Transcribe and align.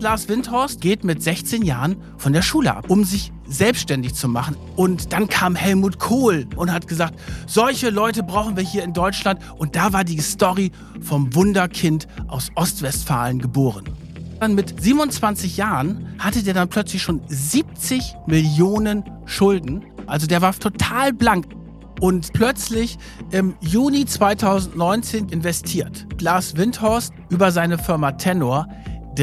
Lars 0.00 0.28
Windhorst 0.28 0.80
geht 0.80 1.04
mit 1.04 1.22
16 1.22 1.62
Jahren 1.62 1.96
von 2.16 2.32
der 2.32 2.40
Schule 2.40 2.74
ab, 2.74 2.86
um 2.88 3.04
sich 3.04 3.32
selbstständig 3.46 4.14
zu 4.14 4.28
machen. 4.28 4.56
Und 4.74 5.12
dann 5.12 5.28
kam 5.28 5.54
Helmut 5.54 5.98
Kohl 5.98 6.46
und 6.56 6.72
hat 6.72 6.88
gesagt, 6.88 7.20
solche 7.46 7.90
Leute 7.90 8.22
brauchen 8.22 8.56
wir 8.56 8.62
hier 8.62 8.82
in 8.82 8.94
Deutschland. 8.94 9.40
Und 9.58 9.76
da 9.76 9.92
war 9.92 10.04
die 10.04 10.20
Story 10.20 10.72
vom 11.02 11.34
Wunderkind 11.34 12.08
aus 12.28 12.50
Ostwestfalen 12.54 13.40
geboren. 13.40 13.84
Dann 14.40 14.54
mit 14.54 14.82
27 14.82 15.58
Jahren 15.58 16.08
hatte 16.18 16.42
der 16.42 16.54
dann 16.54 16.68
plötzlich 16.68 17.02
schon 17.02 17.20
70 17.28 18.14
Millionen 18.26 19.04
Schulden. 19.26 19.84
Also 20.06 20.26
der 20.26 20.40
war 20.40 20.54
total 20.54 21.12
blank. 21.12 21.46
Und 22.00 22.32
plötzlich 22.32 22.96
im 23.30 23.54
Juni 23.60 24.06
2019 24.06 25.28
investiert 25.28 26.06
Lars 26.18 26.56
Windhorst 26.56 27.12
über 27.28 27.52
seine 27.52 27.76
Firma 27.76 28.12
Tenor 28.12 28.66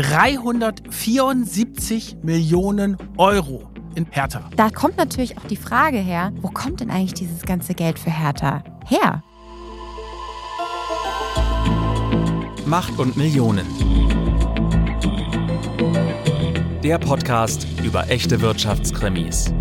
374 0.01 2.17
Millionen 2.21 2.97
Euro 3.17 3.67
in 3.95 4.05
Hertha. 4.11 4.47
Da 4.55 4.69
kommt 4.69 4.97
natürlich 4.97 5.39
auch 5.39 5.45
die 5.45 5.55
Frage 5.55 5.97
her, 5.97 6.31
wo 6.41 6.49
kommt 6.49 6.81
denn 6.81 6.91
eigentlich 6.91 7.15
dieses 7.15 7.41
ganze 7.41 7.73
Geld 7.73 7.97
für 7.97 8.11
Hertha 8.11 8.63
her? 8.85 9.23
Macht 12.67 12.99
und 12.99 13.17
Millionen. 13.17 13.65
Der 16.83 16.99
Podcast 16.99 17.65
über 17.83 18.07
echte 18.11 18.39
Wirtschaftskrimis. 18.41 19.51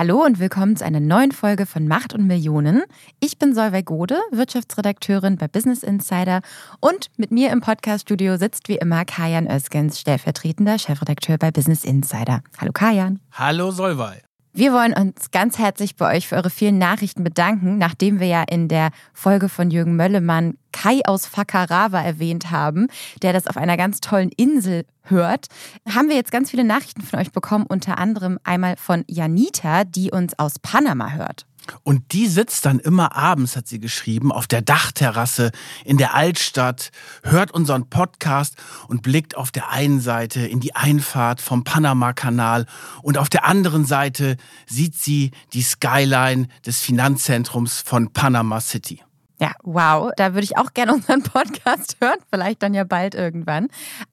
Hallo 0.00 0.24
und 0.24 0.38
willkommen 0.38 0.76
zu 0.76 0.84
einer 0.86 0.98
neuen 0.98 1.30
Folge 1.30 1.66
von 1.66 1.86
Macht 1.86 2.14
und 2.14 2.26
Millionen. 2.26 2.84
Ich 3.20 3.36
bin 3.36 3.54
Solveig 3.54 3.84
Gode, 3.84 4.18
Wirtschaftsredakteurin 4.30 5.36
bei 5.36 5.46
Business 5.46 5.82
Insider 5.82 6.40
und 6.80 7.10
mit 7.18 7.30
mir 7.30 7.52
im 7.52 7.60
Podcaststudio 7.60 8.38
sitzt 8.38 8.70
wie 8.70 8.76
immer 8.76 9.04
Kajan 9.04 9.46
Özgens, 9.46 10.00
stellvertretender 10.00 10.78
Chefredakteur 10.78 11.36
bei 11.36 11.50
Business 11.50 11.84
Insider. 11.84 12.40
Hallo 12.56 12.72
Kajan. 12.72 13.20
Hallo 13.32 13.72
Solveig. 13.72 14.29
Wir 14.60 14.74
wollen 14.74 14.92
uns 14.92 15.30
ganz 15.30 15.56
herzlich 15.56 15.96
bei 15.96 16.14
euch 16.14 16.28
für 16.28 16.36
eure 16.36 16.50
vielen 16.50 16.76
Nachrichten 16.76 17.24
bedanken, 17.24 17.78
nachdem 17.78 18.20
wir 18.20 18.26
ja 18.26 18.42
in 18.42 18.68
der 18.68 18.90
Folge 19.14 19.48
von 19.48 19.70
Jürgen 19.70 19.96
Möllemann 19.96 20.58
Kai 20.70 21.00
aus 21.06 21.24
Fakarawa 21.24 22.02
erwähnt 22.02 22.50
haben, 22.50 22.88
der 23.22 23.32
das 23.32 23.46
auf 23.46 23.56
einer 23.56 23.78
ganz 23.78 24.02
tollen 24.02 24.28
Insel 24.36 24.84
hört, 25.04 25.46
haben 25.88 26.10
wir 26.10 26.16
jetzt 26.16 26.30
ganz 26.30 26.50
viele 26.50 26.64
Nachrichten 26.64 27.00
von 27.00 27.20
euch 27.20 27.32
bekommen, 27.32 27.64
unter 27.66 27.96
anderem 27.96 28.38
einmal 28.44 28.76
von 28.76 29.02
Janita, 29.08 29.84
die 29.84 30.10
uns 30.10 30.38
aus 30.38 30.58
Panama 30.58 31.12
hört. 31.12 31.46
Und 31.82 32.12
die 32.12 32.26
sitzt 32.26 32.66
dann 32.66 32.78
immer 32.78 33.16
abends, 33.16 33.56
hat 33.56 33.68
sie 33.68 33.80
geschrieben, 33.80 34.32
auf 34.32 34.46
der 34.46 34.62
Dachterrasse 34.62 35.50
in 35.84 35.96
der 35.96 36.14
Altstadt, 36.14 36.90
hört 37.22 37.50
unseren 37.50 37.88
Podcast 37.88 38.56
und 38.88 39.02
blickt 39.02 39.36
auf 39.36 39.50
der 39.50 39.70
einen 39.70 40.00
Seite 40.00 40.40
in 40.40 40.60
die 40.60 40.74
Einfahrt 40.74 41.40
vom 41.40 41.64
Panama-Kanal 41.64 42.66
und 43.02 43.18
auf 43.18 43.28
der 43.28 43.44
anderen 43.44 43.84
Seite 43.84 44.36
sieht 44.66 44.94
sie 44.94 45.30
die 45.52 45.62
Skyline 45.62 46.48
des 46.66 46.80
Finanzzentrums 46.80 47.80
von 47.80 48.12
Panama 48.12 48.60
City. 48.60 49.02
Ja, 49.40 49.52
wow. 49.62 50.12
Da 50.16 50.34
würde 50.34 50.44
ich 50.44 50.58
auch 50.58 50.74
gerne 50.74 50.92
unseren 50.92 51.22
Podcast 51.22 51.96
hören, 52.00 52.18
vielleicht 52.30 52.62
dann 52.62 52.74
ja 52.74 52.84
bald 52.84 53.14
irgendwann. 53.14 53.68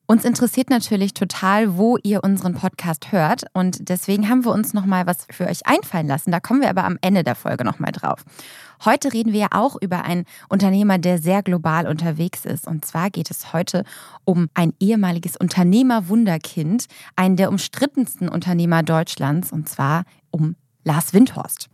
Uns 0.05 0.23
interessiert 0.23 0.69
natürlich 0.69 1.13
total, 1.13 1.75
wo 1.77 1.97
ihr 1.97 2.23
unseren 2.23 2.53
Podcast 2.53 3.11
hört. 3.11 3.43
Und 3.51 3.89
deswegen 3.89 4.29
haben 4.29 4.45
wir 4.45 4.53
uns 4.53 4.73
nochmal 4.73 5.05
was 5.05 5.27
für 5.29 5.45
euch 5.45 5.67
einfallen 5.67 6.07
lassen. 6.07 6.31
Da 6.31 6.39
kommen 6.39 6.61
wir 6.61 6.69
aber 6.69 6.85
am 6.85 6.97
Ende 7.01 7.25
der 7.25 7.35
Folge 7.35 7.65
nochmal 7.65 7.91
drauf. 7.91 8.23
Heute 8.85 9.11
reden 9.11 9.33
wir 9.33 9.39
ja 9.41 9.47
auch 9.51 9.75
über 9.81 10.05
einen 10.05 10.23
Unternehmer, 10.47 10.97
der 10.97 11.17
sehr 11.17 11.43
global 11.43 11.87
unterwegs 11.87 12.45
ist. 12.45 12.65
Und 12.65 12.85
zwar 12.85 13.09
geht 13.09 13.29
es 13.29 13.51
heute 13.51 13.83
um 14.23 14.47
ein 14.53 14.73
ehemaliges 14.79 15.35
Unternehmerwunderkind, 15.35 16.85
einen 17.17 17.35
der 17.35 17.49
umstrittensten 17.49 18.29
Unternehmer 18.29 18.81
Deutschlands, 18.81 19.51
und 19.51 19.67
zwar 19.67 20.03
um 20.31 20.55
Lars 20.85 21.13
Windhorst. 21.13 21.67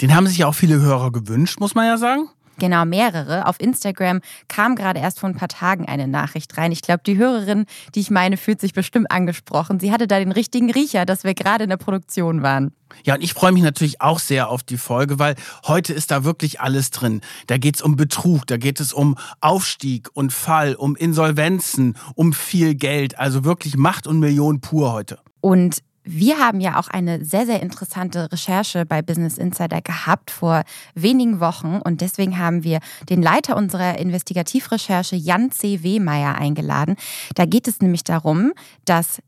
Den 0.00 0.14
haben 0.14 0.28
sich 0.28 0.38
ja 0.38 0.46
auch 0.46 0.54
viele 0.54 0.80
Hörer 0.80 1.10
gewünscht, 1.10 1.58
muss 1.58 1.74
man 1.74 1.86
ja 1.86 1.96
sagen. 1.96 2.28
Genau, 2.58 2.84
mehrere. 2.84 3.46
Auf 3.46 3.60
Instagram 3.60 4.20
kam 4.48 4.76
gerade 4.76 5.00
erst 5.00 5.20
vor 5.20 5.28
ein 5.28 5.34
paar 5.34 5.48
Tagen 5.48 5.86
eine 5.86 6.06
Nachricht 6.06 6.56
rein. 6.56 6.72
Ich 6.72 6.82
glaube, 6.82 7.02
die 7.04 7.16
Hörerin, 7.16 7.66
die 7.94 8.00
ich 8.00 8.10
meine, 8.10 8.36
fühlt 8.36 8.60
sich 8.60 8.72
bestimmt 8.72 9.10
angesprochen. 9.10 9.80
Sie 9.80 9.92
hatte 9.92 10.06
da 10.06 10.18
den 10.18 10.32
richtigen 10.32 10.70
Riecher, 10.70 11.04
dass 11.04 11.24
wir 11.24 11.34
gerade 11.34 11.64
in 11.64 11.70
der 11.70 11.76
Produktion 11.76 12.42
waren. 12.42 12.72
Ja, 13.02 13.14
und 13.14 13.24
ich 13.24 13.34
freue 13.34 13.50
mich 13.50 13.62
natürlich 13.62 14.00
auch 14.00 14.20
sehr 14.20 14.48
auf 14.48 14.62
die 14.62 14.76
Folge, 14.76 15.18
weil 15.18 15.34
heute 15.66 15.92
ist 15.92 16.12
da 16.12 16.22
wirklich 16.22 16.60
alles 16.60 16.90
drin. 16.90 17.22
Da 17.48 17.58
geht 17.58 17.76
es 17.76 17.82
um 17.82 17.96
Betrug, 17.96 18.46
da 18.46 18.56
geht 18.56 18.78
es 18.78 18.92
um 18.92 19.16
Aufstieg 19.40 20.08
und 20.14 20.32
Fall, 20.32 20.74
um 20.74 20.94
Insolvenzen, 20.94 21.96
um 22.14 22.32
viel 22.32 22.76
Geld. 22.76 23.18
Also 23.18 23.44
wirklich 23.44 23.76
Macht 23.76 24.06
und 24.06 24.20
Millionen 24.20 24.60
pur 24.60 24.92
heute. 24.92 25.18
Und 25.40 25.82
wir 26.04 26.38
haben 26.38 26.60
ja 26.60 26.78
auch 26.78 26.88
eine 26.88 27.24
sehr, 27.24 27.46
sehr 27.46 27.62
interessante 27.62 28.30
Recherche 28.30 28.84
bei 28.86 29.02
Business 29.02 29.38
Insider 29.38 29.80
gehabt 29.80 30.30
vor 30.30 30.62
wenigen 30.94 31.40
Wochen 31.40 31.80
und 31.82 32.00
deswegen 32.00 32.38
haben 32.38 32.62
wir 32.62 32.80
den 33.08 33.22
Leiter 33.22 33.56
unserer 33.56 33.98
Investigativrecherche, 33.98 35.16
Jan 35.16 35.50
C. 35.50 35.82
Wehmeier, 35.82 36.34
eingeladen. 36.36 36.96
Da 37.34 37.46
geht 37.46 37.68
es 37.68 37.80
nämlich 37.80 38.04
darum, 38.04 38.52
dass 38.84 39.20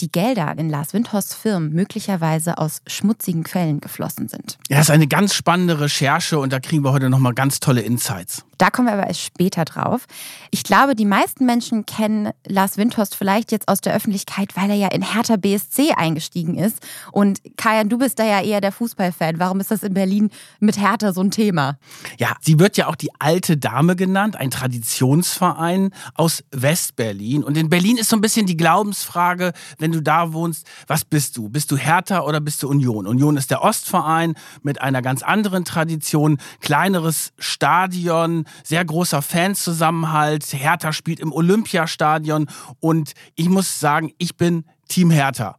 die 0.00 0.10
Gelder 0.10 0.54
in 0.56 0.70
Lars 0.70 0.92
Windhorsts 0.92 1.34
Firmen 1.34 1.72
möglicherweise 1.72 2.58
aus 2.58 2.82
schmutzigen 2.86 3.44
Quellen 3.44 3.80
geflossen 3.80 4.28
sind. 4.28 4.58
Ja, 4.68 4.78
das 4.78 4.88
ist 4.88 4.94
eine 4.94 5.06
ganz 5.06 5.34
spannende 5.34 5.80
Recherche 5.80 6.38
und 6.38 6.52
da 6.52 6.60
kriegen 6.60 6.84
wir 6.84 6.92
heute 6.92 7.10
nochmal 7.10 7.34
ganz 7.34 7.60
tolle 7.60 7.80
Insights. 7.82 8.44
Da 8.58 8.70
kommen 8.70 8.88
wir 8.88 8.94
aber 8.94 9.06
erst 9.06 9.22
später 9.22 9.64
drauf. 9.64 10.06
Ich 10.50 10.62
glaube, 10.62 10.94
die 10.94 11.04
meisten 11.04 11.44
Menschen 11.44 11.86
kennen 11.86 12.30
Lars 12.46 12.76
Windhorst 12.76 13.16
vielleicht 13.16 13.52
jetzt 13.52 13.68
aus 13.68 13.80
der 13.80 13.94
Öffentlichkeit, 13.94 14.56
weil 14.56 14.70
er 14.70 14.76
ja 14.76 14.88
in 14.88 15.02
Hertha 15.02 15.36
BSC 15.36 15.92
eingestiegen 15.96 16.56
ist. 16.56 16.78
Und 17.10 17.40
Kajan, 17.56 17.88
du 17.88 17.98
bist 17.98 18.18
da 18.18 18.24
ja 18.24 18.40
eher 18.40 18.60
der 18.60 18.72
Fußballfan. 18.72 19.38
Warum 19.38 19.60
ist 19.60 19.70
das 19.70 19.82
in 19.82 19.94
Berlin 19.94 20.30
mit 20.60 20.80
Hertha 20.80 21.12
so 21.12 21.20
ein 21.20 21.30
Thema? 21.30 21.78
Ja, 22.18 22.36
sie 22.40 22.58
wird 22.58 22.76
ja 22.76 22.86
auch 22.86 22.96
die 22.96 23.10
alte 23.18 23.56
Dame 23.56 23.96
genannt, 23.96 24.36
ein 24.36 24.50
Traditionsverein 24.50 25.90
aus 26.14 26.44
Westberlin. 26.52 27.42
Und 27.42 27.56
in 27.56 27.68
Berlin 27.68 27.96
ist 27.96 28.08
so 28.08 28.16
ein 28.16 28.20
bisschen 28.20 28.46
die 28.46 28.56
Glaubensfrage, 28.56 29.52
wenn 29.78 29.92
du 29.94 30.02
da 30.02 30.32
wohnst, 30.32 30.66
was 30.86 31.04
bist 31.04 31.36
du? 31.36 31.48
Bist 31.48 31.70
du 31.70 31.76
Hertha 31.76 32.20
oder 32.20 32.40
bist 32.40 32.62
du 32.62 32.68
Union? 32.68 33.06
Union 33.06 33.36
ist 33.36 33.50
der 33.50 33.62
Ostverein 33.62 34.34
mit 34.62 34.80
einer 34.80 35.02
ganz 35.02 35.22
anderen 35.22 35.64
Tradition, 35.64 36.38
kleineres 36.60 37.32
Stadion, 37.38 38.44
sehr 38.62 38.84
großer 38.84 39.22
Fanszusammenhalt. 39.22 40.44
Hertha 40.52 40.92
spielt 40.92 41.20
im 41.20 41.32
Olympiastadion 41.32 42.48
und 42.80 43.12
ich 43.34 43.48
muss 43.48 43.80
sagen, 43.80 44.12
ich 44.18 44.36
bin 44.36 44.64
Team 44.88 45.10
Hertha. 45.10 45.56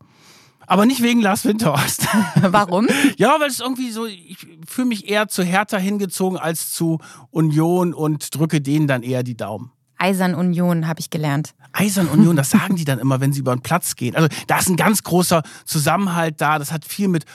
Aber 0.68 0.86
nicht 0.86 1.02
wegen 1.02 1.22
Lars 1.22 1.46
Winterhorst. 1.46 2.08
Warum? 2.42 2.88
ja, 3.18 3.40
weil 3.40 3.50
es 3.50 3.60
irgendwie 3.60 3.92
so, 3.92 4.06
ich 4.06 4.38
fühle 4.68 4.88
mich 4.88 5.10
eher 5.10 5.28
zu 5.28 5.44
Hertha 5.44 5.78
hingezogen 5.78 6.38
als 6.38 6.74
zu 6.74 7.00
Union 7.30 7.94
und 7.94 8.34
drücke 8.36 8.62
denen 8.62 8.88
dann 8.88 9.04
eher 9.04 9.24
die 9.24 9.38
Daumen. 9.38 9.72
Eisern 9.98 10.36
Union 10.36 10.88
habe 10.88 11.00
ich 11.00 11.10
gelernt. 11.10 11.54
Eisern 11.74 12.08
Union, 12.08 12.36
das 12.36 12.50
sagen 12.52 12.76
die 12.76 12.86
dann 12.86 13.00
immer, 13.00 13.20
wenn 13.22 13.34
sie 13.34 13.40
über 13.40 13.56
den 13.56 13.62
Platz 13.62 13.96
gehen. 13.96 14.16
Also 14.16 14.28
da 14.48 14.60
ist 14.60 14.70
ein 14.70 14.78
ganz 14.78 15.04
großer 15.04 15.44
Zusammenhalt 15.66 16.42
da. 16.42 16.60
Das 16.60 16.72
hat 16.72 16.86
viel 16.86 17.08
mit 17.08 17.26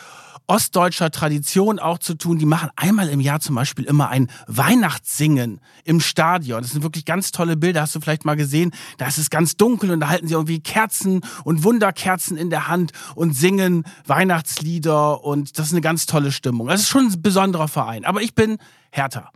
ostdeutscher 0.51 1.13
Tradition 1.13 1.79
auch 1.79 1.99
zu 1.99 2.15
tun. 2.15 2.39
Die 2.39 2.45
machen 2.45 2.71
einmal 2.75 3.09
im 3.09 3.21
Jahr 3.21 3.39
zum 3.39 3.55
Beispiel 3.55 3.85
immer 3.85 4.09
ein 4.09 4.29
Weihnachtssingen 4.49 5.61
im 5.85 6.01
Stadion. 6.01 6.61
Das 6.63 6.73
sind 6.73 6.83
wirklich 6.83 7.05
ganz 7.05 7.31
tolle 7.31 7.57
Bilder, 7.57 7.83
hast 7.83 7.95
du 7.95 8.01
vielleicht 8.01 8.25
mal 8.25 8.35
gesehen. 8.35 8.73
Da 8.99 9.07
ist 9.07 9.19
es 9.19 9.31
ganz 9.31 9.57
dunkel 9.57 9.93
und 9.93 10.01
da 10.01 10.09
halten 10.09 10.27
sie 10.27 10.35
irgendwie 10.35 10.59
Kerzen 10.59 11.21
und 11.45 11.63
Wunderkerzen 11.63 12.37
in 12.37 12.51
der 12.51 12.67
Hand 12.67 12.91
und 13.15 13.37
singen 13.37 13.85
Weihnachtslieder 14.07 15.23
und 15.23 15.57
das 15.57 15.69
ist 15.69 15.73
eine 15.73 15.83
ganz 15.83 16.07
tolle 16.07 16.33
Stimmung. 16.33 16.67
Das 16.67 16.81
ist 16.81 16.89
schon 16.89 17.07
ein 17.07 17.23
besonderer 17.23 17.69
Verein. 17.69 18.05
Aber 18.05 18.21
ich 18.21 18.35
bin 18.35 18.59
Hertha. 18.91 19.31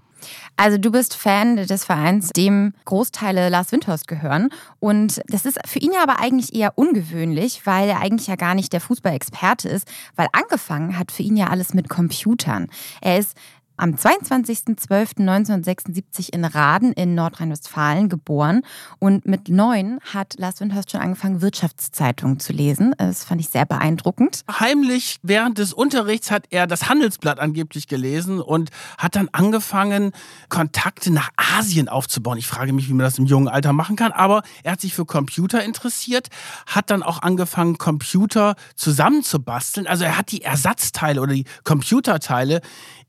Also 0.56 0.78
du 0.78 0.90
bist 0.90 1.14
Fan 1.14 1.56
des 1.56 1.84
Vereins, 1.84 2.30
dem 2.30 2.74
Großteile 2.84 3.48
Lars 3.48 3.72
Windhorst 3.72 4.08
gehören. 4.08 4.50
Und 4.80 5.20
das 5.26 5.46
ist 5.46 5.58
für 5.66 5.78
ihn 5.78 5.92
ja 5.92 6.02
aber 6.02 6.20
eigentlich 6.20 6.54
eher 6.54 6.76
ungewöhnlich, 6.76 7.62
weil 7.64 7.88
er 7.88 8.00
eigentlich 8.00 8.28
ja 8.28 8.36
gar 8.36 8.54
nicht 8.54 8.72
der 8.72 8.80
Fußballexperte 8.80 9.68
ist, 9.68 9.88
weil 10.16 10.28
angefangen 10.32 10.98
hat 10.98 11.12
für 11.12 11.22
ihn 11.22 11.36
ja 11.36 11.48
alles 11.48 11.74
mit 11.74 11.88
Computern. 11.88 12.68
Er 13.00 13.18
ist 13.18 13.36
am 13.76 13.94
22.12.1976 13.94 16.32
in 16.32 16.44
Raden 16.44 16.92
in 16.92 17.14
Nordrhein-Westfalen 17.14 18.08
geboren 18.08 18.62
und 18.98 19.26
mit 19.26 19.48
neun 19.48 19.98
hat 20.12 20.34
Lars 20.38 20.60
Windhorst 20.60 20.92
schon 20.92 21.00
angefangen, 21.00 21.40
Wirtschaftszeitungen 21.40 22.38
zu 22.38 22.52
lesen. 22.52 22.94
Das 22.98 23.24
fand 23.24 23.40
ich 23.40 23.48
sehr 23.48 23.66
beeindruckend. 23.66 24.42
Heimlich 24.60 25.18
während 25.22 25.58
des 25.58 25.72
Unterrichts 25.72 26.30
hat 26.30 26.44
er 26.50 26.66
das 26.66 26.88
Handelsblatt 26.88 27.40
angeblich 27.40 27.88
gelesen 27.88 28.40
und 28.40 28.70
hat 28.98 29.16
dann 29.16 29.28
angefangen, 29.32 30.12
Kontakte 30.48 31.12
nach 31.12 31.30
Asien 31.36 31.88
aufzubauen. 31.88 32.38
Ich 32.38 32.46
frage 32.46 32.72
mich, 32.72 32.88
wie 32.88 32.94
man 32.94 33.04
das 33.04 33.18
im 33.18 33.26
jungen 33.26 33.48
Alter 33.48 33.72
machen 33.72 33.96
kann, 33.96 34.12
aber 34.12 34.42
er 34.62 34.72
hat 34.72 34.80
sich 34.80 34.94
für 34.94 35.04
Computer 35.04 35.64
interessiert, 35.64 36.28
hat 36.66 36.90
dann 36.90 37.02
auch 37.02 37.22
angefangen, 37.22 37.78
Computer 37.78 38.54
zusammenzubasteln. 38.76 39.86
Also 39.86 40.04
er 40.04 40.18
hat 40.18 40.30
die 40.30 40.42
Ersatzteile 40.42 41.20
oder 41.20 41.34
die 41.34 41.44
Computerteile 41.64 42.60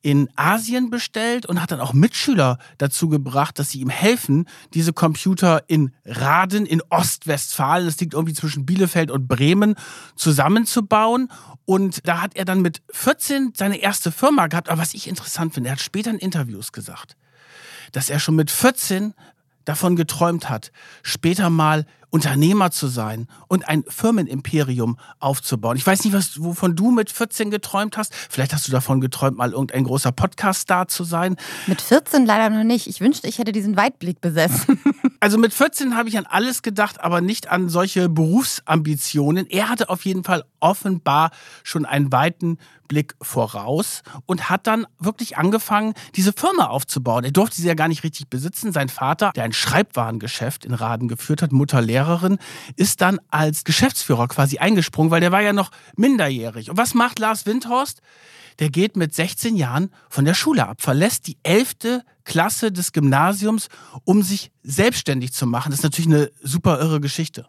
in 0.06 0.30
Asien 0.36 0.92
bestellt 0.92 1.48
und 1.48 1.60
hat 1.60 1.72
dann 1.72 1.80
auch 1.80 1.92
Mitschüler 1.92 2.60
dazu 2.78 3.10
gebracht, 3.10 3.58
dass 3.58 3.72
sie 3.72 3.80
ihm 3.80 3.90
helfen, 3.90 4.46
diese 4.76 4.94
Computer 4.94 5.64
in 5.66 5.94
Raden 6.06 6.68
in 6.68 6.84
Ostwestfalen, 6.92 7.88
das 7.88 8.00
liegt 8.00 8.14
irgendwie 8.14 8.36
zwischen 8.36 8.68
Bielefeld 8.68 9.10
und 9.10 9.28
Bremen, 9.28 9.74
zusammenzubauen. 10.16 11.32
Und 11.66 12.08
da 12.08 12.22
hat 12.22 12.36
er 12.36 12.46
dann 12.46 12.62
mit 12.62 12.84
14 12.92 13.54
seine 13.56 13.78
erste 13.78 14.12
Firma 14.12 14.46
gehabt. 14.46 14.70
Aber 14.70 14.80
was 14.80 14.94
ich 14.94 15.08
interessant 15.08 15.56
finde, 15.56 15.70
er 15.70 15.72
hat 15.72 15.82
später 15.82 16.12
in 16.12 16.20
Interviews 16.20 16.72
gesagt, 16.72 17.18
dass 17.92 18.12
er 18.12 18.20
schon 18.20 18.36
mit 18.36 18.52
14 18.52 19.16
davon 19.64 19.96
geträumt 19.96 20.52
hat, 20.52 20.72
später 21.02 21.50
mal 21.50 21.88
Unternehmer 22.16 22.72
zu 22.72 22.88
sein 22.88 23.28
und 23.50 23.68
ein 23.68 23.84
Firmenimperium 23.90 24.98
aufzubauen. 25.20 25.76
Ich 25.76 25.86
weiß 25.86 26.06
nicht, 26.06 26.14
was, 26.14 26.42
wovon 26.42 26.74
du 26.74 26.92
mit 26.92 27.12
14 27.12 27.52
geträumt 27.52 27.98
hast. 27.98 28.16
Vielleicht 28.30 28.54
hast 28.54 28.70
du 28.70 28.72
davon 28.72 29.02
geträumt, 29.02 29.38
mal 29.38 29.52
irgendein 29.52 29.84
großer 29.84 30.14
Podcast-Star 30.14 30.88
zu 30.88 31.04
sein. 31.04 31.36
Mit 31.68 31.82
14 31.82 32.26
leider 32.26 32.56
noch 32.56 32.64
nicht. 32.64 32.88
Ich 32.88 33.02
wünschte, 33.02 33.28
ich 33.28 33.38
hätte 33.38 33.52
diesen 33.52 33.76
Weitblick 33.76 34.22
besessen. 34.22 34.80
Also 35.22 35.40
mit 35.40 35.54
14 35.56 35.96
habe 35.96 36.08
ich 36.08 36.20
an 36.20 36.28
alles 36.28 36.62
gedacht, 36.62 37.02
aber 37.02 37.20
nicht 37.20 37.50
an 37.50 37.68
solche 37.68 38.10
Berufsambitionen. 38.10 39.50
Er 39.50 39.70
hatte 39.70 39.90
auf 39.90 40.06
jeden 40.06 40.24
Fall 40.24 40.44
offenbar 40.60 41.32
schon 41.64 41.86
einen 41.86 42.12
weiten 42.12 42.60
Blick 42.88 43.16
voraus 43.22 44.04
und 44.26 44.50
hat 44.50 44.68
dann 44.68 44.86
wirklich 45.00 45.38
angefangen, 45.38 45.94
diese 46.16 46.34
Firma 46.34 46.68
aufzubauen. 46.68 47.24
Er 47.24 47.32
durfte 47.32 47.62
sie 47.62 47.68
ja 47.68 47.74
gar 47.74 47.88
nicht 47.88 48.04
richtig 48.04 48.30
besitzen. 48.30 48.72
Sein 48.72 48.90
Vater, 48.90 49.32
der 49.36 49.44
ein 49.44 49.54
Schreibwarengeschäft 49.54 50.66
in 50.66 50.74
Raden 50.74 51.08
geführt 51.08 51.42
hat, 51.42 51.52
Mutter 51.52 51.82
Lehrerin, 52.06 52.38
ist 52.76 53.02
dann 53.02 53.20
als 53.30 53.64
Geschäftsführer 53.64 54.28
quasi 54.28 54.58
eingesprungen, 54.58 55.12
weil 55.12 55.22
der 55.22 55.32
war 55.32 55.42
ja 55.42 55.54
noch 55.54 55.72
minderjährig. 55.96 56.70
Und 56.70 56.78
was 56.78 56.94
macht 56.94 57.20
Lars 57.20 57.46
Windhorst? 57.46 58.02
Der 58.60 58.70
geht 58.70 58.96
mit 58.96 59.14
16 59.14 59.58
Jahren 59.58 59.92
von 60.10 60.24
der 60.24 60.34
Schule 60.34 60.68
ab, 60.68 60.82
verlässt 60.82 61.28
die 61.28 61.38
11. 61.44 62.04
Klasse 62.24 62.72
des 62.72 62.94
Gymnasiums, 62.94 63.68
um 64.06 64.24
sich 64.24 64.52
selbstständig 64.64 65.34
zu 65.34 65.46
machen. 65.46 65.72
Das 65.72 65.80
ist 65.80 65.84
natürlich 65.84 66.08
eine 66.10 66.32
super 66.42 66.80
irre 66.80 67.02
Geschichte. 67.02 67.48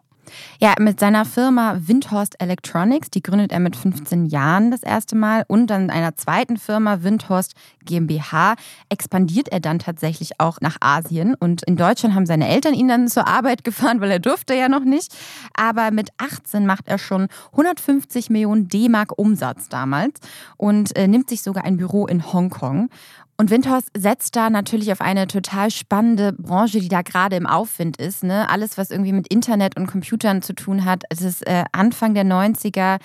Ja, 0.59 0.73
mit 0.79 0.99
seiner 0.99 1.25
Firma 1.25 1.77
Windhorst 1.79 2.41
Electronics, 2.41 3.09
die 3.09 3.21
gründet 3.21 3.51
er 3.51 3.59
mit 3.59 3.75
15 3.75 4.25
Jahren 4.25 4.71
das 4.71 4.83
erste 4.83 5.15
Mal 5.15 5.45
und 5.47 5.67
dann 5.67 5.89
einer 5.89 6.15
zweiten 6.15 6.57
Firma 6.57 7.03
Windhorst 7.03 7.53
GmbH 7.85 8.55
expandiert 8.89 9.49
er 9.49 9.59
dann 9.59 9.79
tatsächlich 9.79 10.39
auch 10.39 10.59
nach 10.61 10.77
Asien. 10.81 11.35
Und 11.35 11.63
in 11.63 11.77
Deutschland 11.77 12.15
haben 12.15 12.25
seine 12.25 12.47
Eltern 12.47 12.73
ihn 12.73 12.87
dann 12.87 13.07
zur 13.07 13.27
Arbeit 13.27 13.63
gefahren, 13.63 14.01
weil 14.01 14.11
er 14.11 14.19
durfte 14.19 14.53
ja 14.53 14.69
noch 14.69 14.83
nicht, 14.83 15.15
aber 15.53 15.91
mit 15.91 16.09
18 16.17 16.65
macht 16.65 16.87
er 16.87 16.97
schon 16.97 17.27
150 17.51 18.29
Millionen 18.29 18.67
D-Mark 18.67 19.17
Umsatz 19.17 19.69
damals 19.69 20.19
und 20.57 20.95
äh, 20.95 21.07
nimmt 21.07 21.29
sich 21.29 21.41
sogar 21.41 21.63
ein 21.63 21.77
Büro 21.77 22.07
in 22.07 22.31
Hongkong 22.31 22.89
und 23.39 23.51
Windhorst 23.51 23.89
setzt 23.95 24.35
da 24.35 24.49
natürlich 24.49 24.91
auf 24.91 24.99
eine 24.99 25.27
total 25.27 25.69
spannende 25.69 26.33
Branche, 26.33 26.79
die 26.79 26.87
da 26.87 27.03
gerade 27.03 27.35
im 27.35 27.45
Aufwind 27.45 27.97
ist. 27.97 28.23
Ne? 28.23 28.49
Alles, 28.49 28.79
was 28.79 28.89
irgendwie 28.89 29.11
mit 29.11 29.27
Internet 29.27 29.77
und 29.77 29.85
Computern 29.85 30.41
zu 30.41 30.53
tun 30.53 30.85
hat. 30.85 31.03
Es 31.09 31.21
ist 31.21 31.45
äh, 31.45 31.63
Anfang 31.71 32.15
der 32.15 32.25
90er 32.25 32.97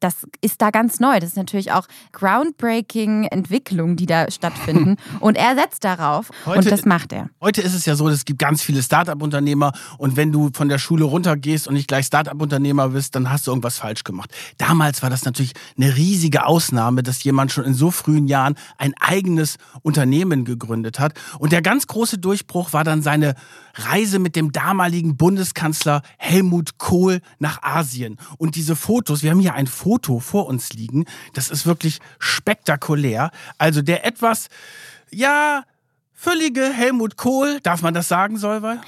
das 0.00 0.26
ist 0.40 0.62
da 0.62 0.70
ganz 0.70 1.00
neu. 1.00 1.20
Das 1.20 1.30
ist 1.30 1.36
natürlich 1.36 1.72
auch 1.72 1.86
groundbreaking 2.12 3.24
Entwicklungen, 3.24 3.96
die 3.96 4.06
da 4.06 4.30
stattfinden. 4.30 4.96
und 5.20 5.36
er 5.36 5.54
setzt 5.54 5.84
darauf 5.84 6.30
heute, 6.46 6.58
und 6.58 6.70
das 6.70 6.84
macht 6.84 7.12
er. 7.12 7.30
Heute 7.40 7.62
ist 7.62 7.74
es 7.74 7.86
ja 7.86 7.96
so, 7.96 8.08
es 8.08 8.24
gibt 8.24 8.38
ganz 8.38 8.62
viele 8.62 8.82
Start-up-Unternehmer 8.82 9.72
und 9.98 10.16
wenn 10.16 10.32
du 10.32 10.50
von 10.52 10.68
der 10.68 10.78
Schule 10.78 11.04
runtergehst 11.04 11.68
und 11.68 11.74
nicht 11.74 11.88
gleich 11.88 12.06
Start-up-Unternehmer 12.06 12.90
bist, 12.90 13.14
dann 13.14 13.30
hast 13.30 13.46
du 13.46 13.50
irgendwas 13.50 13.78
falsch 13.78 14.04
gemacht. 14.04 14.32
Damals 14.56 15.02
war 15.02 15.10
das 15.10 15.24
natürlich 15.24 15.52
eine 15.76 15.96
riesige 15.96 16.46
Ausnahme, 16.46 17.02
dass 17.02 17.22
jemand 17.24 17.52
schon 17.52 17.64
in 17.64 17.74
so 17.74 17.90
frühen 17.90 18.28
Jahren 18.28 18.54
ein 18.78 18.94
eigenes 19.00 19.56
Unternehmen 19.82 20.44
gegründet 20.44 20.98
hat. 20.98 21.14
Und 21.38 21.52
der 21.52 21.62
ganz 21.62 21.86
große 21.86 22.18
Durchbruch 22.18 22.72
war 22.72 22.84
dann 22.84 23.02
seine 23.02 23.34
Reise 23.74 24.18
mit 24.18 24.36
dem 24.36 24.52
damaligen 24.52 25.16
Bundeskanzler 25.16 26.02
Helmut 26.16 26.78
Kohl 26.78 27.20
nach 27.38 27.62
Asien. 27.62 28.16
Und 28.38 28.56
diese 28.56 28.76
Fotos, 28.76 29.22
wir 29.22 29.30
haben 29.30 29.40
hier 29.40 29.54
ein 29.54 29.66
Foto 29.66 29.87
vor 29.96 30.46
uns 30.46 30.72
liegen, 30.72 31.06
das 31.34 31.50
ist 31.50 31.66
wirklich 31.66 32.00
spektakulär. 32.18 33.30
Also 33.56 33.82
der 33.82 34.04
etwas, 34.04 34.48
ja, 35.10 35.64
völlige 36.12 36.64
Helmut 36.64 37.16
Kohl, 37.16 37.60
darf 37.62 37.82
man 37.82 37.94
das 37.94 38.08
sagen, 38.08 38.36
Solveig? 38.36 38.80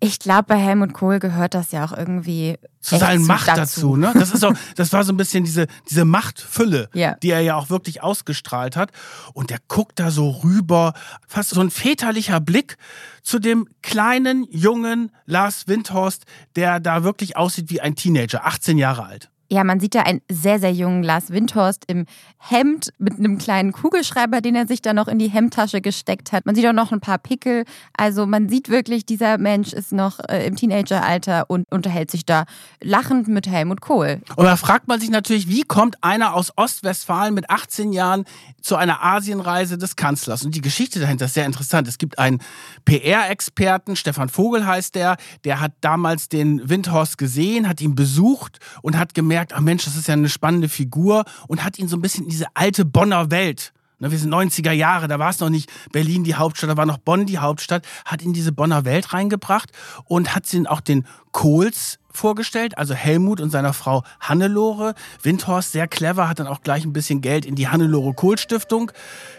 Ich 0.00 0.18
glaube, 0.18 0.44
bei 0.48 0.56
Helmut 0.56 0.92
Kohl 0.92 1.18
gehört 1.18 1.54
das 1.54 1.72
ja 1.72 1.82
auch 1.82 1.92
irgendwie 1.96 2.58
zu 2.80 2.98
seinen 2.98 3.26
Macht 3.26 3.48
dazu. 3.48 3.60
dazu. 3.60 3.96
ne? 3.96 4.12
Das 4.12 4.32
ist 4.32 4.44
auch, 4.44 4.52
das 4.76 4.92
war 4.92 5.02
so 5.02 5.14
ein 5.14 5.16
bisschen 5.16 5.44
diese, 5.44 5.66
diese 5.88 6.04
Machtfülle, 6.04 6.90
ja. 6.94 7.14
die 7.22 7.30
er 7.30 7.40
ja 7.40 7.56
auch 7.56 7.70
wirklich 7.70 8.02
ausgestrahlt 8.02 8.76
hat. 8.76 8.90
Und 9.32 9.48
der 9.48 9.58
guckt 9.66 9.98
da 9.98 10.10
so 10.10 10.28
rüber, 10.28 10.92
fast 11.26 11.50
so 11.50 11.60
ein 11.62 11.70
väterlicher 11.70 12.40
Blick 12.40 12.76
zu 13.22 13.38
dem 13.38 13.66
kleinen, 13.80 14.46
jungen 14.50 15.10
Lars 15.24 15.68
Windhorst, 15.68 16.24
der 16.54 16.80
da 16.80 17.02
wirklich 17.02 17.38
aussieht 17.38 17.70
wie 17.70 17.80
ein 17.80 17.96
Teenager, 17.96 18.44
18 18.44 18.76
Jahre 18.76 19.06
alt. 19.06 19.30
Ja, 19.54 19.62
man 19.62 19.78
sieht 19.78 19.94
da 19.94 20.00
einen 20.00 20.20
sehr, 20.28 20.58
sehr 20.58 20.72
jungen 20.72 21.04
Lars 21.04 21.30
Windhorst 21.30 21.84
im 21.86 22.06
Hemd 22.38 22.92
mit 22.98 23.20
einem 23.20 23.38
kleinen 23.38 23.70
Kugelschreiber, 23.70 24.40
den 24.40 24.56
er 24.56 24.66
sich 24.66 24.82
da 24.82 24.92
noch 24.92 25.06
in 25.06 25.20
die 25.20 25.28
Hemdtasche 25.28 25.80
gesteckt 25.80 26.32
hat. 26.32 26.44
Man 26.44 26.56
sieht 26.56 26.66
auch 26.66 26.72
noch 26.72 26.90
ein 26.90 26.98
paar 26.98 27.18
Pickel. 27.18 27.64
Also 27.96 28.26
man 28.26 28.48
sieht 28.48 28.68
wirklich, 28.68 29.06
dieser 29.06 29.38
Mensch 29.38 29.72
ist 29.72 29.92
noch 29.92 30.18
äh, 30.28 30.44
im 30.44 30.56
Teenageralter 30.56 31.48
und 31.48 31.70
unterhält 31.70 32.10
sich 32.10 32.26
da 32.26 32.46
lachend 32.82 33.28
mit 33.28 33.46
Helmut 33.46 33.80
Kohl. 33.80 34.22
Und 34.34 34.44
da 34.44 34.56
fragt 34.56 34.88
man 34.88 34.98
sich 34.98 35.10
natürlich, 35.10 35.46
wie 35.46 35.62
kommt 35.62 36.02
einer 36.02 36.34
aus 36.34 36.50
Ostwestfalen 36.56 37.32
mit 37.32 37.48
18 37.48 37.92
Jahren 37.92 38.24
zu 38.60 38.74
einer 38.74 39.04
Asienreise 39.04 39.78
des 39.78 39.94
Kanzlers? 39.94 40.44
Und 40.44 40.56
die 40.56 40.62
Geschichte 40.62 40.98
dahinter 40.98 41.26
ist 41.26 41.34
sehr 41.34 41.46
interessant. 41.46 41.86
Es 41.86 41.98
gibt 41.98 42.18
einen 42.18 42.40
PR-Experten, 42.86 43.94
Stefan 43.94 44.30
Vogel 44.30 44.66
heißt 44.66 44.96
der, 44.96 45.16
der 45.44 45.60
hat 45.60 45.74
damals 45.80 46.28
den 46.28 46.68
Windhorst 46.68 47.18
gesehen, 47.18 47.68
hat 47.68 47.80
ihn 47.80 47.94
besucht 47.94 48.58
und 48.82 48.98
hat 48.98 49.14
gemerkt, 49.14 49.43
gemerkt, 49.44 49.52
ach 49.54 49.60
Mensch, 49.60 49.84
das 49.84 49.96
ist 49.96 50.08
ja 50.08 50.14
eine 50.14 50.28
spannende 50.28 50.68
Figur 50.68 51.24
und 51.48 51.64
hat 51.64 51.78
ihn 51.78 51.88
so 51.88 51.96
ein 51.96 52.02
bisschen 52.02 52.24
in 52.24 52.30
diese 52.30 52.46
alte 52.54 52.84
Bonner 52.84 53.30
Welt 53.30 53.72
wir 54.00 54.18
sind 54.18 54.34
90er 54.34 54.72
Jahre, 54.72 55.08
da 55.08 55.18
war 55.18 55.30
es 55.30 55.40
noch 55.40 55.48
nicht 55.48 55.70
Berlin 55.90 56.24
die 56.24 56.34
Hauptstadt, 56.34 56.68
da 56.68 56.76
war 56.76 56.84
noch 56.84 56.98
Bonn 56.98 57.24
die 57.24 57.38
Hauptstadt, 57.38 57.86
hat 58.04 58.20
ihn 58.20 58.34
diese 58.34 58.52
Bonner 58.52 58.84
Welt 58.84 59.14
reingebracht 59.14 59.70
und 60.04 60.34
hat 60.34 60.52
ihn 60.52 60.66
auch 60.66 60.82
den 60.82 61.06
Kohls 61.32 62.00
vorgestellt, 62.10 62.76
also 62.76 62.92
Helmut 62.92 63.40
und 63.40 63.48
seiner 63.48 63.72
Frau 63.72 64.02
Hannelore. 64.20 64.94
Windhorst, 65.22 65.72
sehr 65.72 65.88
clever, 65.88 66.28
hat 66.28 66.38
dann 66.38 66.48
auch 66.48 66.60
gleich 66.60 66.84
ein 66.84 66.92
bisschen 66.92 67.22
Geld 67.22 67.46
in 67.46 67.54
die 67.54 67.68
Hannelore 67.68 68.12
Kohl 68.12 68.36
Stiftung 68.36 68.92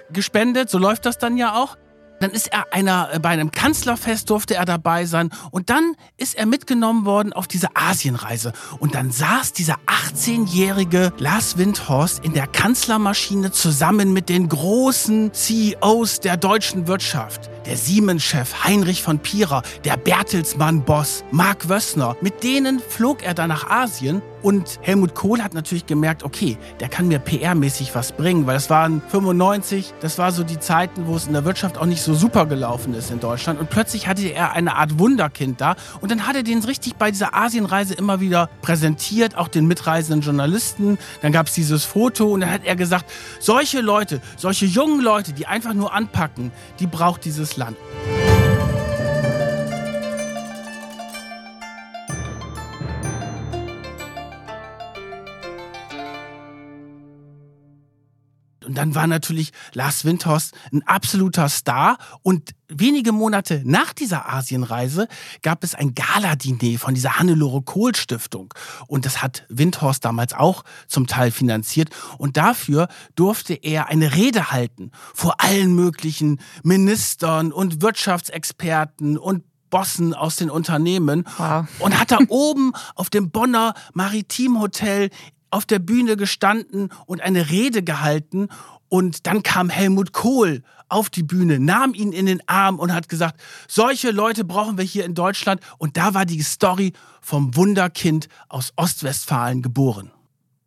gespendet. 0.10 0.72
So 0.72 0.80
läuft 0.80 1.06
das 1.06 1.20
dann 1.20 1.38
ja 1.38 1.62
auch. 1.62 1.78
Dann 2.26 2.34
ist 2.34 2.52
er 2.52 2.74
einer, 2.74 3.10
äh, 3.14 3.20
bei 3.20 3.30
einem 3.30 3.52
Kanzlerfest 3.52 4.32
durfte 4.32 4.56
er 4.56 4.66
dabei 4.66 5.06
sein 5.06 5.30
und 5.52 5.70
dann 5.70 5.96
ist 6.18 6.34
er 6.34 6.48
mitgenommen 6.48 7.06
worden 7.06 7.34
auf 7.34 7.48
diese 7.48 7.76
Asienreise. 7.76 8.52
Und 8.80 8.96
dann 8.96 9.12
saß 9.12 9.54
dieser 9.54 9.76
18-jährige 9.86 11.14
Lars 11.20 11.60
Windhorst 11.60 12.26
in 12.26 12.34
der 12.34 12.48
Kanzlermaschine 12.48 13.52
zusammen 13.52 14.12
mit 14.12 14.30
den 14.30 14.50
großen 14.50 15.34
CEOs 15.36 16.20
der 16.20 16.38
deutschen 16.38 16.88
Wirtschaft. 16.88 17.52
Der 17.66 17.78
Siemens-Chef 17.78 18.64
Heinrich 18.64 19.02
von 19.02 19.18
Pierer, 19.18 19.64
der 19.86 19.98
Bertelsmann-Boss 19.98 21.24
Mark 21.32 21.68
Wössner. 21.68 22.16
Mit 22.22 22.44
denen 22.44 22.80
flog 22.80 23.24
er 23.24 23.34
dann 23.34 23.50
nach 23.50 23.68
Asien 23.68 24.22
und 24.46 24.78
Helmut 24.84 25.16
Kohl 25.16 25.42
hat 25.42 25.56
natürlich 25.56 25.88
gemerkt, 25.88 26.22
okay, 26.22 26.60
der 26.80 26.88
kann 26.88 27.08
mir 27.08 27.18
PR-mäßig 27.18 27.96
was 27.96 28.12
bringen, 28.12 28.46
weil 28.46 28.54
das 28.54 28.70
waren 28.70 29.02
95, 29.10 29.96
das 30.02 30.20
war 30.20 30.32
so 30.32 30.44
die 30.44 30.60
Zeiten, 30.60 31.08
wo 31.08 31.16
es 31.16 31.26
in 31.26 31.34
der 31.34 31.46
Wirtschaft 31.46 31.80
auch 31.80 31.88
nicht 31.88 32.04
so 32.04 32.14
super 32.14 32.46
gelaufen 32.46 32.94
ist 32.94 33.10
in 33.10 33.20
Deutschland. 33.20 33.60
Und 33.60 33.72
plötzlich 33.72 34.08
hatte 34.08 34.28
er 34.28 34.54
eine 34.54 34.76
Art 34.76 35.00
Wunderkind 35.00 35.60
da. 35.62 35.76
Und 36.00 36.12
dann 36.12 36.28
hat 36.28 36.36
er 36.36 36.44
den 36.44 36.64
richtig 36.64 36.96
bei 36.96 37.10
dieser 37.10 37.34
Asienreise 37.34 37.96
immer 37.96 38.20
wieder 38.20 38.52
präsentiert, 38.62 39.36
auch 39.36 39.48
den 39.48 39.66
mitreisenden 39.66 40.22
Journalisten. 40.22 41.00
Dann 41.24 41.32
gab 41.32 41.48
es 41.48 41.56
dieses 41.56 41.84
Foto 41.84 42.32
und 42.32 42.42
dann 42.42 42.52
hat 42.52 42.66
er 42.66 42.76
gesagt, 42.76 43.06
solche 43.40 43.82
Leute, 43.82 44.22
solche 44.38 44.68
jungen 44.68 45.02
Leute, 45.02 45.34
die 45.34 45.48
einfach 45.48 45.74
nur 45.74 45.92
anpacken, 45.92 46.52
die 46.80 46.86
braucht 46.86 47.26
dieses 47.26 47.55
Land. 47.58 48.25
Und 58.76 58.80
dann 58.80 58.94
war 58.94 59.08
natürlich 59.08 59.54
Lars 59.72 60.04
Windhorst 60.04 60.54
ein 60.74 60.84
absoluter 60.86 61.48
Star. 61.48 61.98
Und 62.24 62.54
wenige 62.68 63.14
Monate 63.14 63.62
nach 63.64 63.94
dieser 63.94 64.30
Asienreise 64.34 65.08
gab 65.42 65.64
es 65.64 65.76
ein 65.76 65.96
Gala-Diner 65.96 66.78
von 66.78 66.94
dieser 66.94 67.18
Hannelore 67.18 67.62
Kohl 67.62 67.96
Stiftung. 67.96 68.54
Und 68.88 69.06
das 69.06 69.22
hat 69.22 69.46
Windhorst 69.48 70.04
damals 70.04 70.34
auch 70.34 70.66
zum 70.90 71.08
Teil 71.08 71.32
finanziert. 71.32 71.90
Und 72.18 72.36
dafür 72.36 72.90
durfte 73.16 73.54
er 73.54 73.88
eine 73.88 74.14
Rede 74.14 74.52
halten 74.52 74.92
vor 75.14 75.40
allen 75.40 75.74
möglichen 75.74 76.42
Ministern 76.64 77.54
und 77.54 77.82
Wirtschaftsexperten 77.82 79.18
und 79.18 79.46
Bossen 79.70 80.14
aus 80.14 80.36
den 80.36 80.50
Unternehmen 80.50 81.26
wow. 81.38 81.66
und 81.80 82.00
hat 82.00 82.12
da 82.12 82.20
oben 82.28 82.74
auf 82.96 83.10
dem 83.10 83.32
Bonner 83.32 83.74
Maritimhotel 83.94 85.10
auf 85.50 85.66
der 85.66 85.80
Bühne 85.80 86.18
gestanden 86.18 86.90
und 87.06 87.22
eine 87.22 87.50
Rede 87.50 87.84
gehalten 87.84 88.50
Und 88.88 89.26
dann 89.28 89.44
kam 89.44 89.70
Helmut 89.70 90.14
Kohl 90.14 90.62
auf 90.90 91.10
die 91.10 91.24
Bühne, 91.24 91.60
nahm 91.60 91.94
ihn 91.94 92.12
in 92.12 92.28
den 92.28 92.48
Arm 92.48 92.80
und 92.80 92.94
hat 92.94 93.10
gesagt, 93.10 93.42
solche 93.68 94.12
Leute 94.12 94.46
brauchen 94.46 94.78
wir 94.78 94.86
hier 94.86 95.06
in 95.06 95.16
Deutschland. 95.16 95.60
Und 95.78 95.98
da 95.98 96.14
war 96.14 96.26
die 96.26 96.42
Story 96.42 96.94
vom 97.22 97.56
Wunderkind 97.56 98.30
aus 98.48 98.74
Ostwestfalen 98.76 99.62
geboren. 99.62 100.12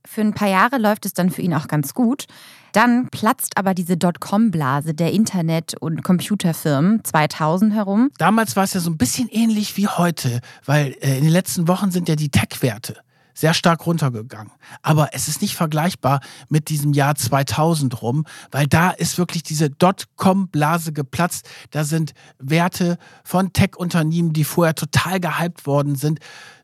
Für 0.07 0.23
ein 0.23 0.35
paar 0.35 0.49
Jahre 0.49 0.79
läuft 0.79 1.07
es 1.07 1.13
dann 1.13 1.31
für 1.31 1.43
ihn 1.43 1.55
auch 1.55 1.69
ganz 1.69 1.95
gut. 1.95 2.27
Dann 2.73 3.09
platzt 3.09 3.57
aber 3.57 3.75
diese 3.75 3.97
Dotcom-Blase 3.97 4.95
der 4.95 5.13
Internet- 5.13 5.75
und 5.79 6.03
Computerfirmen 6.03 7.05
2000 7.05 7.75
herum. 7.75 8.11
Damals 8.19 8.57
war 8.57 8.65
es 8.65 8.75
ja 8.75 8.81
so 8.81 8.91
ein 8.91 8.99
bisschen 8.99 9.29
ähnlich 9.29 9.77
wie 9.77 9.87
heute, 9.87 10.41
weil 10.65 10.97
äh, 11.01 11.19
in 11.19 11.25
den 11.25 11.33
letzten 11.33 11.69
Wochen 11.69 11.91
sind 11.91 12.09
ja 12.09 12.17
die 12.17 12.31
Tech-Werte 12.31 12.97
sehr 13.39 13.55
stark 13.55 13.87
runtergegangen. 13.87 14.53
Aber 14.83 15.11
es 15.13 15.29
ist 15.29 15.43
nicht 15.43 15.55
vergleichbar 15.55 16.21
mit 16.49 16.71
diesem 16.71 16.93
Jahr 16.93 17.15
2000 17.15 18.03
rum, 18.03 18.25
weil 18.51 18.67
da 18.67 18.91
ist 18.91 19.17
wirklich 19.17 19.45
diese 19.45 19.71
Dotcom-Blase 19.71 20.93
geplatzt. 20.93 21.49
Da 21.71 21.85
sind 21.85 22.15
Werte 22.41 22.99
von 23.23 23.53
Tech-Unternehmen, 23.53 24.33
die 24.33 24.43
vorher 24.43 24.75
total 24.75 25.21
gehypt 25.21 25.67
worden 25.67 25.95
sind, 25.95 26.19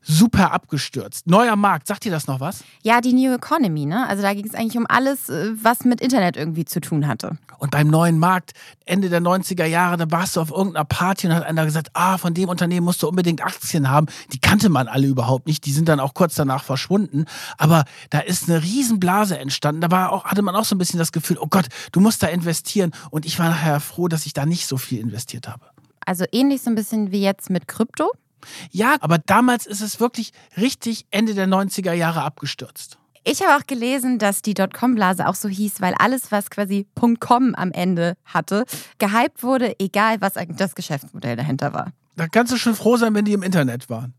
super 0.05 0.51
abgestürzt. 0.51 1.27
Neuer 1.27 1.55
Markt, 1.55 1.87
sagt 1.87 2.05
ihr 2.05 2.11
das 2.11 2.27
noch 2.27 2.39
was? 2.39 2.63
Ja, 2.83 3.01
die 3.01 3.13
New 3.13 3.33
Economy, 3.33 3.85
ne? 3.85 4.07
Also 4.07 4.21
da 4.21 4.33
ging 4.33 4.45
es 4.45 4.53
eigentlich 4.53 4.77
um 4.77 4.85
alles, 4.87 5.29
äh, 5.29 5.51
was 5.61 5.83
mit 5.83 6.01
Internet 6.01 6.37
irgendwie 6.37 6.65
zu 6.65 6.79
tun 6.79 7.07
hatte. 7.07 7.37
Und 7.57 7.71
beim 7.71 7.87
neuen 7.87 8.19
Markt, 8.19 8.51
Ende 8.85 9.09
der 9.09 9.21
90er 9.21 9.65
Jahre, 9.65 9.97
da 9.97 10.11
warst 10.11 10.35
du 10.35 10.41
auf 10.41 10.51
irgendeiner 10.51 10.85
Party 10.85 11.27
und 11.27 11.33
hat 11.33 11.43
einer 11.43 11.65
gesagt, 11.65 11.89
ah, 11.93 12.17
von 12.17 12.33
dem 12.33 12.49
Unternehmen 12.49 12.85
musst 12.85 13.01
du 13.01 13.07
unbedingt 13.07 13.43
Aktien 13.43 13.89
haben. 13.89 14.07
Die 14.33 14.39
kannte 14.39 14.69
man 14.69 14.87
alle 14.87 15.07
überhaupt 15.07 15.47
nicht. 15.47 15.65
Die 15.65 15.71
sind 15.71 15.89
dann 15.89 15.99
auch 15.99 16.13
kurz 16.13 16.35
danach 16.35 16.63
verschwunden. 16.63 17.25
Aber 17.57 17.85
da 18.09 18.19
ist 18.19 18.49
eine 18.49 18.61
Riesenblase 18.61 19.37
entstanden. 19.37 19.81
Da 19.81 19.91
war 19.91 20.11
auch, 20.11 20.25
hatte 20.25 20.41
man 20.41 20.55
auch 20.55 20.65
so 20.65 20.75
ein 20.75 20.77
bisschen 20.77 20.99
das 20.99 21.11
Gefühl, 21.11 21.37
oh 21.39 21.47
Gott, 21.47 21.67
du 21.91 21.99
musst 21.99 22.21
da 22.21 22.27
investieren. 22.27 22.91
Und 23.09 23.25
ich 23.25 23.39
war 23.39 23.49
nachher 23.49 23.79
froh, 23.79 24.07
dass 24.07 24.25
ich 24.25 24.33
da 24.33 24.45
nicht 24.45 24.67
so 24.67 24.77
viel 24.77 24.99
investiert 24.99 25.47
habe. 25.47 25.65
Also 26.05 26.25
ähnlich 26.31 26.61
so 26.61 26.69
ein 26.69 26.75
bisschen 26.75 27.11
wie 27.11 27.21
jetzt 27.21 27.49
mit 27.49 27.67
Krypto. 27.67 28.11
Ja, 28.71 28.95
aber 29.01 29.17
damals 29.17 29.65
ist 29.65 29.81
es 29.81 29.99
wirklich 29.99 30.31
richtig 30.57 31.05
Ende 31.11 31.33
der 31.33 31.47
90er 31.47 31.93
Jahre 31.93 32.23
abgestürzt. 32.23 32.97
Ich 33.27 33.41
habe 33.41 33.59
auch 33.59 33.65
gelesen, 33.65 34.19
dass 34.19 34.43
die 34.43 34.53
Dotcom-Blase 34.53 35.27
auch 35.27 35.33
so 35.33 35.49
hieß, 35.49 35.81
weil 35.81 35.95
alles, 35.97 36.31
was 36.31 36.51
quasi 36.51 36.85
.com 37.19 37.55
am 37.55 37.71
Ende 37.71 38.17
hatte, 38.23 38.65
gehypt 38.99 39.41
wurde, 39.41 39.79
egal 39.79 40.21
was 40.21 40.37
eigentlich 40.37 40.57
das 40.57 40.75
Geschäftsmodell 40.75 41.35
dahinter 41.35 41.73
war. 41.73 41.91
Da 42.15 42.27
kannst 42.27 42.53
du 42.53 42.57
schon 42.57 42.75
froh 42.75 42.97
sein, 42.97 43.15
wenn 43.15 43.25
die 43.25 43.33
im 43.33 43.41
Internet 43.41 43.89
waren. 43.89 44.13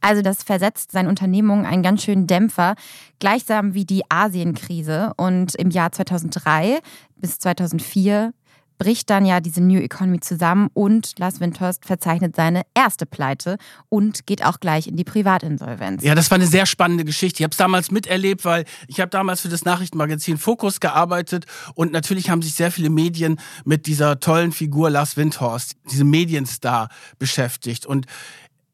Also 0.00 0.22
das 0.22 0.42
versetzt 0.42 0.92
seinen 0.92 1.08
Unternehmungen 1.08 1.66
einen 1.66 1.82
ganz 1.82 2.02
schönen 2.02 2.26
Dämpfer, 2.26 2.74
gleichsam 3.18 3.74
wie 3.74 3.84
die 3.84 4.02
Asienkrise. 4.08 5.12
Und 5.16 5.54
im 5.54 5.70
Jahr 5.70 5.92
2003 5.92 6.80
bis 7.16 7.38
2004 7.38 8.32
bricht 8.80 9.10
dann 9.10 9.26
ja 9.26 9.40
diese 9.40 9.60
New 9.60 9.78
Economy 9.78 10.20
zusammen 10.20 10.70
und 10.72 11.18
Lars 11.18 11.38
Windhorst 11.38 11.84
verzeichnet 11.84 12.34
seine 12.34 12.62
erste 12.74 13.04
Pleite 13.04 13.58
und 13.90 14.26
geht 14.26 14.42
auch 14.42 14.58
gleich 14.58 14.86
in 14.86 14.96
die 14.96 15.04
Privatinsolvenz. 15.04 16.02
Ja, 16.02 16.14
das 16.14 16.30
war 16.30 16.36
eine 16.36 16.46
sehr 16.46 16.64
spannende 16.64 17.04
Geschichte. 17.04 17.40
Ich 17.40 17.44
habe 17.44 17.52
es 17.52 17.58
damals 17.58 17.90
miterlebt, 17.90 18.46
weil 18.46 18.64
ich 18.88 18.98
habe 18.98 19.10
damals 19.10 19.42
für 19.42 19.50
das 19.50 19.66
Nachrichtenmagazin 19.66 20.38
Fokus 20.38 20.80
gearbeitet 20.80 21.44
und 21.74 21.92
natürlich 21.92 22.30
haben 22.30 22.40
sich 22.40 22.54
sehr 22.54 22.72
viele 22.72 22.88
Medien 22.88 23.38
mit 23.66 23.84
dieser 23.84 24.18
tollen 24.18 24.50
Figur 24.50 24.88
Lars 24.88 25.18
Windhorst, 25.18 25.76
diesem 25.90 26.08
Medienstar, 26.08 26.88
beschäftigt. 27.18 27.84
Und 27.84 28.06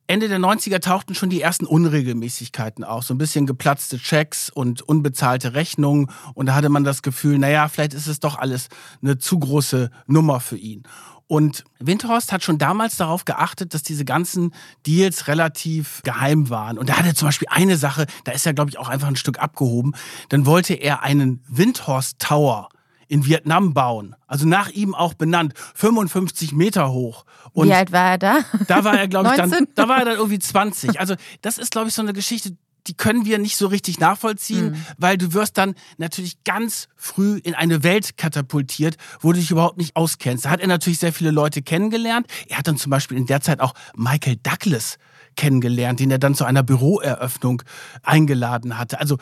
Ende 0.09 0.29
der 0.29 0.39
90er 0.39 0.81
tauchten 0.81 1.15
schon 1.15 1.31
die 1.31 1.41
ersten 1.41 1.67
Unregelmäßigkeiten 1.67 2.85
auf, 2.85 3.05
so 3.05 3.15
ein 3.15 3.19
bisschen 3.19 3.47
geplatzte 3.47 3.99
Checks 3.99 4.51
und 4.51 4.83
unbezahlte 4.83 5.55
Rechnungen. 5.55 6.11
Und 6.35 6.47
da 6.47 6.55
hatte 6.55 6.69
man 6.69 6.85
das 6.85 7.03
Gefühl, 7.03 7.39
naja, 7.39 7.69
vielleicht 7.69 7.95
ist 7.95 8.07
es 8.07 8.21
doch 8.21 8.39
alles 8.39 8.69
eine 9.03 9.19
zu 9.19 9.39
große 9.39 9.91
Nummer 10.07 10.41
für 10.41 10.57
ihn. 10.57 10.85
Und 11.29 11.65
Windhorst 11.81 12.31
hat 12.31 12.45
schon 12.45 12.59
damals 12.59 12.97
darauf 12.97 13.25
geachtet, 13.25 13.75
dass 13.75 13.83
diese 13.83 14.05
ganzen 14.05 14.55
Deals 14.87 15.27
relativ 15.27 16.03
geheim 16.05 16.51
waren. 16.51 16.79
Und 16.79 16.89
da 16.89 16.99
hat 16.99 17.07
er 17.07 17.17
zum 17.17 17.27
Beispiel 17.27 17.49
eine 17.51 17.77
Sache, 17.77 18.07
da 18.25 18.31
ist 18.31 18.47
er, 18.47 18.55
glaube 18.55 18.71
ich, 18.71 18.79
auch 18.79 18.89
einfach 18.89 19.09
ein 19.09 19.17
Stück 19.17 19.41
abgehoben. 19.41 19.95
Dann 20.29 20.47
wollte 20.47 20.75
er 20.75 21.03
einen 21.03 21.43
Windhorst 21.49 22.21
Tower 22.21 22.69
in 23.09 23.27
Vietnam 23.27 23.75
bauen. 23.75 24.15
Also 24.27 24.47
nach 24.47 24.71
ihm 24.71 24.95
auch 24.95 25.15
benannt. 25.15 25.55
55 25.75 26.53
Meter 26.53 26.91
hoch. 26.91 27.25
Und 27.53 27.69
Wie 27.69 27.75
alt 27.75 27.93
war 27.93 28.11
er 28.11 28.19
da? 28.19 28.39
Da 28.69 28.85
war 28.85 28.99
er, 28.99 29.09
glaube 29.09 29.31
ich, 29.31 29.37
dann, 29.37 29.67
da 29.75 29.89
war 29.89 29.99
er 29.99 30.05
dann 30.05 30.17
irgendwie 30.17 30.39
20. 30.39 31.01
Also 31.01 31.15
das 31.43 31.59
ist, 31.59 31.71
glaube 31.71 31.89
ich, 31.89 31.95
so 31.95 32.03
eine 32.03 32.13
Geschichte, 32.13 32.57
die 32.87 32.95
können 32.95 33.25
wir 33.25 33.39
nicht 33.39 33.57
so 33.57 33.67
richtig 33.67 33.99
nachvollziehen, 33.99 34.71
mhm. 34.71 34.87
weil 34.99 35.19
du 35.19 35.33
wirst 35.33 35.59
dann 35.59 35.75
natürlich 35.99 36.43
ganz 36.45 36.89
früh 36.95 37.39
in 37.43 37.55
eine 37.55 37.83
Welt 37.83 38.17
katapultiert, 38.17 38.97
wo 39.21 39.33
du 39.33 39.41
dich 39.41 39.51
überhaupt 39.51 39.79
nicht 39.79 39.97
auskennst. 39.97 40.45
Da 40.45 40.51
hat 40.51 40.61
er 40.61 40.69
natürlich 40.69 40.99
sehr 40.99 41.13
viele 41.13 41.31
Leute 41.31 41.63
kennengelernt. 41.63 42.27
Er 42.49 42.59
hat 42.59 42.69
dann 42.69 42.77
zum 42.77 42.91
Beispiel 42.91 43.17
in 43.17 43.27
der 43.27 43.41
Zeit 43.41 43.61
auch 43.61 43.75
Michael 43.97 44.37
Douglas 44.43 44.99
kennengelernt, 45.37 46.01
den 46.01 46.11
er 46.11 46.19
dann 46.19 46.35
zu 46.35 46.45
einer 46.45 46.63
Büroeröffnung 46.63 47.63
eingeladen 48.03 48.79
hatte. 48.79 49.01
Also 49.01 49.19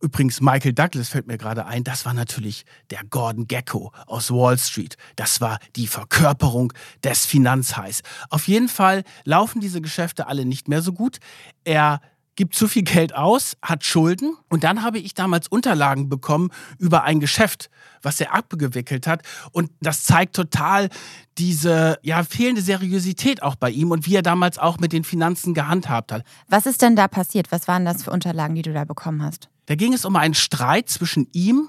Übrigens, 0.00 0.40
Michael 0.40 0.74
Douglas 0.74 1.08
fällt 1.08 1.26
mir 1.26 1.38
gerade 1.38 1.66
ein, 1.66 1.82
das 1.82 2.04
war 2.04 2.14
natürlich 2.14 2.64
der 2.90 3.00
Gordon 3.08 3.48
Gecko 3.48 3.92
aus 4.06 4.30
Wall 4.30 4.56
Street. 4.58 4.96
Das 5.16 5.40
war 5.40 5.58
die 5.74 5.88
Verkörperung 5.88 6.72
des 7.02 7.26
Finanzheiß. 7.26 8.02
Auf 8.30 8.46
jeden 8.46 8.68
Fall 8.68 9.02
laufen 9.24 9.60
diese 9.60 9.80
Geschäfte 9.80 10.28
alle 10.28 10.44
nicht 10.44 10.68
mehr 10.68 10.82
so 10.82 10.92
gut. 10.92 11.18
Er 11.64 12.00
gibt 12.36 12.54
zu 12.54 12.68
viel 12.68 12.84
Geld 12.84 13.16
aus, 13.16 13.56
hat 13.62 13.84
Schulden 13.84 14.36
und 14.48 14.62
dann 14.62 14.84
habe 14.84 15.00
ich 15.00 15.12
damals 15.14 15.48
Unterlagen 15.48 16.08
bekommen 16.08 16.50
über 16.78 17.02
ein 17.02 17.18
Geschäft, 17.18 17.68
was 18.00 18.20
er 18.20 18.32
abgewickelt 18.32 19.08
hat 19.08 19.22
und 19.50 19.72
das 19.80 20.04
zeigt 20.04 20.36
total 20.36 20.88
diese 21.36 21.98
ja 22.02 22.22
fehlende 22.22 22.62
Seriosität 22.62 23.42
auch 23.42 23.56
bei 23.56 23.70
ihm 23.70 23.90
und 23.90 24.06
wie 24.06 24.14
er 24.14 24.22
damals 24.22 24.56
auch 24.56 24.78
mit 24.78 24.92
den 24.92 25.02
Finanzen 25.02 25.52
gehandhabt 25.52 26.12
hat. 26.12 26.22
Was 26.46 26.66
ist 26.66 26.80
denn 26.80 26.94
da 26.94 27.08
passiert? 27.08 27.50
Was 27.50 27.66
waren 27.66 27.84
das 27.84 28.04
für 28.04 28.12
Unterlagen, 28.12 28.54
die 28.54 28.62
du 28.62 28.72
da 28.72 28.84
bekommen 28.84 29.20
hast? 29.20 29.48
Da 29.68 29.74
ging 29.74 29.92
es 29.92 30.06
um 30.06 30.16
einen 30.16 30.32
Streit 30.32 30.88
zwischen 30.88 31.28
ihm 31.32 31.68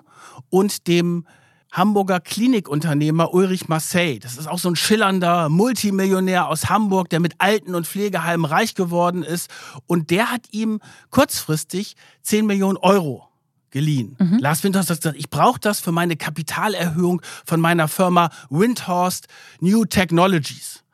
und 0.49 0.87
dem 0.87 1.27
Hamburger 1.69 2.21
Klinikunternehmer 2.21 3.33
Ulrich 3.33 3.67
Marseille. 3.67 4.19
Das 4.19 4.37
ist 4.37 4.47
auch 4.47 4.57
so 4.57 4.69
ein 4.69 4.77
schillernder 4.77 5.49
Multimillionär 5.49 6.47
aus 6.47 6.69
Hamburg, 6.69 7.09
der 7.09 7.19
mit 7.19 7.33
Alten- 7.39 7.75
und 7.75 7.85
Pflegeheimen 7.85 8.45
reich 8.45 8.73
geworden 8.73 9.21
ist. 9.21 9.49
Und 9.85 10.11
der 10.11 10.31
hat 10.31 10.43
ihm 10.51 10.79
kurzfristig 11.09 11.97
10 12.21 12.45
Millionen 12.45 12.77
Euro 12.77 13.27
geliehen. 13.69 14.15
Mhm. 14.17 14.39
Lars 14.39 14.63
Windhorst 14.63 14.89
hat 14.91 15.01
gesagt, 15.01 15.17
ich 15.17 15.29
brauche 15.29 15.59
das 15.59 15.81
für 15.81 15.91
meine 15.91 16.15
Kapitalerhöhung 16.15 17.21
von 17.45 17.59
meiner 17.59 17.89
Firma 17.89 18.29
Windhorst 18.49 19.27
New 19.59 19.83
Technologies. 19.83 20.85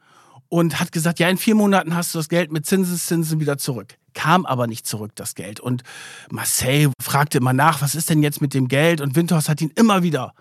Und 0.49 0.79
hat 0.79 0.91
gesagt, 0.91 1.19
ja, 1.19 1.29
in 1.29 1.37
vier 1.37 1.53
Monaten 1.53 1.95
hast 1.95 2.15
du 2.15 2.17
das 2.19 2.29
Geld 2.29 2.51
mit 2.51 2.65
Zinseszinsen 2.65 3.39
wieder 3.39 3.59
zurück. 3.59 3.99
Kam 4.15 4.45
aber 4.45 4.65
nicht 4.65 4.87
zurück, 4.87 5.11
das 5.15 5.35
Geld. 5.35 5.59
Und 5.59 5.83
Marseille 6.31 6.91
fragte 6.99 7.37
immer 7.37 7.53
nach, 7.53 7.81
was 7.81 7.93
ist 7.93 8.09
denn 8.09 8.23
jetzt 8.23 8.41
mit 8.41 8.55
dem 8.55 8.67
Geld? 8.67 9.01
Und 9.01 9.15
Windhorst 9.15 9.49
hat 9.49 9.61
ihn 9.61 9.71
immer 9.75 10.01
wieder 10.01 10.33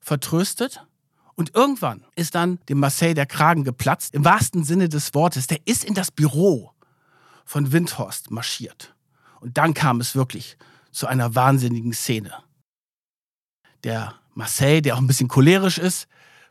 vertröstet. 0.00 0.86
Und 1.34 1.54
irgendwann 1.54 2.04
ist 2.14 2.34
dann 2.34 2.60
dem 2.68 2.78
Marseille 2.78 3.14
der 3.14 3.26
Kragen 3.26 3.64
geplatzt, 3.64 4.14
im 4.14 4.24
wahrsten 4.24 4.64
Sinne 4.64 4.88
des 4.88 5.14
Wortes. 5.14 5.48
Der 5.48 5.58
ist 5.66 5.82
in 5.82 5.94
das 5.94 6.10
Büro 6.10 6.72
von 7.44 7.72
Windhorst 7.72 8.30
marschiert. 8.30 8.94
Und 9.40 9.58
dann 9.58 9.74
kam 9.74 10.00
es 10.00 10.14
wirklich 10.14 10.56
zu 10.92 11.06
einer 11.06 11.34
wahnsinnigen 11.34 11.92
Szene. 11.92 12.32
Der 13.84 14.14
Marseille, 14.34 14.82
der 14.82 14.94
auch 14.94 15.00
ein 15.00 15.06
bisschen 15.06 15.28
cholerisch 15.28 15.78
ist, 15.78 16.06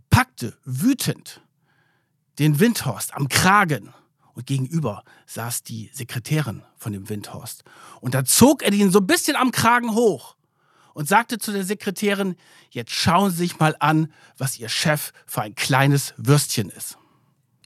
packte 0.10 0.58
wütend 0.66 1.42
den 2.40 2.60
Windhorst 2.60 3.14
am 3.14 3.28
Kragen 3.30 3.94
und 4.36 4.46
gegenüber 4.46 5.04
saß 5.26 5.64
die 5.64 5.90
Sekretärin 5.94 6.64
von 6.78 6.94
dem 6.94 7.10
Windhorst. 7.10 7.64
Und 8.02 8.14
da 8.14 8.24
zog 8.24 8.62
er 8.62 8.72
ihn 8.72 8.92
so 8.92 9.00
ein 9.00 9.08
bisschen 9.08 9.36
am 9.36 9.52
Kragen 9.52 9.96
hoch 9.96 10.36
und 10.94 11.08
sagte 11.08 11.40
zu 11.40 11.52
der 11.52 11.64
Sekretärin, 11.64 12.36
jetzt 12.70 12.92
schauen 12.92 13.32
Sie 13.32 13.38
sich 13.38 13.60
mal 13.60 13.76
an, 13.80 14.12
was 14.38 14.60
Ihr 14.60 14.70
Chef 14.70 15.12
für 15.26 15.42
ein 15.42 15.56
kleines 15.56 16.14
Würstchen 16.18 16.70
ist. 16.70 16.98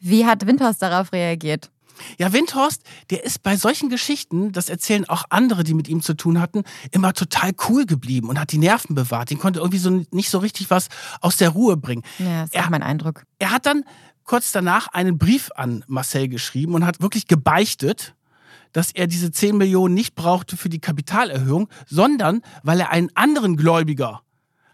Wie 0.02 0.26
hat 0.26 0.46
Windhorst 0.46 0.82
darauf 0.82 1.12
reagiert? 1.12 1.70
Ja, 2.18 2.34
Windhorst, 2.34 2.82
der 3.10 3.24
ist 3.24 3.44
bei 3.44 3.56
solchen 3.56 3.90
Geschichten, 3.90 4.52
das 4.52 4.70
erzählen 4.70 5.08
auch 5.10 5.26
andere, 5.30 5.64
die 5.64 5.74
mit 5.74 5.88
ihm 5.88 6.02
zu 6.02 6.14
tun 6.14 6.40
hatten, 6.40 6.64
immer 6.92 7.14
total 7.14 7.52
cool 7.68 7.86
geblieben 7.86 8.30
und 8.30 8.40
hat 8.40 8.52
die 8.52 8.58
Nerven 8.58 8.96
bewahrt. 8.96 9.30
Den 9.30 9.40
konnte 9.40 9.60
irgendwie 9.60 9.80
so 9.80 9.90
nicht 10.12 10.30
so 10.30 10.38
richtig 10.40 10.70
was 10.70 10.88
aus 11.22 11.38
der 11.38 11.50
Ruhe 11.50 11.78
bringen. 11.78 12.04
Ja, 12.18 12.42
das 12.42 12.50
ist 12.50 12.56
er, 12.56 12.70
mein 12.70 12.84
Eindruck. 12.84 13.24
Er 13.38 13.52
hat 13.52 13.66
dann 13.66 13.84
kurz 14.30 14.52
danach 14.52 14.88
einen 14.90 15.18
Brief 15.18 15.50
an 15.56 15.84
Marcel 15.88 16.28
geschrieben 16.28 16.76
und 16.76 16.86
hat 16.86 17.02
wirklich 17.02 17.26
gebeichtet, 17.26 18.14
dass 18.74 18.92
er 18.92 19.08
diese 19.08 19.32
10 19.32 19.58
Millionen 19.58 19.96
nicht 19.96 20.14
brauchte 20.14 20.56
für 20.56 20.70
die 20.70 20.78
Kapitalerhöhung, 20.78 21.68
sondern 21.88 22.44
weil 22.62 22.80
er 22.80 22.92
einen 22.92 23.10
anderen 23.16 23.58
Gläubiger 23.58 24.22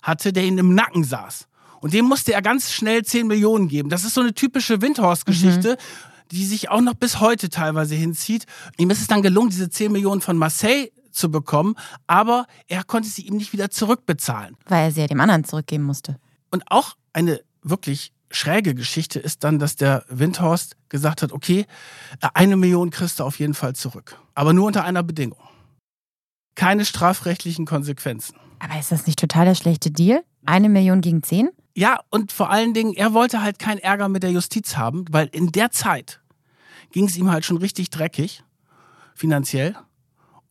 hatte, 0.04 0.34
der 0.34 0.44
ihn 0.44 0.58
im 0.58 0.76
Nacken 0.76 1.06
saß. 1.06 1.48
Und 1.80 1.94
dem 1.94 2.04
musste 2.04 2.34
er 2.34 2.42
ganz 2.42 2.74
schnell 2.74 3.06
10 3.06 3.28
Millionen 3.28 3.70
geben. 3.70 3.90
Das 3.90 4.04
ist 4.04 4.16
so 4.16 4.20
eine 4.20 4.34
typische 4.34 4.82
Windhorst-Geschichte. 4.82 5.72
Mhm. 5.72 6.06
die 6.32 6.44
sich 6.44 6.70
auch 6.70 6.82
noch 6.82 6.96
bis 6.96 7.20
heute 7.20 7.50
teilweise 7.50 7.94
hinzieht. 7.94 8.48
Ihm 8.80 8.90
ist 8.90 9.00
es 9.00 9.06
dann 9.06 9.22
gelungen, 9.22 9.52
diese 9.52 9.70
10 9.70 9.92
Millionen 9.92 10.22
von 10.22 10.38
Marseille 10.38 10.90
zu 11.12 11.30
bekommen, 11.30 11.76
aber 12.08 12.48
er 12.68 12.84
konnte 12.84 13.08
sie 13.08 13.22
ihm 13.22 13.38
nicht 13.38 13.54
wieder 13.54 13.70
zurückbezahlen. 13.70 14.58
Weil 14.66 14.86
er 14.86 14.92
sie 14.92 15.02
ja 15.02 15.08
dem 15.08 15.22
anderen 15.22 15.44
zurückgeben 15.44 15.84
musste. 15.84 16.20
Und 16.50 16.64
auch 16.72 16.96
eine 17.14 17.42
wirklich 17.62 18.15
schräge 18.36 18.76
Geschichte 18.76 19.20
ist 19.20 19.44
dann, 19.44 19.60
dass 19.60 19.76
der 19.76 20.06
Windhorst 20.10 20.76
gesagt 20.90 21.22
hat, 21.22 21.32
okay, 21.32 21.66
eine 22.34 22.58
Million 22.58 22.90
kriegst 22.90 23.20
du 23.20 23.24
auf 23.24 23.40
jeden 23.40 23.54
Fall 23.54 23.76
zurück. 23.76 24.20
Aber 24.34 24.54
nur 24.54 24.68
unter 24.68 24.84
einer 24.84 25.04
Bedingung. 25.04 25.40
Keine 26.56 26.86
strafrechtlichen 26.86 27.66
Konsequenzen. 27.66 28.36
Aber 28.60 28.80
ist 28.80 28.92
das 28.92 29.08
nicht 29.08 29.20
total 29.20 29.46
der 29.46 29.56
schlechte 29.56 29.92
Deal? 29.92 30.24
Eine 30.46 30.70
Million 30.70 31.02
gegen 31.02 31.24
zehn? 31.24 31.50
Ja, 31.76 32.00
und 32.10 32.32
vor 32.32 32.50
allen 32.50 32.74
Dingen, 32.74 32.94
er 32.94 33.14
wollte 33.14 33.42
halt 33.42 33.60
keinen 33.60 33.80
Ärger 33.80 34.08
mit 34.08 34.24
der 34.24 34.32
Justiz 34.32 34.78
haben, 34.78 35.06
weil 35.10 35.28
in 35.28 35.52
der 35.52 35.72
Zeit 35.72 36.22
ging 36.92 37.06
es 37.06 37.18
ihm 37.18 37.30
halt 37.30 37.44
schon 37.44 37.58
richtig 37.58 37.90
dreckig, 37.90 38.44
finanziell. 39.14 39.76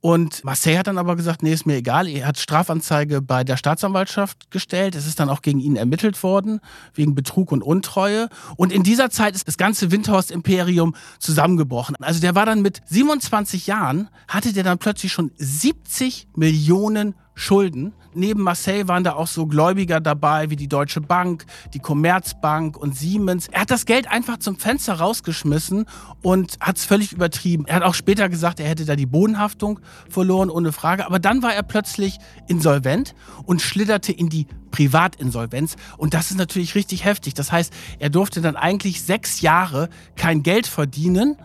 Und 0.05 0.45
Marseille 0.45 0.77
hat 0.77 0.87
dann 0.87 0.99
aber 0.99 1.17
gesagt, 1.17 1.43
nee, 1.43 1.55
ist 1.55 1.65
mir 1.65 1.77
egal. 1.77 2.09
Er 2.09 2.27
hat 2.27 2.39
Strafanzeige 2.39 3.23
bei 3.23 3.43
der 3.43 3.57
Staatsanwaltschaft 3.57 4.51
gestellt. 4.51 4.97
Es 4.97 5.07
ist 5.07 5.19
dann 5.19 5.31
auch 5.31 5.41
gegen 5.41 5.61
ihn 5.61 5.77
ermittelt 5.77 6.23
worden, 6.23 6.61
wegen 6.93 7.15
Betrug 7.15 7.53
und 7.53 7.63
Untreue. 7.63 8.29
Und 8.59 8.71
in 8.71 8.83
dieser 8.83 9.09
Zeit 9.09 9.35
ist 9.35 9.49
das 9.49 9.57
ganze 9.57 9.91
Windhorst-Imperium 9.91 10.95
zusammengebrochen. 11.21 11.97
Also 12.01 12.21
der 12.21 12.35
war 12.35 12.45
dann 12.45 12.61
mit 12.61 12.83
27 12.85 13.67
Jahren, 13.67 14.11
hatte 14.29 14.53
der 14.53 14.63
dann 14.63 14.77
plötzlich 14.77 15.11
schon 15.11 15.31
70 15.39 16.29
Millionen 16.37 17.15
Schulden. 17.35 17.93
Neben 18.15 18.43
Marseille 18.43 18.87
waren 18.87 19.03
da 19.03 19.15
auch 19.15 19.27
so 19.27 19.47
Gläubiger 19.47 20.01
dabei, 20.01 20.51
wie 20.51 20.57
die 20.57 20.69
Deutsche 20.69 21.01
Bank, 21.01 21.47
die 21.75 21.81
Commerzbank 21.81 22.77
und 22.77 22.97
Siemens. 22.97 23.49
Er 23.49 23.63
hat 23.63 23.71
das 23.71 23.87
Geld 23.87 24.09
einfach 24.09 24.39
zum 24.39 24.57
Fenster 24.57 24.95
rausgeschmissen 24.95 25.87
und 26.23 26.57
hat 26.61 26.77
es 26.77 26.85
völlig 26.85 27.13
übertrieben. 27.13 27.67
Er 27.67 27.77
hat 27.77 27.83
auch 27.83 27.95
später 27.95 28.29
gesagt, 28.29 28.61
er 28.61 28.69
hätte 28.69 28.85
da 28.85 28.95
die 28.95 29.07
Bodenhaftung 29.07 29.81
verloren, 30.09 30.49
ohne 30.49 30.73
Frage. 30.73 31.07
Aber 31.07 31.19
dann 31.19 31.43
war 31.43 31.55
er 31.55 31.65
plötzlich 31.65 32.19
insolvent 32.47 33.15
und 33.45 33.61
schlitterte 33.61 34.13
in 34.13 34.29
die 34.29 34.47
Privatinsolvenz. 34.71 35.77
Und 35.97 36.15
das 36.15 36.31
ist 36.31 36.37
natürlich 36.37 36.75
richtig 36.75 37.05
heftig. 37.05 37.35
Das 37.35 37.51
heißt, 37.51 37.73
er 37.99 38.11
durfte 38.11 38.41
dann 38.41 38.57
eigentlich 38.57 39.03
sechs 39.03 39.41
Jahre 39.41 39.89
kein 40.17 40.43
Geld 40.43 40.67
verdienen 40.67 41.37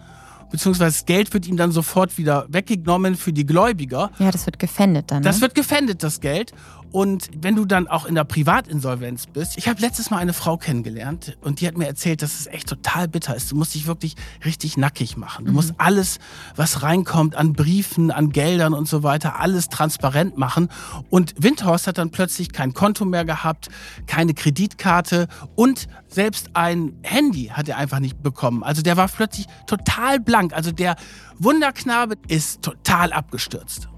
beziehungsweise 0.52 0.98
das 0.98 1.06
Geld 1.06 1.34
wird 1.34 1.48
ihm 1.48 1.58
dann 1.58 1.72
sofort 1.72 2.18
wieder 2.18 2.46
weggenommen 2.50 3.16
für 3.16 3.34
die 3.34 3.46
Gläubiger. 3.46 4.12
Ja, 4.20 4.32
das 4.32 4.46
wird 4.46 4.60
gefändet 4.60 5.12
dann. 5.12 5.24
Das 5.24 5.38
ne? 5.38 5.42
wird 5.44 5.56
gefändet, 5.56 6.04
das 6.04 6.20
Geld. 6.20 6.54
Und 6.92 7.30
wenn 7.36 7.56
du 7.56 7.66
dann 7.66 7.88
auch 7.88 8.06
in 8.06 8.16
der 8.16 8.24
Privatinsolvenz 8.24 9.28
bist, 9.28 9.58
ich 9.58 9.68
habe 9.68 9.80
letztes 9.82 10.10
Mal 10.10 10.18
eine 10.18 10.34
Frau 10.34 10.58
kennengelernt 10.58 11.38
und 11.42 11.62
die 11.62 11.68
hat 11.68 11.78
mir 11.78 11.88
erzählt, 11.88 12.22
dass 12.22 12.40
es 12.40 12.48
echt 12.48 12.68
total 12.68 13.08
bitter 13.08 13.36
ist. 13.36 13.52
Du 13.52 13.56
musst 13.56 13.76
dich 13.76 13.86
wirklich 13.86 14.16
richtig 14.44 14.76
nackig 14.76 15.16
machen. 15.16 15.46
Du 15.46 15.52
mhm. 15.52 15.56
musst 15.56 15.74
alles, 15.78 16.20
was 16.56 16.82
reinkommt 16.82 17.36
an 17.36 17.54
Briefen, 17.54 18.10
an 18.10 18.32
Geldern 18.32 18.74
und 18.74 18.88
so 18.88 19.04
weiter, 19.04 19.40
alles 19.40 19.70
transparent 19.70 20.38
machen. 20.38 20.70
Und 21.10 21.36
Windhorst 21.38 21.88
hat 21.88 22.00
dann 22.00 22.10
plötzlich 22.10 22.52
kein 22.52 22.74
Konto 22.74 23.06
mehr 23.06 23.26
gehabt, 23.26 23.70
keine 24.08 24.34
Kreditkarte 24.34 25.28
und 25.56 25.88
selbst 26.08 26.56
ein 26.56 26.98
Handy 27.04 27.48
hat 27.48 27.70
er 27.70 27.78
einfach 27.78 28.00
nicht 28.00 28.24
bekommen. 28.24 28.64
Also 28.64 28.82
der 28.82 28.98
war 28.98 29.08
plötzlich 29.08 29.46
total 29.68 30.20
blank. 30.20 30.54
Also 30.54 30.72
der 30.72 30.96
Wunderknabe 31.38 32.16
ist 32.28 32.64
total 32.64 33.14
abgestürzt. 33.14 33.90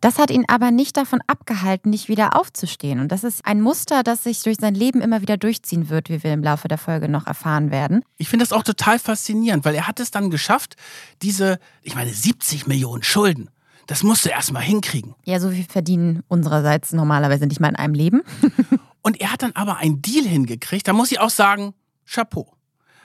Das 0.00 0.18
hat 0.18 0.30
ihn 0.30 0.44
aber 0.48 0.70
nicht 0.70 0.96
davon 0.96 1.20
abgehalten, 1.26 1.90
nicht 1.90 2.08
wieder 2.08 2.34
aufzustehen. 2.34 3.00
Und 3.00 3.12
das 3.12 3.22
ist 3.22 3.44
ein 3.44 3.60
Muster, 3.60 4.02
das 4.02 4.24
sich 4.24 4.42
durch 4.42 4.56
sein 4.58 4.74
Leben 4.74 5.02
immer 5.02 5.20
wieder 5.20 5.36
durchziehen 5.36 5.90
wird, 5.90 6.08
wie 6.08 6.22
wir 6.22 6.32
im 6.32 6.42
Laufe 6.42 6.68
der 6.68 6.78
Folge 6.78 7.08
noch 7.08 7.26
erfahren 7.26 7.70
werden. 7.70 8.02
Ich 8.16 8.28
finde 8.28 8.44
das 8.44 8.52
auch 8.52 8.62
total 8.62 8.98
faszinierend, 8.98 9.64
weil 9.64 9.74
er 9.74 9.86
hat 9.86 10.00
es 10.00 10.10
dann 10.10 10.30
geschafft, 10.30 10.76
diese, 11.20 11.58
ich 11.82 11.94
meine, 11.94 12.12
70 12.12 12.66
Millionen 12.66 13.02
Schulden. 13.02 13.50
Das 13.86 14.02
musst 14.02 14.24
du 14.24 14.30
erst 14.30 14.52
mal 14.52 14.60
hinkriegen. 14.60 15.14
Ja, 15.24 15.40
so 15.40 15.50
viel 15.50 15.64
verdienen 15.64 16.22
unsererseits 16.28 16.92
normalerweise 16.92 17.46
nicht 17.46 17.60
mal 17.60 17.68
in 17.68 17.76
einem 17.76 17.94
Leben. 17.94 18.22
Und 19.02 19.20
er 19.20 19.32
hat 19.32 19.42
dann 19.42 19.52
aber 19.54 19.78
einen 19.78 20.00
Deal 20.00 20.24
hingekriegt. 20.24 20.86
Da 20.86 20.92
muss 20.92 21.10
ich 21.10 21.20
auch 21.20 21.30
sagen, 21.30 21.74
Chapeau. 22.06 22.54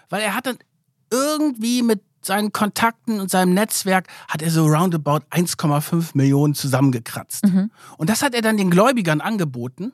Weil 0.09 0.21
er 0.21 0.35
hat 0.35 0.45
dann 0.45 0.57
irgendwie 1.11 1.81
mit 1.81 2.01
seinen 2.25 2.51
Kontakten 2.51 3.19
und 3.19 3.29
seinem 3.29 3.53
Netzwerk 3.53 4.07
hat 4.27 4.41
er 4.41 4.51
so 4.51 4.65
roundabout 4.65 5.21
1,5 5.31 6.11
Millionen 6.13 6.55
zusammengekratzt. 6.55 7.45
Mhm. 7.45 7.71
Und 7.97 8.09
das 8.09 8.21
hat 8.21 8.33
er 8.33 8.41
dann 8.41 8.57
den 8.57 8.69
Gläubigern 8.69 9.21
angeboten 9.21 9.93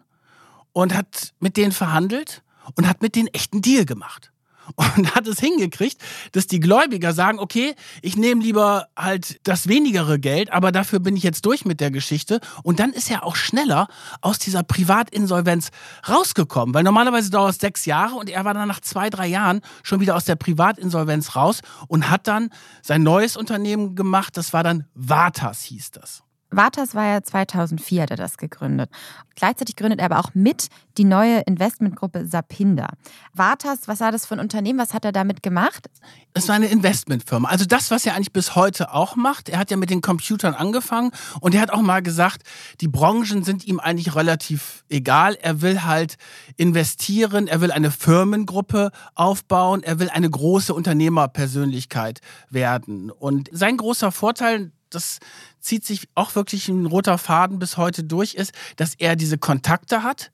und 0.74 0.96
hat 0.96 1.34
mit 1.40 1.58
denen 1.58 1.72
verhandelt 1.72 2.44
und 2.76 2.88
hat 2.88 3.02
mit 3.02 3.16
denen 3.16 3.28
echten 3.28 3.62
Deal 3.62 3.86
gemacht 3.86 4.32
und 4.76 5.16
hat 5.16 5.28
es 5.28 5.40
hingekriegt, 5.40 6.02
dass 6.32 6.48
die 6.48 6.60
Gläubiger 6.60 7.14
sagen, 7.14 7.40
okay, 7.40 7.76
ich 8.02 8.16
nehme 8.16 8.42
lieber 8.42 8.88
halt 8.98 9.40
das 9.44 9.68
wenigere 9.68 10.20
Geld, 10.20 10.52
aber 10.52 10.72
dafür 10.72 11.00
bin 11.00 11.16
ich 11.16 11.24
jetzt 11.24 11.46
durch 11.46 11.66
mit 11.66 11.80
der 11.80 11.92
Geschichte. 11.92 12.40
Und 12.64 12.80
dann 12.80 12.92
ist 12.92 13.10
er 13.10 13.26
auch 13.26 13.36
schneller 13.36 13.88
aus 14.22 14.40
dieser 14.40 14.64
Privatinsolvenz 14.64 15.70
rausgekommen, 16.08 16.74
weil 16.74 16.84
normalerweise 16.84 17.30
dauert 17.30 17.52
es 17.52 17.60
sechs 17.60 17.86
Jahre 17.86 18.16
und 18.16 18.30
er 18.30 18.46
war 18.46 18.54
dann 18.54 18.68
nach 18.68 18.82
zwei, 18.82 19.10
drei 19.10 19.28
Jahren 19.28 19.62
schon 19.84 20.00
wieder 20.00 20.16
aus 20.16 20.26
der 20.26 20.36
Privatinsolvenz 20.36 21.36
raus 21.36 21.62
und 21.88 22.10
hat 22.10 22.28
dann 22.28 22.50
sein 22.82 23.04
neues 23.04 23.38
Unternehmen 23.38 23.96
gemacht, 23.96 24.38
das 24.38 24.54
war 24.54 24.64
dann 24.64 24.86
Vatas 24.94 25.64
hieß 25.64 25.92
das. 25.92 26.24
Vatas 26.52 26.96
war 26.96 27.06
ja 27.06 27.24
2004, 27.24 28.04
hat 28.04 28.12
er 28.12 28.18
das 28.18 28.38
gegründet. 28.38 28.90
Gleichzeitig 29.36 29.76
gründet 29.78 30.00
er 30.00 30.06
aber 30.06 30.20
auch 30.20 30.32
mit 30.34 30.68
die 30.98 31.06
neue 31.06 31.40
Investmentgruppe 31.42 32.26
Sapinda. 32.26 32.90
Vatas, 33.34 33.88
was 33.88 34.02
war 34.02 34.12
das 34.12 34.26
für 34.26 34.36
ein 34.36 34.40
Unternehmen? 34.40 34.78
Was 34.78 34.94
hat 34.94 35.06
er 35.06 35.14
damit 35.14 35.42
gemacht? 35.42 35.90
Es 36.34 36.48
war 36.50 36.56
eine 36.56 36.68
Investmentfirma. 36.68 37.48
Also 37.48 37.66
das, 37.66 37.90
was 37.90 38.06
er 38.06 38.16
eigentlich 38.16 38.34
bis 38.34 38.56
heute 38.56 38.94
auch 38.94 39.16
macht. 39.16 39.50
Er 39.50 39.60
hat 39.60 39.72
ja 39.72 39.78
mit 39.78 39.90
den 39.90 40.02
Computern 40.02 40.54
angefangen 40.54 41.12
und 41.40 41.56
er 41.56 41.62
hat 41.62 41.72
auch 41.72 41.82
mal 41.82 42.02
gesagt, 42.02 42.44
die 42.82 42.90
Branchen 42.90 43.44
sind 43.44 43.66
ihm 43.66 43.80
eigentlich 43.80 44.16
relativ 44.16 44.84
egal. 44.90 45.38
Er 45.42 45.62
will 45.62 45.84
halt 45.84 46.18
investieren, 46.58 47.48
er 47.48 47.62
will 47.62 47.72
eine 47.72 47.92
Firmengruppe 47.92 48.92
aufbauen, 49.16 49.84
er 49.84 50.00
will 50.00 50.10
eine 50.10 50.30
große 50.30 50.74
Unternehmerpersönlichkeit 50.74 52.20
werden. 52.50 53.10
Und 53.10 53.50
sein 53.54 53.78
großer 53.78 54.12
Vorteil, 54.12 54.72
das 54.92 55.20
zieht 55.60 55.86
sich 55.86 56.08
auch 56.16 56.36
wirklich 56.36 56.68
ein 56.68 56.86
roter 56.86 57.18
Faden 57.18 57.60
bis 57.60 57.78
heute 57.78 58.04
durch, 58.04 58.36
ist, 58.36 58.54
dass 58.76 58.96
er 58.96 59.16
diese 59.16 59.38
Kontakte 59.38 60.04
hat. 60.04 60.32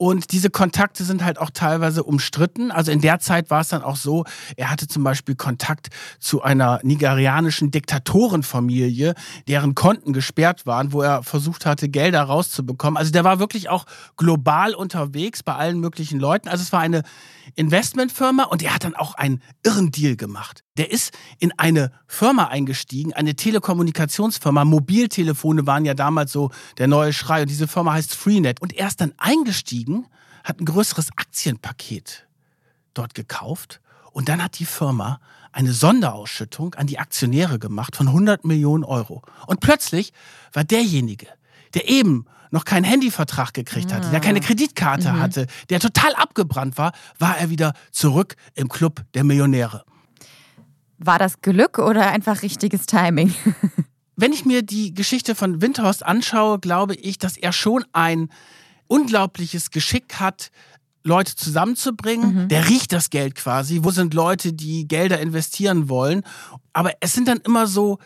Und 0.00 0.32
diese 0.32 0.48
Kontakte 0.48 1.04
sind 1.04 1.22
halt 1.22 1.38
auch 1.38 1.50
teilweise 1.50 2.04
umstritten. 2.04 2.70
Also 2.70 2.90
in 2.90 3.02
der 3.02 3.18
Zeit 3.18 3.50
war 3.50 3.60
es 3.60 3.68
dann 3.68 3.82
auch 3.82 3.96
so, 3.96 4.24
er 4.56 4.70
hatte 4.70 4.88
zum 4.88 5.04
Beispiel 5.04 5.34
Kontakt 5.34 5.88
zu 6.18 6.40
einer 6.40 6.80
nigerianischen 6.82 7.70
Diktatorenfamilie, 7.70 9.14
deren 9.46 9.74
Konten 9.74 10.14
gesperrt 10.14 10.64
waren, 10.64 10.94
wo 10.94 11.02
er 11.02 11.22
versucht 11.22 11.66
hatte, 11.66 11.90
Gelder 11.90 12.22
rauszubekommen. 12.22 12.96
Also 12.96 13.12
der 13.12 13.24
war 13.24 13.40
wirklich 13.40 13.68
auch 13.68 13.84
global 14.16 14.74
unterwegs 14.74 15.42
bei 15.42 15.54
allen 15.54 15.80
möglichen 15.80 16.18
Leuten. 16.18 16.48
Also 16.48 16.62
es 16.62 16.72
war 16.72 16.80
eine 16.80 17.02
Investmentfirma 17.54 18.44
und 18.44 18.62
er 18.62 18.74
hat 18.74 18.84
dann 18.84 18.94
auch 18.94 19.14
einen 19.14 19.42
irren 19.64 19.90
Deal 19.90 20.16
gemacht. 20.16 20.64
Der 20.76 20.90
ist 20.90 21.12
in 21.38 21.52
eine 21.58 21.92
Firma 22.06 22.46
eingestiegen, 22.46 23.12
eine 23.12 23.34
Telekommunikationsfirma. 23.34 24.64
Mobiltelefone 24.64 25.66
waren 25.66 25.84
ja 25.84 25.94
damals 25.94 26.32
so 26.32 26.50
der 26.78 26.88
neue 26.88 27.12
Schrei 27.12 27.42
und 27.42 27.50
diese 27.50 27.68
Firma 27.68 27.92
heißt 27.92 28.14
Freenet. 28.14 28.60
Und 28.60 28.72
er 28.74 28.88
ist 28.88 29.00
dann 29.00 29.12
eingestiegen, 29.18 30.06
hat 30.44 30.60
ein 30.60 30.64
größeres 30.64 31.10
Aktienpaket 31.16 32.26
dort 32.94 33.14
gekauft 33.14 33.80
und 34.12 34.28
dann 34.28 34.42
hat 34.42 34.58
die 34.58 34.66
Firma 34.66 35.20
eine 35.52 35.72
Sonderausschüttung 35.72 36.74
an 36.74 36.86
die 36.86 36.98
Aktionäre 36.98 37.58
gemacht 37.58 37.96
von 37.96 38.08
100 38.08 38.44
Millionen 38.44 38.84
Euro. 38.84 39.22
Und 39.46 39.60
plötzlich 39.60 40.12
war 40.52 40.64
derjenige, 40.64 41.26
der 41.74 41.88
eben 41.88 42.26
noch 42.50 42.64
keinen 42.64 42.84
Handyvertrag 42.84 43.54
gekriegt 43.54 43.92
hatte, 43.92 44.10
der 44.10 44.20
keine 44.20 44.40
ah. 44.40 44.42
Kreditkarte 44.42 45.12
mhm. 45.12 45.20
hatte, 45.20 45.46
der 45.68 45.80
total 45.80 46.14
abgebrannt 46.14 46.78
war, 46.78 46.92
war 47.18 47.38
er 47.38 47.50
wieder 47.50 47.72
zurück 47.92 48.36
im 48.54 48.68
Club 48.68 49.04
der 49.14 49.24
Millionäre. 49.24 49.84
War 50.98 51.18
das 51.18 51.40
Glück 51.40 51.78
oder 51.78 52.10
einfach 52.10 52.42
richtiges 52.42 52.86
Timing? 52.86 53.34
Wenn 54.16 54.32
ich 54.32 54.44
mir 54.44 54.62
die 54.62 54.92
Geschichte 54.92 55.34
von 55.34 55.62
Windhorst 55.62 56.04
anschaue, 56.04 56.58
glaube 56.58 56.94
ich, 56.94 57.18
dass 57.18 57.38
er 57.38 57.52
schon 57.52 57.84
ein 57.92 58.28
unglaubliches 58.86 59.70
Geschick 59.70 60.20
hat, 60.20 60.50
Leute 61.02 61.34
zusammenzubringen. 61.34 62.34
Mhm. 62.34 62.48
Der 62.48 62.68
riecht 62.68 62.92
das 62.92 63.10
Geld 63.10 63.34
quasi. 63.34 63.80
Wo 63.82 63.90
sind 63.90 64.12
Leute, 64.12 64.52
die 64.52 64.86
Gelder 64.86 65.20
investieren 65.20 65.88
wollen? 65.88 66.22
Aber 66.72 66.92
es 67.00 67.14
sind 67.14 67.28
dann 67.28 67.38
immer 67.38 67.66
so 67.66 67.98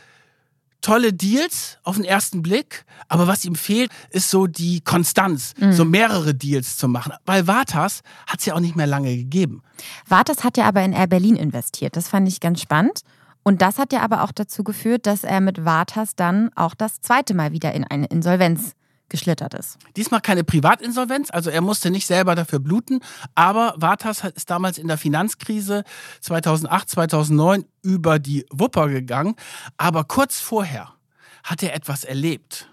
tolle 0.84 1.14
Deals 1.14 1.78
auf 1.82 1.96
den 1.96 2.04
ersten 2.04 2.42
Blick, 2.42 2.84
aber 3.08 3.26
was 3.26 3.44
ihm 3.44 3.54
fehlt, 3.54 3.90
ist 4.10 4.28
so 4.28 4.46
die 4.46 4.82
Konstanz, 4.82 5.54
mhm. 5.58 5.72
so 5.72 5.84
mehrere 5.84 6.34
Deals 6.34 6.76
zu 6.76 6.88
machen. 6.88 7.14
Weil 7.24 7.46
Vatas 7.46 8.02
hat 8.26 8.40
es 8.40 8.46
ja 8.46 8.54
auch 8.54 8.60
nicht 8.60 8.76
mehr 8.76 8.86
lange 8.86 9.16
gegeben. 9.16 9.62
Vatas 10.06 10.44
hat 10.44 10.58
ja 10.58 10.64
aber 10.66 10.82
in 10.82 10.92
Air 10.92 11.06
Berlin 11.06 11.36
investiert. 11.36 11.96
Das 11.96 12.08
fand 12.08 12.28
ich 12.28 12.38
ganz 12.40 12.60
spannend. 12.60 13.00
Und 13.42 13.62
das 13.62 13.78
hat 13.78 13.92
ja 13.92 14.00
aber 14.00 14.24
auch 14.24 14.32
dazu 14.32 14.62
geführt, 14.62 15.06
dass 15.06 15.24
er 15.24 15.40
mit 15.40 15.64
Vatas 15.64 16.16
dann 16.16 16.50
auch 16.54 16.74
das 16.74 17.00
zweite 17.00 17.34
Mal 17.34 17.52
wieder 17.52 17.72
in 17.72 17.84
eine 17.84 18.06
Insolvenz 18.06 18.74
geschlittert 19.08 19.54
ist. 19.54 19.78
Diesmal 19.96 20.20
keine 20.20 20.44
Privatinsolvenz, 20.44 21.30
also 21.30 21.50
er 21.50 21.60
musste 21.60 21.90
nicht 21.90 22.06
selber 22.06 22.34
dafür 22.34 22.58
bluten, 22.58 23.00
aber 23.34 23.74
Vatas 23.76 24.24
ist 24.24 24.50
damals 24.50 24.78
in 24.78 24.88
der 24.88 24.98
Finanzkrise 24.98 25.84
2008, 26.20 26.90
2009 26.90 27.64
über 27.82 28.18
die 28.18 28.46
Wupper 28.50 28.88
gegangen, 28.88 29.34
aber 29.76 30.04
kurz 30.04 30.40
vorher 30.40 30.94
hat 31.42 31.62
er 31.62 31.74
etwas 31.74 32.04
erlebt, 32.04 32.70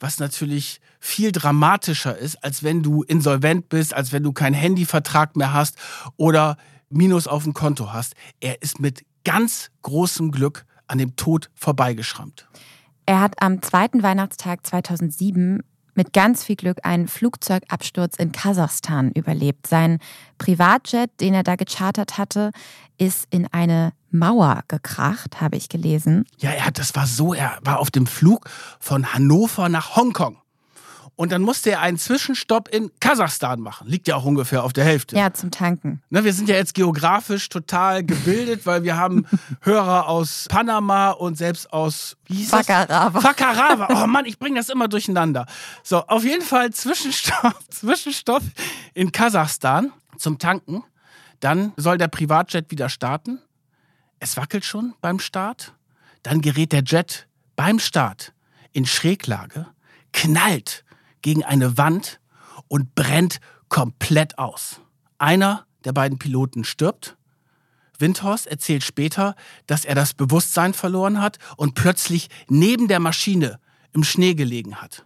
was 0.00 0.18
natürlich 0.18 0.80
viel 1.00 1.32
dramatischer 1.32 2.16
ist, 2.16 2.42
als 2.44 2.62
wenn 2.62 2.82
du 2.82 3.02
insolvent 3.02 3.68
bist, 3.68 3.94
als 3.94 4.12
wenn 4.12 4.22
du 4.22 4.32
keinen 4.32 4.54
Handyvertrag 4.54 5.36
mehr 5.36 5.52
hast 5.52 5.76
oder 6.16 6.56
Minus 6.90 7.26
auf 7.26 7.44
dem 7.44 7.52
Konto 7.52 7.92
hast. 7.92 8.14
Er 8.40 8.62
ist 8.62 8.80
mit 8.80 9.04
ganz 9.24 9.70
großem 9.82 10.30
Glück 10.30 10.64
an 10.86 10.98
dem 10.98 11.16
Tod 11.16 11.50
vorbeigeschrammt. 11.54 12.48
Er 13.08 13.20
hat 13.20 13.40
am 13.40 13.62
zweiten 13.62 14.02
Weihnachtstag 14.02 14.66
2007 14.66 15.62
mit 15.94 16.12
ganz 16.12 16.44
viel 16.44 16.56
Glück 16.56 16.80
einen 16.82 17.08
Flugzeugabsturz 17.08 18.16
in 18.16 18.32
Kasachstan 18.32 19.12
überlebt. 19.12 19.66
Sein 19.66 19.98
Privatjet, 20.36 21.10
den 21.18 21.32
er 21.32 21.42
da 21.42 21.56
gechartert 21.56 22.18
hatte, 22.18 22.50
ist 22.98 23.26
in 23.30 23.46
eine 23.50 23.94
Mauer 24.10 24.60
gekracht, 24.68 25.40
habe 25.40 25.56
ich 25.56 25.70
gelesen. 25.70 26.26
Ja, 26.36 26.50
er, 26.50 26.70
das 26.70 26.94
war 26.96 27.06
so, 27.06 27.32
er 27.32 27.58
war 27.62 27.78
auf 27.78 27.90
dem 27.90 28.06
Flug 28.06 28.50
von 28.78 29.14
Hannover 29.14 29.70
nach 29.70 29.96
Hongkong. 29.96 30.36
Und 31.18 31.32
dann 31.32 31.42
musste 31.42 31.72
er 31.72 31.80
einen 31.80 31.98
Zwischenstopp 31.98 32.68
in 32.68 32.92
Kasachstan 33.00 33.58
machen. 33.58 33.88
Liegt 33.88 34.06
ja 34.06 34.14
auch 34.14 34.24
ungefähr 34.24 34.62
auf 34.62 34.72
der 34.72 34.84
Hälfte. 34.84 35.16
Ja, 35.16 35.32
zum 35.32 35.50
Tanken. 35.50 36.00
Ne, 36.10 36.22
wir 36.22 36.32
sind 36.32 36.48
ja 36.48 36.54
jetzt 36.54 36.74
geografisch 36.74 37.48
total 37.48 38.04
gebildet, 38.04 38.66
weil 38.66 38.84
wir 38.84 38.96
haben 38.96 39.26
Hörer 39.62 40.06
aus 40.06 40.46
Panama 40.48 41.10
und 41.10 41.36
selbst 41.36 41.72
aus 41.72 42.16
Fakarava. 42.46 43.20
Fakarava. 43.20 43.88
Oh 44.00 44.06
Mann, 44.06 44.26
ich 44.26 44.38
bringe 44.38 44.60
das 44.60 44.68
immer 44.68 44.86
durcheinander. 44.88 45.46
So, 45.82 46.06
auf 46.06 46.22
jeden 46.22 46.44
Fall 46.44 46.70
Zwischenstopp, 46.70 47.56
Zwischenstopp 47.68 48.44
in 48.94 49.10
Kasachstan 49.10 49.92
zum 50.18 50.38
Tanken. 50.38 50.84
Dann 51.40 51.72
soll 51.76 51.98
der 51.98 52.06
Privatjet 52.06 52.70
wieder 52.70 52.88
starten. 52.88 53.40
Es 54.20 54.36
wackelt 54.36 54.64
schon 54.64 54.94
beim 55.00 55.18
Start. 55.18 55.74
Dann 56.22 56.42
gerät 56.42 56.70
der 56.70 56.84
Jet 56.84 57.26
beim 57.56 57.80
Start 57.80 58.32
in 58.72 58.86
Schräglage, 58.86 59.66
knallt 60.12 60.84
gegen 61.22 61.44
eine 61.44 61.78
Wand 61.78 62.20
und 62.68 62.94
brennt 62.94 63.40
komplett 63.68 64.38
aus. 64.38 64.80
Einer 65.18 65.66
der 65.84 65.92
beiden 65.92 66.18
Piloten 66.18 66.64
stirbt. 66.64 67.16
Windhorst 67.98 68.46
erzählt 68.46 68.84
später, 68.84 69.34
dass 69.66 69.84
er 69.84 69.94
das 69.94 70.14
Bewusstsein 70.14 70.72
verloren 70.72 71.20
hat 71.20 71.38
und 71.56 71.74
plötzlich 71.74 72.28
neben 72.48 72.88
der 72.88 73.00
Maschine 73.00 73.58
im 73.92 74.04
Schnee 74.04 74.34
gelegen 74.34 74.76
hat. 74.76 75.04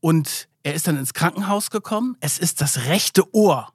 Und 0.00 0.48
er 0.62 0.74
ist 0.74 0.86
dann 0.86 0.96
ins 0.96 1.14
Krankenhaus 1.14 1.70
gekommen. 1.70 2.16
Es 2.20 2.38
ist 2.38 2.60
das 2.60 2.86
rechte 2.86 3.34
Ohr 3.34 3.72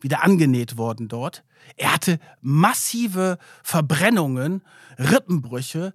wieder 0.00 0.22
angenäht 0.22 0.76
worden 0.76 1.08
dort. 1.08 1.44
Er 1.76 1.92
hatte 1.92 2.20
massive 2.40 3.38
Verbrennungen, 3.62 4.62
Rippenbrüche 4.98 5.92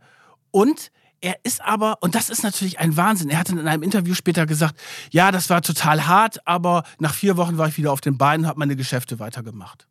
und 0.51 0.91
er 1.21 1.37
ist 1.43 1.61
aber, 1.61 1.97
und 2.01 2.15
das 2.15 2.29
ist 2.29 2.43
natürlich 2.43 2.79
ein 2.79 2.97
Wahnsinn, 2.97 3.29
er 3.29 3.39
hat 3.39 3.49
in 3.49 3.67
einem 3.67 3.83
Interview 3.83 4.13
später 4.13 4.45
gesagt, 4.45 4.75
ja, 5.11 5.31
das 5.31 5.49
war 5.49 5.61
total 5.61 6.07
hart, 6.07 6.45
aber 6.45 6.83
nach 6.99 7.13
vier 7.13 7.37
Wochen 7.37 7.57
war 7.57 7.67
ich 7.67 7.77
wieder 7.77 7.91
auf 7.91 8.01
den 8.01 8.17
Beinen 8.17 8.45
und 8.45 8.49
habe 8.49 8.59
meine 8.59 8.75
Geschäfte 8.75 9.19
weitergemacht. 9.19 9.87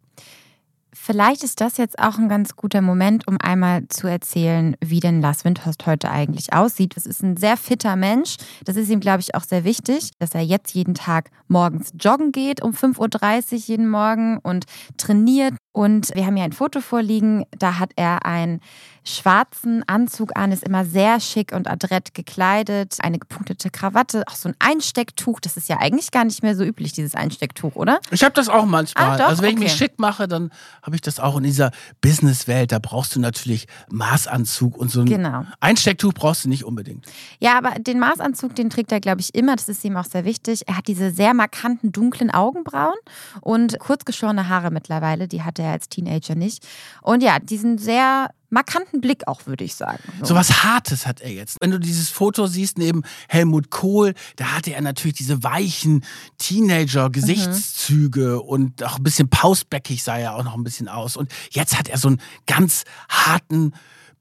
Vielleicht 0.92 1.44
ist 1.44 1.60
das 1.60 1.76
jetzt 1.76 1.98
auch 1.98 2.18
ein 2.18 2.28
ganz 2.28 2.56
guter 2.56 2.82
Moment, 2.82 3.26
um 3.28 3.38
einmal 3.40 3.86
zu 3.88 4.08
erzählen, 4.08 4.76
wie 4.84 5.00
denn 5.00 5.20
Lars 5.22 5.44
Windhorst 5.44 5.86
heute 5.86 6.10
eigentlich 6.10 6.52
aussieht. 6.52 6.96
Es 6.96 7.06
ist 7.06 7.22
ein 7.22 7.36
sehr 7.36 7.56
fitter 7.56 7.94
Mensch. 7.94 8.36
Das 8.64 8.76
ist 8.76 8.90
ihm, 8.90 9.00
glaube 9.00 9.20
ich, 9.20 9.34
auch 9.34 9.44
sehr 9.44 9.64
wichtig, 9.64 10.10
dass 10.18 10.34
er 10.34 10.42
jetzt 10.42 10.74
jeden 10.74 10.94
Tag 10.94 11.30
morgens 11.46 11.92
joggen 11.98 12.32
geht 12.32 12.62
um 12.62 12.72
5.30 12.72 13.52
Uhr 13.52 13.58
jeden 13.58 13.88
Morgen 13.88 14.38
und 14.38 14.66
trainiert. 14.96 15.54
Und 15.72 16.10
wir 16.14 16.26
haben 16.26 16.34
hier 16.36 16.44
ein 16.44 16.52
Foto 16.52 16.80
vorliegen. 16.80 17.44
Da 17.58 17.78
hat 17.78 17.90
er 17.96 18.26
ein 18.26 18.60
schwarzen 19.04 19.82
Anzug 19.88 20.36
an, 20.36 20.52
ist 20.52 20.62
immer 20.64 20.84
sehr 20.84 21.20
schick 21.20 21.52
und 21.52 21.68
adrett 21.68 22.12
gekleidet, 22.12 22.98
eine 23.02 23.18
gepunktete 23.18 23.70
Krawatte, 23.70 24.24
auch 24.26 24.34
so 24.34 24.50
ein 24.50 24.54
Einstecktuch. 24.58 25.40
Das 25.40 25.56
ist 25.56 25.68
ja 25.68 25.78
eigentlich 25.78 26.10
gar 26.10 26.24
nicht 26.24 26.42
mehr 26.42 26.54
so 26.54 26.64
üblich, 26.64 26.92
dieses 26.92 27.14
Einstecktuch, 27.14 27.76
oder? 27.76 27.98
Ich 28.10 28.22
habe 28.24 28.34
das 28.34 28.48
auch 28.48 28.66
manchmal. 28.66 29.12
Ah, 29.12 29.16
doch? 29.16 29.28
Also 29.28 29.42
wenn 29.42 29.50
Okay. 29.50 29.56
ich 29.58 29.62
mich 29.64 29.72
schick 29.72 29.98
mache, 29.98 30.28
dann 30.28 30.50
habe 30.82 30.96
ich 30.96 31.02
das 31.02 31.18
auch 31.18 31.36
in 31.38 31.44
dieser 31.44 31.70
Businesswelt. 32.02 32.72
Da 32.72 32.78
brauchst 32.78 33.16
du 33.16 33.20
natürlich 33.20 33.66
Maßanzug 33.90 34.76
und 34.76 34.90
so 34.90 35.00
ein 35.00 35.06
Genau. 35.06 35.44
Einstecktuch 35.60 36.12
brauchst 36.12 36.44
du 36.44 36.48
nicht 36.48 36.64
unbedingt. 36.64 37.06
Ja, 37.38 37.56
aber 37.56 37.78
den 37.78 37.98
Maßanzug, 37.98 38.54
den 38.54 38.68
trägt 38.70 38.92
er, 38.92 39.00
glaube 39.00 39.20
ich, 39.22 39.34
immer. 39.34 39.56
Das 39.56 39.68
ist 39.68 39.82
ihm 39.84 39.96
auch 39.96 40.04
sehr 40.04 40.24
wichtig. 40.24 40.68
Er 40.68 40.76
hat 40.76 40.88
diese 40.88 41.10
sehr 41.10 41.32
markanten, 41.32 41.90
dunklen 41.90 42.30
Augenbrauen 42.30 42.94
und 43.40 43.78
kurzgeschorene 43.78 44.48
Haare 44.48 44.70
mittlerweile. 44.70 45.26
Die 45.26 45.42
hatte 45.42 45.59
er 45.60 45.72
als 45.72 45.88
Teenager 45.88 46.34
nicht. 46.34 46.66
Und 47.02 47.22
ja, 47.22 47.38
diesen 47.38 47.78
sehr 47.78 48.30
markanten 48.50 49.00
Blick 49.00 49.26
auch, 49.28 49.46
würde 49.46 49.64
ich 49.64 49.74
sagen. 49.74 50.02
So 50.22 50.34
was 50.34 50.64
Hartes 50.64 51.06
hat 51.06 51.20
er 51.20 51.30
jetzt. 51.30 51.58
Wenn 51.60 51.70
du 51.70 51.78
dieses 51.78 52.10
Foto 52.10 52.46
siehst 52.46 52.78
neben 52.78 53.02
Helmut 53.28 53.70
Kohl, 53.70 54.14
da 54.36 54.56
hatte 54.56 54.74
er 54.74 54.80
natürlich 54.80 55.16
diese 55.16 55.42
weichen 55.42 56.04
Teenager-Gesichtszüge 56.38 58.40
und 58.40 58.82
auch 58.82 58.96
ein 58.96 59.02
bisschen 59.02 59.30
pausbäckig 59.30 60.02
sah 60.02 60.18
er 60.18 60.34
auch 60.34 60.44
noch 60.44 60.54
ein 60.54 60.64
bisschen 60.64 60.88
aus. 60.88 61.16
Und 61.16 61.32
jetzt 61.50 61.78
hat 61.78 61.88
er 61.88 61.98
so 61.98 62.08
einen 62.08 62.20
ganz 62.46 62.84
harten 63.08 63.72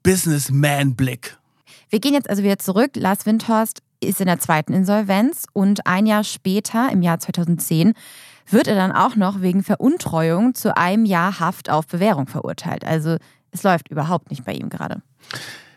Businessman-Blick. 0.04 1.38
Wir 1.90 2.00
gehen 2.00 2.14
jetzt 2.14 2.30
also 2.30 2.44
wieder 2.44 2.60
zurück. 2.60 2.92
Lars 2.96 3.26
Windhorst 3.26 3.82
ist 4.00 4.22
in 4.22 4.28
der 4.28 4.40
zweiten 4.40 4.74
Insolvenz 4.74 5.46
und 5.54 5.88
ein 5.88 6.06
Jahr 6.06 6.24
später, 6.24 6.90
im 6.92 7.02
Jahr 7.02 7.20
2010, 7.20 7.94
wird 8.52 8.68
er 8.68 8.76
dann 8.76 8.92
auch 8.92 9.16
noch 9.16 9.42
wegen 9.42 9.64
Veruntreuung 9.64 10.54
zu 10.54 10.76
einem 10.76 11.06
Jahr 11.06 11.40
Haft 11.40 11.70
auf 11.70 11.88
Bewährung 11.88 12.28
verurteilt. 12.28 12.84
Also 12.86 13.18
es 13.52 13.64
läuft 13.64 13.90
überhaupt 13.90 14.30
nicht 14.30 14.46
bei 14.46 14.54
ihm 14.54 14.70
gerade. 14.70 15.02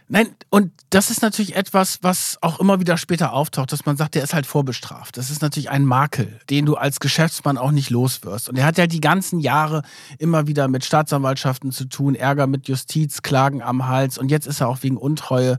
Nein, 0.09 0.29
und 0.51 0.73
das 0.91 1.11
ist 1.11 1.23
natürlich 1.23 1.57
etwas, 1.57 2.01
was 2.03 2.37
auch 2.43 2.61
immer 2.61 2.81
wieder 2.81 2.99
später 2.99 3.33
auftaucht, 3.33 3.73
dass 3.73 3.87
man 3.87 3.97
sagt, 3.97 4.15
der 4.15 4.23
ist 4.23 4.35
halt 4.35 4.45
vorbestraft. 4.45 5.17
Das 5.17 5.31
ist 5.31 5.41
natürlich 5.41 5.71
ein 5.71 5.87
Makel, 5.87 6.39
den 6.51 6.67
du 6.67 6.75
als 6.75 7.01
Geschäftsmann 7.01 7.57
auch 7.57 7.71
nicht 7.71 7.89
los 7.89 8.23
wirst. 8.23 8.51
Und 8.51 8.59
er 8.59 8.67
hat 8.67 8.77
ja 8.77 8.87
die 8.87 9.01
ganzen 9.01 9.41
Jahre 9.41 9.81
immer 10.19 10.47
wieder 10.47 10.69
mit 10.69 10.85
Staatsanwaltschaften 10.85 11.73
zu 11.73 11.87
tun, 11.87 12.15
Ärger 12.15 12.47
mit 12.47 12.69
Justiz, 12.69 13.23
Klagen 13.23 13.63
am 13.63 13.87
Hals. 13.87 14.19
Und 14.19 14.31
jetzt 14.31 14.47
ist 14.47 14.61
er 14.61 14.69
auch 14.69 14.83
wegen 14.83 14.99
Untreue 14.99 15.59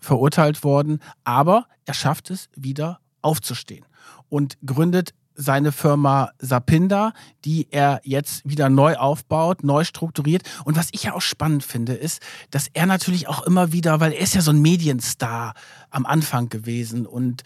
verurteilt 0.00 0.64
worden. 0.64 1.00
Aber 1.24 1.66
er 1.84 1.92
schafft 1.92 2.30
es 2.30 2.48
wieder 2.56 3.00
aufzustehen 3.20 3.84
und 4.30 4.56
gründet 4.64 5.12
seine 5.34 5.72
Firma 5.72 6.30
Sapinda, 6.38 7.12
die 7.44 7.68
er 7.70 8.00
jetzt 8.04 8.48
wieder 8.48 8.68
neu 8.68 8.96
aufbaut, 8.96 9.64
neu 9.64 9.84
strukturiert. 9.84 10.42
Und 10.64 10.76
was 10.76 10.88
ich 10.92 11.04
ja 11.04 11.14
auch 11.14 11.20
spannend 11.20 11.64
finde, 11.64 11.94
ist, 11.94 12.22
dass 12.50 12.68
er 12.72 12.86
natürlich 12.86 13.28
auch 13.28 13.42
immer 13.42 13.72
wieder, 13.72 14.00
weil 14.00 14.12
er 14.12 14.20
ist 14.20 14.34
ja 14.34 14.40
so 14.40 14.50
ein 14.50 14.62
Medienstar 14.62 15.54
am 15.90 16.06
Anfang 16.06 16.48
gewesen 16.48 17.06
und 17.06 17.42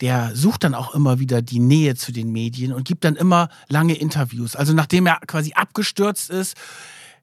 der 0.00 0.34
sucht 0.34 0.64
dann 0.64 0.74
auch 0.74 0.94
immer 0.94 1.18
wieder 1.18 1.42
die 1.42 1.60
Nähe 1.60 1.94
zu 1.94 2.12
den 2.12 2.32
Medien 2.32 2.72
und 2.72 2.84
gibt 2.86 3.04
dann 3.04 3.16
immer 3.16 3.48
lange 3.68 3.94
Interviews. 3.94 4.56
Also 4.56 4.72
nachdem 4.72 5.06
er 5.06 5.20
quasi 5.26 5.52
abgestürzt 5.54 6.30
ist, 6.30 6.56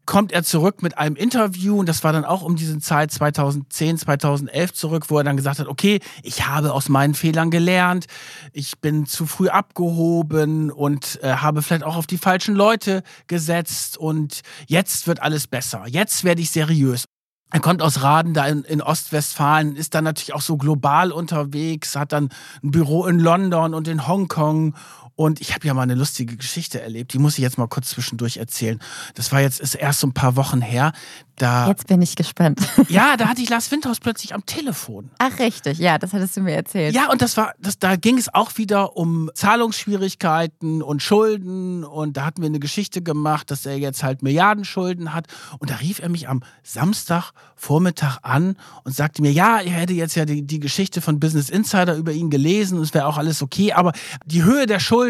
kommt 0.10 0.32
er 0.32 0.44
zurück 0.44 0.82
mit 0.82 0.98
einem 0.98 1.16
Interview 1.16 1.80
und 1.80 1.88
das 1.88 2.04
war 2.04 2.12
dann 2.12 2.26
auch 2.26 2.42
um 2.42 2.56
diese 2.56 2.80
Zeit 2.80 3.12
2010, 3.12 4.00
2011 4.00 4.74
zurück, 4.74 5.06
wo 5.10 5.20
er 5.20 5.24
dann 5.24 5.38
gesagt 5.38 5.60
hat, 5.60 5.68
okay, 5.68 6.00
ich 6.24 6.48
habe 6.48 6.74
aus 6.74 6.90
meinen 6.90 7.14
Fehlern 7.14 7.52
gelernt, 7.52 8.08
ich 8.52 8.80
bin 8.80 9.06
zu 9.06 9.28
früh 9.28 9.50
abgehoben 9.50 10.72
und 10.72 11.20
äh, 11.22 11.34
habe 11.34 11.62
vielleicht 11.62 11.84
auch 11.84 11.96
auf 11.96 12.08
die 12.08 12.18
falschen 12.18 12.56
Leute 12.56 13.04
gesetzt 13.28 13.98
und 13.98 14.42
jetzt 14.66 15.06
wird 15.06 15.22
alles 15.22 15.46
besser, 15.46 15.84
jetzt 15.86 16.24
werde 16.24 16.42
ich 16.42 16.50
seriös. 16.50 17.06
Er 17.52 17.60
kommt 17.60 17.84
aus 17.84 18.02
Raden 18.02 18.34
da 18.34 18.48
in, 18.48 18.64
in 18.64 18.82
Ostwestfalen, 18.82 19.76
ist 19.76 19.94
dann 19.94 20.06
natürlich 20.06 20.34
auch 20.34 20.42
so 20.42 20.58
global 20.58 21.12
unterwegs, 21.12 21.96
hat 21.96 22.14
dann 22.14 22.30
ein 22.64 22.72
Büro 22.72 23.06
in 23.06 23.20
London 23.20 23.76
und 23.76 23.88
in 23.88 24.08
Hongkong 24.08 24.74
und 25.20 25.42
ich 25.42 25.54
habe 25.54 25.68
ja 25.68 25.74
mal 25.74 25.82
eine 25.82 25.96
lustige 25.96 26.38
Geschichte 26.38 26.82
erlebt, 26.82 27.12
die 27.12 27.20
muss 27.20 27.34
ich 27.34 27.40
jetzt 27.40 27.58
mal 27.58 27.68
kurz 27.68 27.90
zwischendurch 27.90 28.38
erzählen. 28.38 28.80
Das 29.16 29.34
war 29.34 29.42
jetzt 29.42 29.60
ist 29.60 29.76
erst 29.76 30.00
so 30.00 30.08
ein 30.08 30.14
paar 30.14 30.38
Wochen 30.38 30.62
her. 30.62 30.94
Da, 31.40 31.70
Jetzt 31.70 31.88
bin 31.88 32.02
ich 32.02 32.18
gespannt. 32.18 32.60
ja, 32.90 33.16
da 33.16 33.30
hatte 33.30 33.42
ich 33.42 33.50
Lars 33.50 33.72
Windhaus 33.72 34.02
plötzlich 34.02 34.34
am 34.34 34.46
Telefon. 34.46 35.10
Ach, 35.20 35.40
richtig, 35.40 35.80
ja, 35.80 35.98
das 35.98 36.12
hattest 36.12 36.36
du 36.36 36.42
mir 36.42 36.54
erzählt. 36.54 36.94
Ja, 36.94 37.10
und 37.10 37.22
das 37.22 37.38
war, 37.38 37.54
das, 37.60 37.80
da 37.80 37.96
ging 37.96 38.18
es 38.18 38.34
auch 38.34 38.58
wieder 38.58 38.98
um 38.98 39.32
Zahlungsschwierigkeiten 39.34 40.82
und 40.82 41.02
Schulden. 41.02 41.86
Und 41.86 42.18
da 42.18 42.26
hatten 42.26 42.42
wir 42.42 42.48
eine 42.48 42.60
Geschichte 42.60 43.02
gemacht, 43.02 43.52
dass 43.52 43.66
er 43.66 43.78
jetzt 43.78 44.04
halt 44.04 44.22
Milliardenschulden 44.22 45.14
hat. 45.14 45.28
Und 45.60 45.70
da 45.70 45.76
rief 45.76 46.00
er 46.00 46.10
mich 46.10 46.28
am 46.28 46.44
Samstagvormittag 46.64 48.18
an 48.22 48.58
und 48.84 48.94
sagte 48.94 49.22
mir, 49.22 49.32
ja, 49.32 49.60
er 49.60 49.72
hätte 49.72 49.94
jetzt 49.94 50.16
ja 50.16 50.26
die, 50.26 50.42
die 50.46 50.60
Geschichte 50.60 51.00
von 51.00 51.22
Business 51.22 51.50
Insider 51.50 51.96
über 51.96 52.12
ihn 52.12 52.30
gelesen 52.30 52.78
und 52.80 52.84
es 52.84 52.94
wäre 52.94 53.06
auch 53.06 53.18
alles 53.18 53.42
okay. 53.42 53.72
Aber 53.72 53.94
die 54.26 54.44
Höhe 54.44 54.66
der 54.66 54.80
Schulden, 54.80 55.09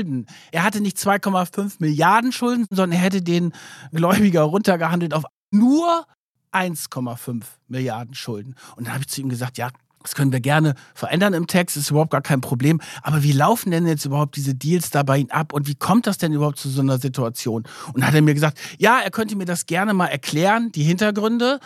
er 0.52 0.64
hatte 0.64 0.82
nicht 0.82 0.98
2,5 0.98 1.76
Milliarden 1.80 2.32
Schulden, 2.32 2.66
sondern 2.70 2.98
er 2.98 3.04
hätte 3.04 3.22
den 3.22 3.54
Gläubiger 3.92 4.42
runtergehandelt 4.42 5.14
auf 5.14 5.24
nur 5.52 6.06
1,5 6.52 7.44
Milliarden 7.68 8.14
Schulden. 8.14 8.56
Und 8.76 8.88
dann 8.88 8.94
habe 8.94 9.04
ich 9.04 9.10
zu 9.10 9.22
ihm 9.22 9.30
gesagt, 9.30 9.58
ja, 9.58 9.70
das 10.02 10.16
können 10.16 10.32
wir 10.32 10.40
gerne 10.40 10.76
verändern 10.94 11.34
im 11.34 11.48
Text, 11.48 11.76
ist 11.76 11.92
überhaupt 11.92 12.12
gar 12.12 12.22
kein 12.22 12.42
Problem. 12.42 12.80
Aber 13.02 13.22
wie 13.24 13.34
laufen 13.34 13.72
denn 13.72 13.86
jetzt 13.86 14.06
überhaupt 14.06 14.38
diese 14.38 14.56
Deals 14.56 14.92
da 14.92 15.04
bei 15.04 15.18
Ihnen 15.18 15.32
ab 15.32 15.52
und 15.52 15.68
wie 15.68 15.76
kommt 15.76 16.08
das 16.08 16.18
denn 16.18 16.32
überhaupt 16.32 16.58
zu 16.58 16.70
so 16.70 16.82
einer 16.82 17.00
Situation? 17.00 17.64
Und 17.94 18.06
hat 18.06 18.14
er 18.14 18.22
mir 18.22 18.34
gesagt, 18.34 18.58
ja, 18.78 19.00
er 19.00 19.12
könnte 19.12 19.36
mir 19.36 19.46
das 19.46 19.66
gerne 19.66 19.94
mal 19.94 20.08
erklären, 20.08 20.72
die 20.72 20.84
Hintergründe, 20.84 21.60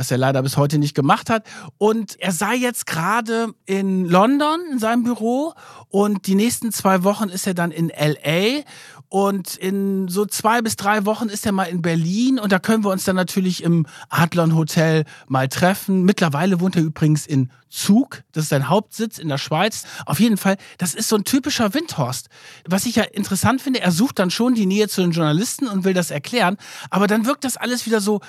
was 0.00 0.10
er 0.10 0.16
leider 0.16 0.42
bis 0.42 0.56
heute 0.56 0.78
nicht 0.78 0.94
gemacht 0.94 1.28
hat. 1.28 1.44
Und 1.76 2.18
er 2.18 2.32
sei 2.32 2.54
jetzt 2.54 2.86
gerade 2.86 3.52
in 3.66 4.06
London 4.06 4.58
in 4.72 4.78
seinem 4.78 5.04
Büro 5.04 5.52
und 5.88 6.26
die 6.26 6.34
nächsten 6.34 6.72
zwei 6.72 7.04
Wochen 7.04 7.28
ist 7.28 7.46
er 7.46 7.52
dann 7.52 7.70
in 7.70 7.88
LA 7.90 8.62
und 9.10 9.56
in 9.56 10.08
so 10.08 10.24
zwei 10.24 10.62
bis 10.62 10.76
drei 10.76 11.04
Wochen 11.04 11.28
ist 11.28 11.44
er 11.44 11.52
mal 11.52 11.64
in 11.64 11.82
Berlin 11.82 12.38
und 12.38 12.50
da 12.50 12.58
können 12.58 12.82
wir 12.82 12.90
uns 12.90 13.04
dann 13.04 13.16
natürlich 13.16 13.62
im 13.62 13.86
Adlon 14.08 14.56
Hotel 14.56 15.04
mal 15.28 15.48
treffen. 15.48 16.04
Mittlerweile 16.04 16.60
wohnt 16.60 16.76
er 16.76 16.82
übrigens 16.82 17.26
in 17.26 17.50
Zug. 17.68 18.22
Das 18.32 18.44
ist 18.44 18.48
sein 18.48 18.70
Hauptsitz 18.70 19.18
in 19.18 19.28
der 19.28 19.38
Schweiz. 19.38 19.84
Auf 20.06 20.18
jeden 20.18 20.38
Fall, 20.38 20.56
das 20.78 20.94
ist 20.94 21.08
so 21.10 21.16
ein 21.16 21.24
typischer 21.24 21.74
Windhorst. 21.74 22.30
Was 22.66 22.86
ich 22.86 22.96
ja 22.96 23.02
interessant 23.02 23.60
finde, 23.60 23.80
er 23.80 23.90
sucht 23.90 24.18
dann 24.18 24.30
schon 24.30 24.54
die 24.54 24.66
Nähe 24.66 24.88
zu 24.88 25.02
den 25.02 25.10
Journalisten 25.10 25.68
und 25.68 25.84
will 25.84 25.92
das 25.92 26.10
erklären. 26.10 26.56
Aber 26.88 27.06
dann 27.06 27.26
wirkt 27.26 27.44
das 27.44 27.58
alles 27.58 27.84
wieder 27.84 28.00
so, 28.00 28.20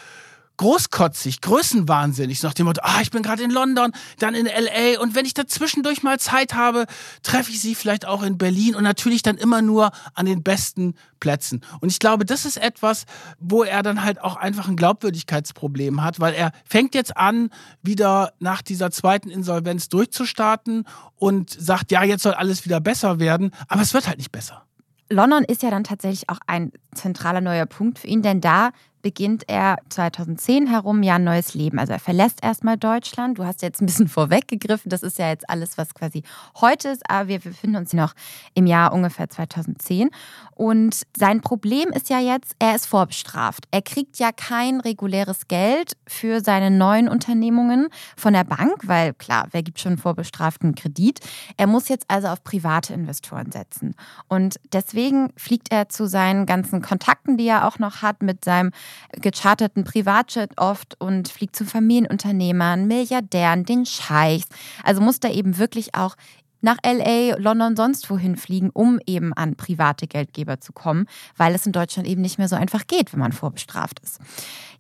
großkotzig, 0.61 1.41
größenwahnsinnig, 1.41 2.39
so 2.39 2.47
nach 2.47 2.53
dem 2.53 2.67
Motto, 2.67 2.81
ah, 2.83 2.99
ich 3.01 3.09
bin 3.09 3.23
gerade 3.23 3.41
in 3.41 3.49
London, 3.49 3.91
dann 4.19 4.35
in 4.35 4.45
LA 4.45 5.01
und 5.01 5.15
wenn 5.15 5.25
ich 5.25 5.33
da 5.33 5.47
zwischendurch 5.47 6.03
mal 6.03 6.19
Zeit 6.19 6.53
habe, 6.53 6.85
treffe 7.23 7.49
ich 7.49 7.59
sie 7.59 7.73
vielleicht 7.73 8.05
auch 8.05 8.21
in 8.21 8.37
Berlin 8.37 8.75
und 8.75 8.83
natürlich 8.83 9.23
dann 9.23 9.37
immer 9.37 9.63
nur 9.63 9.89
an 10.13 10.27
den 10.27 10.43
besten 10.43 10.93
Plätzen. 11.19 11.61
Und 11.79 11.91
ich 11.91 11.97
glaube, 11.97 12.25
das 12.25 12.45
ist 12.45 12.57
etwas, 12.57 13.05
wo 13.39 13.63
er 13.63 13.81
dann 13.81 14.03
halt 14.03 14.21
auch 14.21 14.35
einfach 14.35 14.67
ein 14.67 14.75
Glaubwürdigkeitsproblem 14.75 16.03
hat, 16.03 16.19
weil 16.19 16.35
er 16.35 16.51
fängt 16.63 16.93
jetzt 16.93 17.17
an, 17.17 17.49
wieder 17.81 18.33
nach 18.37 18.61
dieser 18.61 18.91
zweiten 18.91 19.31
Insolvenz 19.31 19.89
durchzustarten 19.89 20.85
und 21.15 21.49
sagt, 21.49 21.91
ja, 21.91 22.03
jetzt 22.03 22.21
soll 22.21 22.35
alles 22.35 22.65
wieder 22.65 22.79
besser 22.79 23.19
werden, 23.19 23.49
aber 23.67 23.81
es 23.81 23.95
wird 23.95 24.07
halt 24.07 24.19
nicht 24.19 24.31
besser. 24.31 24.63
London 25.09 25.43
ist 25.43 25.63
ja 25.63 25.71
dann 25.71 25.83
tatsächlich 25.83 26.29
auch 26.29 26.39
ein 26.45 26.71
zentraler 26.93 27.41
neuer 27.41 27.65
Punkt 27.65 27.99
für 27.99 28.07
ihn, 28.07 28.21
denn 28.21 28.41
da 28.41 28.69
beginnt 29.01 29.43
er 29.47 29.77
2010 29.89 30.67
herum 30.67 31.03
ja 31.03 31.15
ein 31.15 31.23
neues 31.23 31.53
Leben. 31.53 31.79
Also 31.79 31.93
er 31.93 31.99
verlässt 31.99 32.43
erstmal 32.43 32.77
Deutschland. 32.77 33.37
Du 33.37 33.45
hast 33.45 33.61
jetzt 33.61 33.81
ein 33.81 33.85
bisschen 33.85 34.07
vorweggegriffen. 34.09 34.89
Das 34.89 35.03
ist 35.03 35.17
ja 35.17 35.29
jetzt 35.29 35.49
alles, 35.49 35.77
was 35.77 35.93
quasi 35.93 36.23
heute 36.59 36.89
ist. 36.89 37.09
Aber 37.09 37.27
wir 37.27 37.39
befinden 37.39 37.77
uns 37.77 37.93
noch 37.93 38.13
im 38.53 38.65
Jahr 38.65 38.93
ungefähr 38.93 39.29
2010. 39.29 40.09
Und 40.55 41.01
sein 41.17 41.41
Problem 41.41 41.89
ist 41.89 42.09
ja 42.09 42.19
jetzt, 42.19 42.55
er 42.59 42.75
ist 42.75 42.85
vorbestraft. 42.85 43.65
Er 43.71 43.81
kriegt 43.81 44.19
ja 44.19 44.31
kein 44.31 44.79
reguläres 44.79 45.47
Geld 45.47 45.93
für 46.07 46.41
seine 46.41 46.69
neuen 46.69 47.07
Unternehmungen 47.07 47.87
von 48.15 48.33
der 48.33 48.43
Bank, 48.43 48.81
weil 48.83 49.13
klar, 49.13 49.47
wer 49.51 49.63
gibt 49.63 49.79
schon 49.79 49.97
vorbestraften 49.97 50.75
Kredit? 50.75 51.19
Er 51.57 51.67
muss 51.67 51.89
jetzt 51.89 52.05
also 52.09 52.27
auf 52.27 52.43
private 52.43 52.93
Investoren 52.93 53.51
setzen. 53.51 53.95
Und 54.27 54.59
deswegen 54.71 55.33
fliegt 55.35 55.71
er 55.71 55.89
zu 55.89 56.07
seinen 56.07 56.45
ganzen 56.45 56.81
Kontakten, 56.81 57.37
die 57.37 57.47
er 57.47 57.67
auch 57.67 57.79
noch 57.79 58.01
hat, 58.01 58.21
mit 58.21 58.45
seinem 58.45 58.71
gecharterten 59.13 59.83
Privatjet 59.83 60.51
oft 60.57 60.99
und 60.99 61.27
fliegt 61.27 61.55
zu 61.55 61.65
Familienunternehmern, 61.65 62.87
Milliardären, 62.87 63.65
den 63.65 63.85
Scheichs. 63.85 64.47
Also 64.83 65.01
muss 65.01 65.19
da 65.19 65.29
eben 65.29 65.57
wirklich 65.57 65.95
auch 65.95 66.15
nach 66.61 66.77
LA, 66.85 67.37
London, 67.37 67.75
sonst 67.75 68.09
wohin 68.09 68.37
fliegen, 68.37 68.69
um 68.69 68.99
eben 69.05 69.33
an 69.33 69.55
private 69.55 70.07
Geldgeber 70.07 70.59
zu 70.59 70.73
kommen, 70.73 71.07
weil 71.35 71.55
es 71.55 71.65
in 71.65 71.71
Deutschland 71.71 72.07
eben 72.07 72.21
nicht 72.21 72.37
mehr 72.37 72.47
so 72.47 72.55
einfach 72.55 72.87
geht, 72.87 73.13
wenn 73.13 73.19
man 73.19 73.31
vorbestraft 73.31 73.99
ist. 73.99 74.19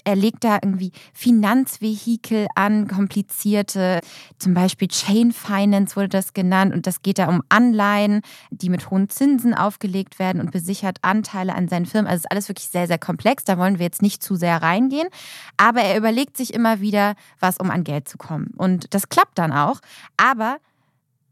Er 0.03 0.15
legt 0.15 0.43
da 0.43 0.55
irgendwie 0.55 0.91
Finanzvehikel 1.13 2.47
an, 2.55 2.87
komplizierte, 2.87 3.99
zum 4.39 4.53
Beispiel 4.53 4.87
Chain 4.87 5.31
Finance 5.31 5.95
wurde 5.95 6.09
das 6.09 6.33
genannt. 6.33 6.73
Und 6.73 6.87
das 6.87 7.01
geht 7.01 7.19
da 7.19 7.27
um 7.27 7.41
Anleihen, 7.49 8.21
die 8.49 8.69
mit 8.69 8.89
hohen 8.89 9.09
Zinsen 9.09 9.53
aufgelegt 9.53 10.19
werden 10.19 10.41
und 10.41 10.51
besichert 10.51 10.97
Anteile 11.01 11.55
an 11.55 11.67
seinen 11.67 11.85
Firmen. 11.85 12.07
Also 12.07 12.17
es 12.17 12.23
ist 12.25 12.31
alles 12.31 12.49
wirklich 12.49 12.67
sehr, 12.67 12.87
sehr 12.87 12.99
komplex. 12.99 13.43
Da 13.43 13.57
wollen 13.57 13.79
wir 13.79 13.85
jetzt 13.85 14.01
nicht 14.01 14.23
zu 14.23 14.35
sehr 14.35 14.61
reingehen. 14.61 15.07
Aber 15.57 15.81
er 15.81 15.97
überlegt 15.97 16.37
sich 16.37 16.53
immer 16.53 16.81
wieder, 16.81 17.15
was, 17.39 17.57
um 17.57 17.69
an 17.69 17.83
Geld 17.83 18.07
zu 18.07 18.17
kommen. 18.17 18.51
Und 18.57 18.93
das 18.93 19.09
klappt 19.09 19.37
dann 19.37 19.51
auch. 19.51 19.79
Aber 20.17 20.57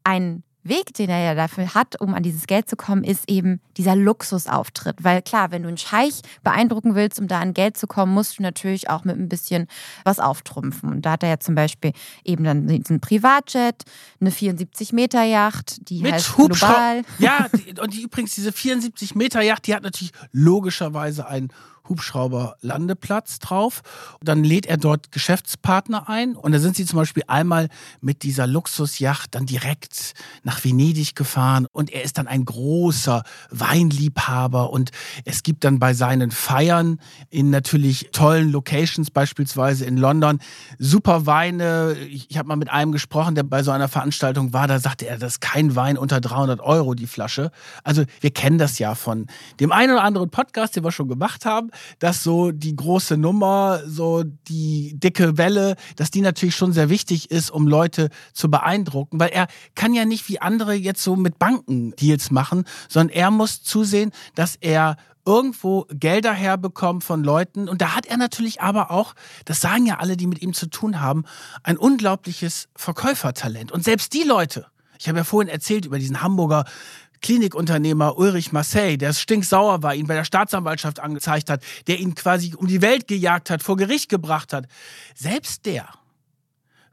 ein 0.03 0.43
Weg, 0.69 0.93
den 0.93 1.09
er 1.09 1.19
ja 1.19 1.35
dafür 1.35 1.73
hat, 1.73 1.99
um 1.99 2.13
an 2.13 2.23
dieses 2.23 2.47
Geld 2.47 2.69
zu 2.69 2.75
kommen, 2.75 3.03
ist 3.03 3.29
eben 3.29 3.59
dieser 3.77 3.95
Luxusauftritt. 3.95 5.03
Weil 5.03 5.21
klar, 5.21 5.51
wenn 5.51 5.63
du 5.63 5.67
einen 5.67 5.77
Scheich 5.77 6.21
beeindrucken 6.43 6.95
willst, 6.95 7.19
um 7.19 7.27
da 7.27 7.39
an 7.39 7.53
Geld 7.53 7.77
zu 7.77 7.87
kommen, 7.87 8.13
musst 8.13 8.39
du 8.39 8.43
natürlich 8.43 8.89
auch 8.89 9.03
mit 9.03 9.17
ein 9.17 9.29
bisschen 9.29 9.67
was 10.03 10.19
auftrumpfen. 10.19 10.89
Und 10.89 11.05
da 11.05 11.11
hat 11.11 11.23
er 11.23 11.29
ja 11.29 11.39
zum 11.39 11.55
Beispiel 11.55 11.91
eben 12.23 12.43
dann 12.43 12.67
diesen 12.67 12.99
Privatjet, 12.99 13.83
eine 14.21 14.29
74-Meter-Yacht, 14.29 15.89
die 15.89 16.01
mit 16.01 16.13
heißt 16.13 16.37
Hubschrauber. 16.37 16.73
Global. 16.73 17.01
Ja, 17.19 17.47
und 17.81 17.93
die, 17.93 18.03
übrigens 18.03 18.35
diese 18.35 18.51
74 18.51 19.15
Meter 19.15 19.41
Yacht, 19.41 19.67
die 19.67 19.75
hat 19.75 19.83
natürlich 19.83 20.13
logischerweise 20.31 21.27
einen 21.27 21.49
Hubschrauberlandeplatz 21.89 23.39
drauf. 23.39 23.81
Dann 24.21 24.43
lädt 24.43 24.67
er 24.67 24.77
dort 24.77 25.11
Geschäftspartner 25.11 26.07
ein 26.07 26.35
und 26.35 26.51
da 26.51 26.59
sind 26.59 26.75
sie 26.75 26.85
zum 26.85 26.97
Beispiel 26.97 27.23
einmal 27.27 27.69
mit 28.01 28.23
dieser 28.23 28.47
Luxusjacht 28.47 29.35
dann 29.35 29.45
direkt 29.45 30.13
nach 30.43 30.63
Venedig 30.63 31.15
gefahren 31.15 31.67
und 31.71 31.91
er 31.91 32.03
ist 32.03 32.17
dann 32.17 32.27
ein 32.27 32.45
großer 32.45 33.23
Weinliebhaber 33.49 34.69
und 34.69 34.91
es 35.25 35.43
gibt 35.43 35.63
dann 35.63 35.79
bei 35.79 35.93
seinen 35.93 36.31
Feiern 36.31 36.99
in 37.29 37.49
natürlich 37.49 38.09
tollen 38.11 38.51
Locations, 38.51 39.11
beispielsweise 39.11 39.85
in 39.85 39.97
London, 39.97 40.39
super 40.77 41.25
Weine. 41.25 41.95
Ich, 42.09 42.37
habe 42.37 42.47
mal 42.47 42.55
mit 42.55 42.69
einem 42.69 42.91
gesprochen, 42.91 43.35
der 43.35 43.43
bei 43.43 43.63
so 43.63 43.71
einer 43.71 43.87
Veranstaltung 43.87 44.53
war, 44.53 44.67
da 44.67 44.79
sagte 44.79 45.07
er, 45.07 45.17
das 45.17 45.33
ist 45.33 45.41
kein 45.41 45.75
Wein 45.75 45.97
unter 45.97 46.21
300 46.21 46.61
Euro 46.61 46.93
die 46.93 47.07
Flasche. 47.07 47.51
Also 47.83 48.03
wir 48.21 48.31
kennen 48.31 48.57
das 48.57 48.79
ja 48.79 48.95
von 48.95 49.27
dem 49.59 49.71
einen 49.71 49.93
oder 49.93 50.03
anderen 50.03 50.29
Podcast, 50.29 50.75
den 50.75 50.83
wir 50.83 50.91
schon 50.91 51.07
gemacht 51.07 51.45
haben 51.45 51.71
dass 51.99 52.23
so 52.23 52.51
die 52.51 52.75
große 52.75 53.17
Nummer, 53.17 53.81
so 53.85 54.23
die 54.23 54.93
dicke 54.99 55.37
Welle, 55.37 55.75
dass 55.95 56.11
die 56.11 56.21
natürlich 56.21 56.55
schon 56.55 56.73
sehr 56.73 56.89
wichtig 56.89 57.31
ist, 57.31 57.51
um 57.51 57.67
Leute 57.67 58.09
zu 58.33 58.49
beeindrucken, 58.49 59.19
weil 59.19 59.29
er 59.29 59.47
kann 59.75 59.93
ja 59.93 60.05
nicht 60.05 60.29
wie 60.29 60.41
andere 60.41 60.73
jetzt 60.73 61.03
so 61.03 61.15
mit 61.15 61.39
Banken 61.39 61.95
Deals 61.95 62.31
machen, 62.31 62.65
sondern 62.87 63.15
er 63.15 63.31
muss 63.31 63.63
zusehen, 63.63 64.11
dass 64.35 64.55
er 64.55 64.97
irgendwo 65.25 65.85
Gelder 65.91 66.33
herbekommt 66.33 67.03
von 67.03 67.23
Leuten. 67.23 67.69
Und 67.69 67.81
da 67.81 67.95
hat 67.95 68.07
er 68.07 68.17
natürlich 68.17 68.61
aber 68.61 68.89
auch, 68.89 69.13
das 69.45 69.61
sagen 69.61 69.85
ja 69.85 69.97
alle, 69.99 70.17
die 70.17 70.27
mit 70.27 70.41
ihm 70.41 70.53
zu 70.53 70.67
tun 70.67 71.01
haben, 71.01 71.23
ein 71.63 71.77
unglaubliches 71.77 72.67
Verkäufertalent. 72.75 73.71
Und 73.71 73.83
selbst 73.83 74.13
die 74.13 74.23
Leute, 74.23 74.65
ich 74.97 75.07
habe 75.07 75.19
ja 75.19 75.23
vorhin 75.23 75.49
erzählt 75.49 75.85
über 75.85 75.99
diesen 75.99 76.21
Hamburger 76.21 76.65
Klinikunternehmer 77.21 78.17
Ulrich 78.17 78.51
Marseille, 78.51 78.97
der 78.97 79.13
stinksauer 79.13 79.83
war, 79.83 79.95
ihn 79.95 80.07
bei 80.07 80.15
der 80.15 80.23
Staatsanwaltschaft 80.23 80.99
angezeigt 80.99 81.49
hat, 81.49 81.63
der 81.87 81.99
ihn 81.99 82.15
quasi 82.15 82.53
um 82.55 82.67
die 82.67 82.81
Welt 82.81 83.07
gejagt 83.07 83.49
hat, 83.49 83.63
vor 83.63 83.77
Gericht 83.77 84.09
gebracht 84.09 84.53
hat. 84.53 84.67
Selbst 85.15 85.65
der 85.65 85.87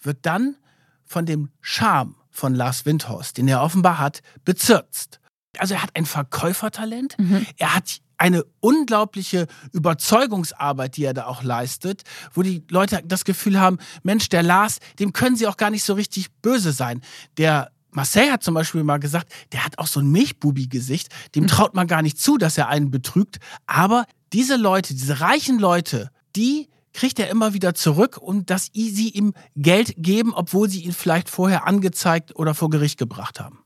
wird 0.03 0.19
dann 0.23 0.57
von 1.05 1.27
dem 1.27 1.51
Charme 1.61 2.17
von 2.31 2.55
Lars 2.55 2.85
Windhorst, 2.85 3.39
den 3.39 3.49
er 3.49 3.63
offenbar 3.63 3.99
hat, 3.99 4.21
bezirzt. 4.45 5.21
Also 5.59 5.75
er 5.75 5.83
hat 5.83 5.91
ein 5.95 6.07
Verkäufertalent, 6.07 7.19
mhm. 7.19 7.47
er 7.57 7.75
hat 7.75 8.01
eine 8.19 8.45
unglaubliche 8.61 9.47
Überzeugungsarbeit, 9.73 10.97
die 10.97 11.05
er 11.05 11.15
da 11.15 11.27
auch 11.27 11.43
leistet, 11.43 12.03
wo 12.33 12.43
die 12.43 12.65
Leute 12.71 13.03
das 13.05 13.25
Gefühl 13.25 13.61
haben, 13.61 13.79
Mensch, 14.03 14.29
der 14.29 14.43
Lars, 14.43 14.79
dem 14.99 15.13
können 15.13 15.37
sie 15.37 15.47
auch 15.47 15.57
gar 15.57 15.71
nicht 15.71 15.85
so 15.85 15.95
richtig 15.95 16.33
böse 16.41 16.73
sein. 16.73 17.03
Der 17.37 17.71
Marseille 17.97 18.31
hat 18.31 18.43
zum 18.43 18.53
Beispiel 18.53 18.85
mal 18.85 18.99
gesagt, 18.99 19.33
der 19.53 19.65
hat 19.65 19.79
auch 19.79 19.87
so 19.87 20.01
ein 20.01 20.11
Milchbubi-Gesicht, 20.13 21.09
dem 21.35 21.45
mhm. 21.45 21.49
traut 21.49 21.75
man 21.75 21.87
gar 21.87 22.03
nicht 22.03 22.21
zu, 22.21 22.37
dass 22.37 22.59
er 22.59 22.69
einen 22.69 22.91
betrügt. 22.91 23.39
Aber 23.67 24.05
diese 24.35 24.57
Leute, 24.57 24.95
diese 24.95 25.21
reichen 25.21 25.59
Leute, 25.59 26.11
die 26.37 26.69
kriegt 26.93 27.19
er 27.19 27.31
immer 27.31 27.55
wieder 27.55 27.75
zurück 27.75 28.19
und 28.19 28.51
dass 28.51 28.71
sie 28.75 29.09
ihm 29.09 29.33
Geld 29.57 29.95
geben, 29.97 30.35
obwohl 30.35 30.69
sie 30.69 30.85
ihn 30.85 30.93
vielleicht 30.93 31.31
vorher 31.31 31.67
angezeigt 31.67 32.37
oder 32.37 32.55
vor 32.55 32.69
Gericht 32.69 32.99
gebracht 32.99 33.41
haben. 33.41 33.61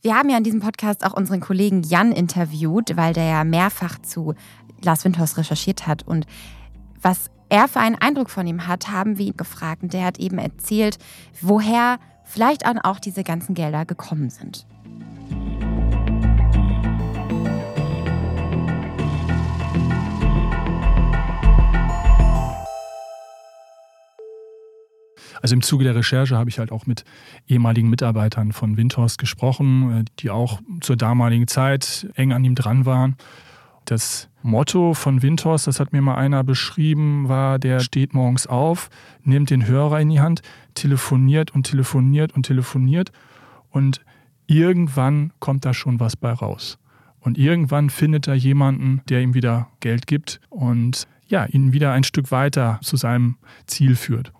Wir 0.00 0.14
haben 0.14 0.30
ja 0.30 0.38
in 0.38 0.44
diesem 0.44 0.60
Podcast 0.60 1.04
auch 1.04 1.12
unseren 1.12 1.40
Kollegen 1.40 1.82
Jan 1.82 2.12
interviewt, 2.12 2.96
weil 2.96 3.12
der 3.12 3.24
ja 3.24 3.44
mehrfach 3.44 4.00
zu 4.00 4.34
Lars 4.82 5.04
Windhorst 5.04 5.36
recherchiert 5.36 5.86
hat. 5.86 6.06
Und 6.06 6.26
was 7.02 7.30
er 7.50 7.68
für 7.68 7.80
einen 7.80 7.96
Eindruck 7.96 8.30
von 8.30 8.46
ihm 8.46 8.66
hat, 8.66 8.88
haben 8.88 9.18
wir 9.18 9.26
ihn 9.26 9.36
gefragt. 9.36 9.82
Und 9.82 9.92
der 9.92 10.04
hat 10.06 10.18
eben 10.18 10.38
erzählt, 10.38 10.96
woher 11.42 11.98
vielleicht 12.30 12.64
auch 12.64 13.00
diese 13.00 13.24
ganzen 13.24 13.54
Gelder 13.54 13.84
gekommen 13.84 14.30
sind. 14.30 14.66
Also 25.42 25.54
im 25.54 25.62
Zuge 25.62 25.84
der 25.84 25.94
Recherche 25.94 26.36
habe 26.36 26.50
ich 26.50 26.58
halt 26.58 26.70
auch 26.70 26.84
mit 26.84 27.04
ehemaligen 27.48 27.88
Mitarbeitern 27.88 28.52
von 28.52 28.76
Windhorst 28.76 29.18
gesprochen, 29.18 30.00
äh, 30.00 30.04
die 30.18 30.30
auch 30.30 30.60
zur 30.82 30.96
damaligen 30.96 31.48
Zeit 31.48 32.06
eng 32.14 32.32
an 32.32 32.44
ihm 32.44 32.54
dran 32.54 32.84
waren. 32.84 33.16
Das 33.84 34.28
Motto 34.42 34.94
von 34.94 35.22
Windhorst, 35.22 35.66
das 35.66 35.80
hat 35.80 35.92
mir 35.92 36.00
mal 36.00 36.14
einer 36.14 36.44
beschrieben, 36.44 37.28
war, 37.28 37.58
der 37.58 37.80
steht 37.80 38.14
morgens 38.14 38.46
auf, 38.46 38.88
nimmt 39.24 39.50
den 39.50 39.66
Hörer 39.66 40.00
in 40.00 40.10
die 40.10 40.20
Hand, 40.20 40.42
telefoniert 40.74 41.52
und 41.52 41.64
telefoniert 41.64 42.32
und 42.34 42.44
telefoniert 42.46 43.12
und 43.70 44.04
irgendwann 44.46 45.32
kommt 45.38 45.64
da 45.64 45.74
schon 45.74 46.00
was 46.00 46.16
bei 46.16 46.32
raus. 46.32 46.78
Und 47.20 47.36
irgendwann 47.36 47.90
findet 47.90 48.28
er 48.28 48.34
jemanden, 48.34 49.02
der 49.08 49.20
ihm 49.20 49.34
wieder 49.34 49.68
Geld 49.80 50.06
gibt 50.06 50.40
und 50.48 51.06
ja, 51.26 51.44
ihn 51.44 51.72
wieder 51.72 51.92
ein 51.92 52.04
Stück 52.04 52.30
weiter 52.30 52.80
zu 52.82 52.96
seinem 52.96 53.36
Ziel 53.66 53.94
führt. 53.94 54.32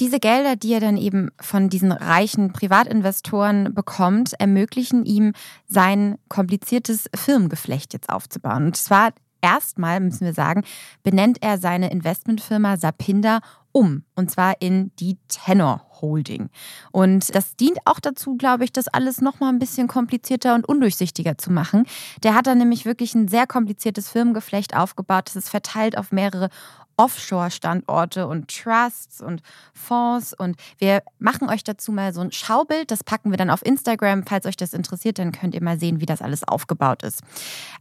Diese 0.00 0.20
Gelder, 0.20 0.56
die 0.56 0.72
er 0.72 0.80
dann 0.80 0.96
eben 0.96 1.30
von 1.40 1.68
diesen 1.68 1.90
reichen 1.92 2.52
Privatinvestoren 2.52 3.74
bekommt, 3.74 4.34
ermöglichen 4.38 5.04
ihm, 5.04 5.32
sein 5.66 6.18
kompliziertes 6.28 7.10
Firmengeflecht 7.14 7.92
jetzt 7.92 8.08
aufzubauen. 8.08 8.66
Und 8.66 8.76
zwar 8.76 9.12
erstmal, 9.40 10.00
müssen 10.00 10.24
wir 10.24 10.34
sagen, 10.34 10.62
benennt 11.02 11.38
er 11.40 11.58
seine 11.58 11.90
Investmentfirma 11.90 12.76
Sapinda 12.76 13.40
um. 13.72 14.04
Und 14.14 14.30
zwar 14.30 14.60
in 14.60 14.92
die 14.96 15.18
Tenor 15.28 15.84
Holding. 16.00 16.48
Und 16.92 17.34
das 17.34 17.56
dient 17.56 17.78
auch 17.84 18.00
dazu, 18.00 18.36
glaube 18.36 18.64
ich, 18.64 18.72
das 18.72 18.88
alles 18.88 19.20
nochmal 19.20 19.52
ein 19.52 19.58
bisschen 19.58 19.88
komplizierter 19.88 20.54
und 20.54 20.68
undurchsichtiger 20.68 21.38
zu 21.38 21.52
machen. 21.52 21.86
Der 22.22 22.34
hat 22.34 22.46
da 22.46 22.54
nämlich 22.54 22.84
wirklich 22.84 23.14
ein 23.14 23.28
sehr 23.28 23.46
kompliziertes 23.46 24.08
Firmengeflecht 24.08 24.76
aufgebaut. 24.76 25.26
Das 25.26 25.36
ist 25.36 25.48
verteilt 25.48 25.98
auf 25.98 26.12
mehrere 26.12 26.50
Offshore-Standorte 26.98 28.26
und 28.26 28.48
Trusts 28.48 29.22
und 29.22 29.40
Fonds. 29.72 30.34
Und 30.34 30.56
wir 30.78 31.02
machen 31.18 31.48
euch 31.48 31.64
dazu 31.64 31.92
mal 31.92 32.12
so 32.12 32.20
ein 32.20 32.32
Schaubild. 32.32 32.90
Das 32.90 33.02
packen 33.02 33.30
wir 33.30 33.38
dann 33.38 33.48
auf 33.48 33.64
Instagram. 33.64 34.24
Falls 34.26 34.44
euch 34.44 34.56
das 34.56 34.74
interessiert, 34.74 35.18
dann 35.18 35.32
könnt 35.32 35.54
ihr 35.54 35.62
mal 35.62 35.80
sehen, 35.80 36.00
wie 36.00 36.06
das 36.06 36.20
alles 36.20 36.46
aufgebaut 36.46 37.02
ist. 37.04 37.22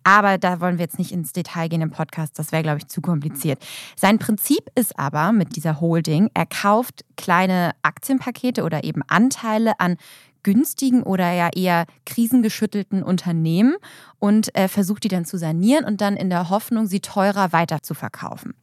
Aber 0.03 0.37
da 0.37 0.61
wollen 0.61 0.77
wir 0.77 0.85
jetzt 0.85 0.99
nicht 0.99 1.11
ins 1.11 1.33
Detail 1.33 1.67
gehen 1.67 1.81
im 1.81 1.91
Podcast. 1.91 2.39
Das 2.39 2.51
wäre, 2.51 2.63
glaube 2.63 2.77
ich, 2.77 2.87
zu 2.87 3.01
kompliziert. 3.01 3.61
Sein 3.95 4.19
Prinzip 4.19 4.69
ist 4.75 4.97
aber 4.97 5.31
mit 5.31 5.55
dieser 5.55 5.81
Holding, 5.81 6.29
er 6.33 6.45
kauft 6.45 7.03
kleine 7.17 7.71
Aktienpakete 7.81 8.63
oder 8.63 8.83
eben 8.83 9.01
Anteile 9.07 9.79
an 9.79 9.97
günstigen 10.43 11.03
oder 11.03 11.33
ja 11.33 11.49
eher 11.53 11.85
krisengeschüttelten 12.05 13.03
Unternehmen 13.03 13.75
und 14.19 14.55
äh, 14.55 14.69
versucht 14.69 15.03
die 15.03 15.09
dann 15.09 15.25
zu 15.25 15.37
sanieren 15.37 15.83
und 15.83 15.99
dann 15.99 16.15
in 16.15 16.29
der 16.29 16.49
Hoffnung, 16.49 16.87
sie 16.87 17.01
teurer 17.01 17.51
weiter 17.51 17.81
zu 17.81 17.93
verkaufen. 17.93 18.53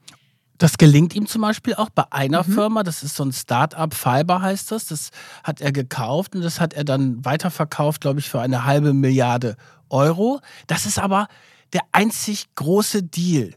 Das 0.59 0.79
gelingt 0.79 1.14
ihm 1.14 1.27
zum 1.27 1.43
Beispiel 1.43 1.75
auch 1.75 1.90
bei 1.90 2.05
einer 2.11 2.45
mhm. 2.45 2.53
Firma, 2.53 2.83
das 2.83 3.03
ist 3.03 3.17
so 3.17 3.25
ein 3.25 3.33
Start-up, 3.33 3.95
Fiber 3.95 4.40
heißt 4.40 4.71
das. 4.71 4.87
Das 4.87 5.11
hat 5.43 5.61
er 5.61 5.73
gekauft 5.73 6.35
und 6.35 6.43
das 6.43 6.61
hat 6.61 6.75
er 6.75 6.85
dann 6.85 7.25
weiterverkauft, 7.25 8.01
glaube 8.01 8.21
ich, 8.21 8.29
für 8.29 8.40
eine 8.40 8.64
halbe 8.64 8.95
Milliarde 8.95 9.57
Euro. 9.90 10.40
Das 10.67 10.87
ist 10.87 10.99
aber 10.99 11.29
der 11.73 11.83
einzig 11.93 12.47
große 12.55 13.03
Deal, 13.03 13.55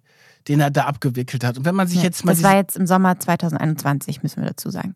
den 0.47 0.59
er 0.59 0.71
da 0.71 0.85
abgewickelt 0.85 1.43
hat. 1.43 1.57
Und 1.57 1.65
wenn 1.65 1.75
man 1.75 1.87
sich 1.87 1.97
ja, 1.97 2.03
jetzt 2.03 2.25
mal. 2.25 2.33
Das 2.33 2.43
war 2.43 2.55
jetzt 2.55 2.75
im 2.75 2.87
Sommer 2.87 3.19
2021, 3.19 4.23
müssen 4.23 4.41
wir 4.41 4.49
dazu 4.49 4.69
sagen. 4.69 4.95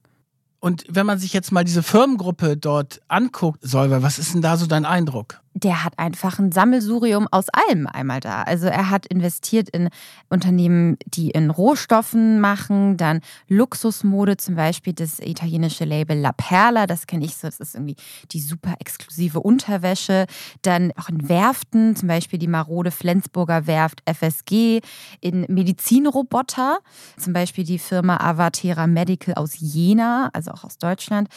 Und 0.60 0.86
wenn 0.88 1.08
man 1.08 1.18
sich 1.18 1.34
jetzt 1.34 1.52
mal 1.52 1.64
diese 1.64 1.82
Firmengruppe 1.82 2.56
dort 2.56 3.02
anguckt, 3.08 3.60
Solver, 3.64 4.04
was 4.04 4.20
ist 4.20 4.34
denn 4.34 4.44
da 4.44 4.58
so 4.58 4.68
dein 4.68 4.86
Eindruck? 4.86 5.42
Der 5.54 5.84
hat 5.84 6.00
einfach 6.00 6.40
ein 6.40 6.52
Sammelsurium 6.52 7.28
aus 7.30 7.48
allem 7.50 7.86
einmal 7.88 8.20
da. 8.22 8.44
Also 8.44 8.68
er 8.68 8.90
hat 8.90 9.06
investiert 9.06 9.70
in 9.70 9.90
Unternehmen, 10.30 10.98
die 11.06 11.32
in 11.32 11.50
Rohstoffen 11.50 12.40
machen, 12.40 12.96
dann 12.98 13.22
Luxusmode, 13.48 14.38
zum 14.38 14.56
Beispiel 14.56 14.94
das 14.94 15.20
italienische 15.20 15.84
Label 15.84 16.18
La 16.18 16.32
Perla, 16.32 16.88
das 16.88 17.06
kenne 17.06 17.26
ich 17.26 17.36
so, 17.36 17.48
das 17.48 17.60
ist 17.60 17.76
irgendwie 17.76 17.98
die 18.32 18.40
super 18.40 18.76
exklusive 18.80 19.42
Unterwäsche. 19.42 20.26
Dann 20.62 20.94
auch 20.96 21.10
in 21.10 21.28
Werften, 21.28 21.96
zum 21.96 22.08
Beispiel 22.08 22.40
die 22.40 22.48
marode 22.48 22.92
Flensburger 22.92 23.68
Werft 23.68 24.02
FSG, 24.06 24.80
in 25.20 25.46
Medizinroboter, 25.50 26.80
zum 27.18 27.34
Beispiel 27.34 27.66
die 27.66 27.80
Firma 27.80 28.18
Avatera 28.18 28.88
Medical 28.88 29.34
aus 29.36 29.56
Jena, 29.58 30.30
also 30.34 30.52
auch 30.52 30.64
aus 30.64 30.78
Deutschland. 30.78 31.28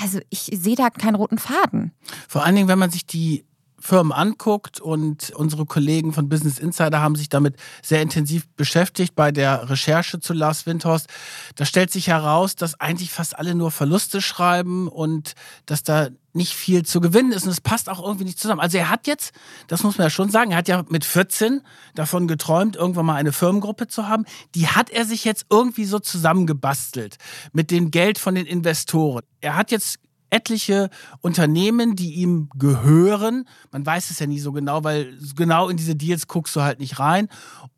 Also 0.00 0.20
ich 0.30 0.50
sehe 0.52 0.76
da 0.76 0.90
keinen 0.90 1.16
roten 1.16 1.38
Faden. 1.38 1.92
Vor 2.28 2.44
allen 2.44 2.54
Dingen, 2.54 2.68
wenn 2.68 2.78
man 2.78 2.90
sich 2.90 3.06
die 3.06 3.44
Firmen 3.78 4.12
anguckt 4.12 4.80
und 4.80 5.30
unsere 5.30 5.66
Kollegen 5.66 6.12
von 6.12 6.28
Business 6.28 6.58
Insider 6.58 7.00
haben 7.00 7.16
sich 7.16 7.28
damit 7.28 7.56
sehr 7.82 8.02
intensiv 8.02 8.48
beschäftigt 8.56 9.14
bei 9.14 9.32
der 9.32 9.68
Recherche 9.68 10.18
zu 10.20 10.32
Lars 10.32 10.66
Windhorst. 10.66 11.08
Da 11.56 11.64
stellt 11.64 11.90
sich 11.90 12.08
heraus, 12.08 12.56
dass 12.56 12.80
eigentlich 12.80 13.10
fast 13.10 13.38
alle 13.38 13.54
nur 13.54 13.70
Verluste 13.70 14.20
schreiben 14.20 14.88
und 14.88 15.34
dass 15.66 15.82
da 15.82 16.08
nicht 16.32 16.54
viel 16.54 16.84
zu 16.84 17.00
gewinnen 17.00 17.32
ist 17.32 17.44
und 17.44 17.50
es 17.50 17.60
passt 17.60 17.88
auch 17.88 18.02
irgendwie 18.02 18.24
nicht 18.24 18.38
zusammen. 18.38 18.60
Also 18.60 18.78
er 18.78 18.90
hat 18.90 19.06
jetzt, 19.06 19.32
das 19.68 19.82
muss 19.82 19.98
man 19.98 20.06
ja 20.06 20.10
schon 20.10 20.30
sagen, 20.30 20.52
er 20.52 20.58
hat 20.58 20.68
ja 20.68 20.84
mit 20.88 21.04
14 21.04 21.62
davon 21.94 22.28
geträumt, 22.28 22.76
irgendwann 22.76 23.06
mal 23.06 23.14
eine 23.14 23.32
Firmengruppe 23.32 23.88
zu 23.88 24.06
haben. 24.08 24.24
Die 24.54 24.68
hat 24.68 24.90
er 24.90 25.04
sich 25.06 25.24
jetzt 25.24 25.46
irgendwie 25.50 25.86
so 25.86 25.98
zusammengebastelt 25.98 27.16
mit 27.52 27.70
dem 27.70 27.90
Geld 27.90 28.18
von 28.18 28.34
den 28.34 28.46
Investoren. 28.46 29.24
Er 29.40 29.56
hat 29.56 29.70
jetzt 29.70 29.98
etliche 30.30 30.90
Unternehmen, 31.20 31.96
die 31.96 32.14
ihm 32.14 32.48
gehören. 32.54 33.46
Man 33.72 33.84
weiß 33.84 34.10
es 34.10 34.18
ja 34.18 34.26
nie 34.26 34.40
so 34.40 34.52
genau, 34.52 34.84
weil 34.84 35.16
genau 35.36 35.68
in 35.68 35.76
diese 35.76 35.96
Deals 35.96 36.26
guckst 36.26 36.54
du 36.56 36.62
halt 36.62 36.80
nicht 36.80 36.98
rein. 36.98 37.28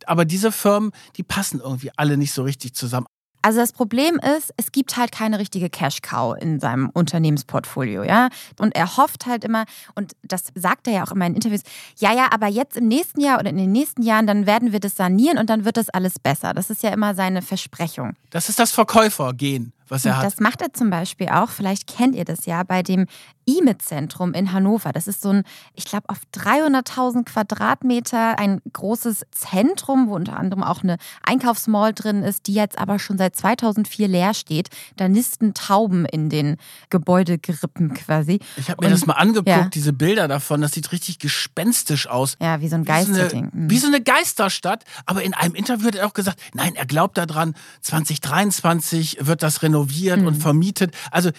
Aber 0.07 0.25
diese 0.25 0.53
Firmen, 0.53 0.93
die 1.17 1.23
passen 1.23 1.61
irgendwie 1.61 1.91
alle 1.97 2.17
nicht 2.17 2.33
so 2.33 2.43
richtig 2.43 2.75
zusammen. 2.75 3.07
Also 3.41 3.61
das 3.61 3.73
Problem 3.73 4.19
ist, 4.37 4.53
es 4.57 4.73
gibt 4.73 4.97
halt 4.97 5.13
keine 5.13 5.39
richtige 5.39 5.71
Cash-Cow 5.71 6.37
in 6.41 6.59
seinem 6.59 6.91
Unternehmensportfolio, 6.91 8.03
ja. 8.03 8.29
Und 8.59 8.75
er 8.75 8.97
hofft 8.97 9.27
halt 9.27 9.45
immer, 9.45 9.65
und 9.95 10.13
das 10.23 10.47
sagt 10.55 10.89
er 10.89 10.95
ja 10.95 11.05
auch 11.05 11.13
immer 11.13 11.27
in 11.27 11.35
Interviews, 11.35 11.63
ja, 11.99 12.13
ja, 12.13 12.29
aber 12.33 12.49
jetzt 12.49 12.77
im 12.77 12.89
nächsten 12.89 13.21
Jahr 13.21 13.39
oder 13.39 13.51
in 13.51 13.57
den 13.57 13.71
nächsten 13.71 14.03
Jahren, 14.03 14.27
dann 14.27 14.47
werden 14.47 14.73
wir 14.73 14.81
das 14.81 14.97
sanieren 14.97 15.39
und 15.39 15.51
dann 15.51 15.65
wird 15.65 15.77
das 15.77 15.89
alles 15.89 16.19
besser. 16.19 16.53
Das 16.53 16.69
ist 16.69 16.83
ja 16.83 16.91
immer 16.91 17.15
seine 17.15 17.41
Versprechung. 17.41 18.15
Das 18.31 18.49
ist 18.49 18.59
das 18.59 18.73
Verkäufergehen 18.73 19.73
was 19.91 20.05
er 20.05 20.17
hat. 20.17 20.25
Das 20.25 20.41
macht 20.41 20.63
er 20.63 20.73
zum 20.73 20.91
Beispiel 20.91 21.29
auch, 21.29 21.51
vielleicht 21.51 21.87
kennt 21.87 22.15
ihr 22.15 22.25
das 22.25 22.47
ja, 22.47 22.63
bei 22.63 22.83
dem 22.83 23.07
IMIT-Zentrum 23.47 24.35
in 24.35 24.53
Hannover. 24.53 24.93
Das 24.93 25.09
ist 25.09 25.23
so 25.23 25.31
ein, 25.31 25.43
ich 25.75 25.85
glaube, 25.85 26.09
auf 26.09 26.19
300.000 26.35 27.25
Quadratmeter 27.25 28.39
ein 28.39 28.61
großes 28.71 29.25
Zentrum, 29.31 30.09
wo 30.09 30.17
unter 30.17 30.37
anderem 30.37 30.63
auch 30.63 30.83
eine 30.83 30.99
Einkaufsmall 31.23 31.95
drin 31.95 32.23
ist, 32.23 32.47
die 32.47 32.53
jetzt 32.53 32.79
aber 32.79 32.99
schon 32.99 33.17
seit 33.17 33.37
2004 33.37 34.09
leer 34.09 34.35
steht. 34.35 34.69
Da 34.97 35.09
nisten 35.09 35.55
Tauben 35.55 36.05
in 36.05 36.29
den 36.29 36.57
Gebäudegrippen 36.91 37.95
quasi. 37.95 38.41
Ich 38.57 38.69
habe 38.69 38.83
mir 38.83 38.89
Und, 38.89 38.93
das 38.93 39.07
mal 39.07 39.15
angeguckt, 39.15 39.49
ja. 39.49 39.69
diese 39.73 39.95
Bilder 39.95 40.29
davon. 40.29 40.61
Das 40.61 40.73
sieht 40.73 40.93
richtig 40.93 41.19
gespenstisch 41.19 42.07
aus. 42.07 42.37
Ja, 42.41 42.61
wie 42.61 42.69
so 42.69 42.77
ein 42.77 42.85
Geisterding. 42.85 43.51
Wie, 43.53 43.59
mhm. 43.61 43.71
wie 43.71 43.79
so 43.79 43.87
eine 43.87 44.03
Geisterstadt. 44.03 44.85
Aber 45.07 45.23
in 45.23 45.33
einem 45.33 45.55
Interview 45.55 45.87
hat 45.87 45.95
er 45.95 46.07
auch 46.07 46.13
gesagt, 46.13 46.39
nein, 46.53 46.75
er 46.75 46.85
glaubt 46.85 47.17
daran, 47.17 47.55
2023 47.81 49.19
wird 49.21 49.43
das 49.43 49.63
renoviert 49.63 49.78
mhm. 50.23 50.29
und 50.29 50.35
vermietet. 50.35 50.95
Also 51.11 51.31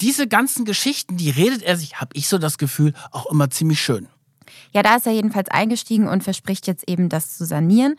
diese 0.00 0.28
ganzen 0.28 0.64
Geschichten, 0.64 1.16
die 1.16 1.30
redet 1.30 1.62
er 1.62 1.76
sich, 1.76 2.00
habe 2.00 2.10
ich 2.14 2.28
so 2.28 2.38
das 2.38 2.58
Gefühl, 2.58 2.92
auch 3.10 3.26
immer 3.26 3.50
ziemlich 3.50 3.80
schön. 3.80 4.08
Ja, 4.72 4.82
da 4.82 4.96
ist 4.96 5.06
er 5.06 5.12
jedenfalls 5.12 5.48
eingestiegen 5.50 6.08
und 6.08 6.22
verspricht 6.22 6.66
jetzt 6.66 6.88
eben, 6.88 7.08
das 7.08 7.36
zu 7.36 7.44
sanieren. 7.44 7.96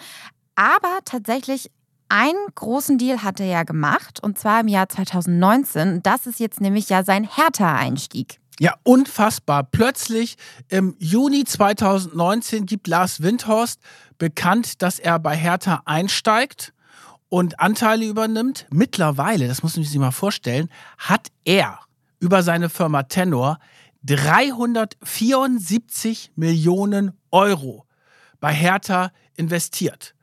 Aber 0.56 1.00
tatsächlich 1.06 1.72
einen 2.10 2.38
großen 2.56 2.98
Deal 2.98 3.24
hat 3.24 3.40
er 3.40 3.46
ja 3.46 3.64
gemacht 3.64 4.22
und 4.22 4.38
zwar 4.38 4.62
im 4.62 4.68
Jahr 4.68 4.90
2019. 4.90 6.02
Das 6.04 6.26
ist 6.26 6.40
jetzt 6.40 6.60
nämlich 6.62 6.90
ja 6.90 7.04
sein 7.04 7.24
Hertha-Einstieg. 7.24 8.40
Ja, 8.60 8.74
unfassbar. 8.84 9.64
Plötzlich 9.64 10.36
im 10.68 10.96
Juni 11.00 11.46
2019 11.46 12.66
gibt 12.66 12.88
Lars 12.88 13.22
Windhorst 13.22 13.80
bekannt, 14.18 14.82
dass 14.82 15.00
er 15.00 15.18
bei 15.18 15.36
Hertha 15.36 15.82
einsteigt 15.86 16.74
und 17.30 17.60
Anteile 17.60 18.06
übernimmt. 18.06 18.68
Mittlerweile, 18.72 19.48
das 19.48 19.64
muss 19.64 19.78
man 19.78 19.86
sich 19.86 19.98
mal 19.98 20.12
vorstellen, 20.12 20.70
hat 20.98 21.30
er 21.46 21.80
über 22.20 22.44
seine 22.44 22.70
Firma 22.70 23.04
Tenor 23.04 23.60
374 24.04 26.34
Millionen 26.36 27.14
Euro 27.32 27.86
bei 28.40 28.54
Hertha 28.54 29.12
investiert. 29.36 30.16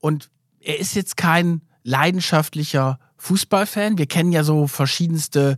Und 0.00 0.30
er 0.60 0.78
ist 0.78 0.94
jetzt 0.94 1.16
kein 1.16 1.62
leidenschaftlicher 1.82 3.00
Fußballfan. 3.16 3.98
Wir 3.98 4.06
kennen 4.06 4.32
ja 4.32 4.44
so 4.44 4.66
verschiedenste 4.66 5.56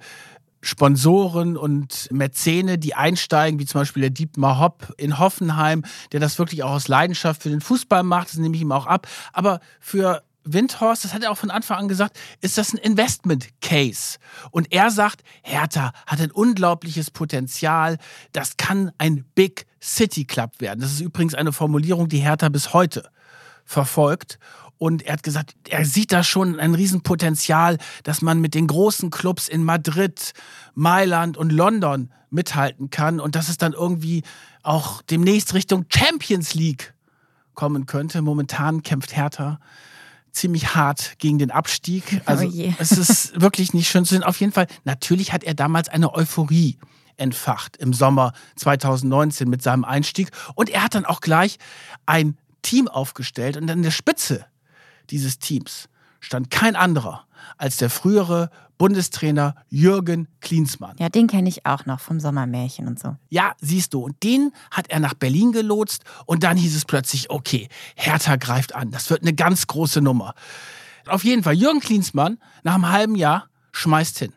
Sponsoren 0.62 1.56
und 1.56 2.08
Mäzene, 2.12 2.78
die 2.78 2.94
einsteigen, 2.94 3.58
wie 3.58 3.66
zum 3.66 3.80
Beispiel 3.80 4.02
der 4.02 4.10
Dietmar 4.10 4.58
Hopp 4.58 4.92
in 4.98 5.18
Hoffenheim, 5.18 5.84
der 6.12 6.20
das 6.20 6.38
wirklich 6.38 6.62
auch 6.62 6.72
aus 6.72 6.88
Leidenschaft 6.88 7.42
für 7.42 7.48
den 7.48 7.62
Fußball 7.62 8.02
macht. 8.02 8.28
Das 8.28 8.36
nehme 8.36 8.56
ich 8.56 8.62
ihm 8.62 8.72
auch 8.72 8.86
ab. 8.86 9.08
Aber 9.32 9.60
für 9.78 10.22
Windhorst, 10.44 11.04
das 11.04 11.12
hat 11.12 11.22
er 11.22 11.30
auch 11.30 11.36
von 11.36 11.50
Anfang 11.50 11.78
an 11.78 11.88
gesagt, 11.88 12.18
ist 12.40 12.56
das 12.58 12.72
ein 12.72 12.78
Investment 12.78 13.48
Case. 13.60 14.18
Und 14.50 14.72
er 14.72 14.90
sagt, 14.90 15.22
Hertha 15.42 15.92
hat 16.06 16.20
ein 16.20 16.30
unglaubliches 16.30 17.10
Potenzial. 17.10 17.98
Das 18.32 18.56
kann 18.56 18.90
ein 18.98 19.24
Big 19.34 19.66
City 19.82 20.24
Club 20.24 20.60
werden. 20.60 20.80
Das 20.80 20.92
ist 20.92 21.00
übrigens 21.00 21.34
eine 21.34 21.52
Formulierung, 21.52 22.08
die 22.08 22.18
Hertha 22.18 22.48
bis 22.48 22.72
heute 22.72 23.10
verfolgt. 23.64 24.38
Und 24.78 25.02
er 25.02 25.12
hat 25.14 25.22
gesagt, 25.22 25.54
er 25.68 25.84
sieht 25.84 26.10
da 26.10 26.24
schon 26.24 26.58
ein 26.58 26.74
Riesenpotenzial, 26.74 27.76
dass 28.02 28.22
man 28.22 28.40
mit 28.40 28.54
den 28.54 28.66
großen 28.66 29.10
Clubs 29.10 29.46
in 29.46 29.62
Madrid, 29.62 30.32
Mailand 30.74 31.36
und 31.36 31.52
London 31.52 32.10
mithalten 32.30 32.88
kann 32.88 33.20
und 33.20 33.34
dass 33.34 33.48
es 33.50 33.58
dann 33.58 33.74
irgendwie 33.74 34.22
auch 34.62 35.02
demnächst 35.02 35.52
Richtung 35.52 35.84
Champions 35.92 36.54
League 36.54 36.94
kommen 37.54 37.84
könnte. 37.84 38.22
Momentan 38.22 38.82
kämpft 38.82 39.14
Hertha 39.14 39.60
ziemlich 40.32 40.74
hart 40.74 41.18
gegen 41.18 41.38
den 41.38 41.50
Abstieg. 41.50 42.22
Also 42.24 42.46
oh 42.46 42.74
es 42.78 42.92
ist 42.92 43.40
wirklich 43.40 43.74
nicht 43.74 43.88
schön 43.88 44.04
zu 44.04 44.14
sehen. 44.14 44.24
Auf 44.24 44.40
jeden 44.40 44.52
Fall, 44.52 44.66
natürlich 44.84 45.32
hat 45.32 45.44
er 45.44 45.54
damals 45.54 45.88
eine 45.88 46.14
Euphorie 46.14 46.78
entfacht 47.16 47.76
im 47.76 47.92
Sommer 47.92 48.32
2019 48.56 49.48
mit 49.48 49.62
seinem 49.62 49.84
Einstieg. 49.84 50.30
Und 50.54 50.70
er 50.70 50.82
hat 50.82 50.94
dann 50.94 51.04
auch 51.04 51.20
gleich 51.20 51.58
ein 52.06 52.38
Team 52.62 52.88
aufgestellt 52.88 53.56
und 53.56 53.70
an 53.70 53.82
der 53.82 53.90
Spitze 53.90 54.46
dieses 55.10 55.38
Teams 55.38 55.88
stand 56.20 56.50
kein 56.50 56.76
anderer 56.76 57.26
als 57.58 57.76
der 57.78 57.90
frühere 57.90 58.50
Bundestrainer 58.78 59.54
Jürgen 59.68 60.28
Klinsmann. 60.40 60.96
Ja, 60.98 61.10
den 61.10 61.26
kenne 61.26 61.48
ich 61.48 61.66
auch 61.66 61.84
noch 61.84 62.00
vom 62.00 62.18
Sommermärchen 62.18 62.86
und 62.86 62.98
so. 62.98 63.16
Ja, 63.28 63.52
siehst 63.60 63.92
du. 63.92 64.00
Und 64.00 64.22
den 64.22 64.52
hat 64.70 64.88
er 64.88 65.00
nach 65.00 65.14
Berlin 65.14 65.52
gelotst 65.52 66.04
und 66.24 66.44
dann 66.44 66.56
hieß 66.56 66.74
es 66.74 66.86
plötzlich, 66.86 67.30
okay, 67.30 67.68
Hertha 67.94 68.36
greift 68.36 68.74
an. 68.74 68.90
Das 68.90 69.10
wird 69.10 69.22
eine 69.22 69.34
ganz 69.34 69.66
große 69.66 70.00
Nummer. 70.00 70.34
Auf 71.06 71.24
jeden 71.24 71.42
Fall, 71.42 71.54
Jürgen 71.54 71.80
Klinsmann 71.80 72.38
nach 72.62 72.74
einem 72.74 72.88
halben 72.90 73.16
Jahr 73.16 73.48
schmeißt 73.72 74.18
hin. 74.18 74.32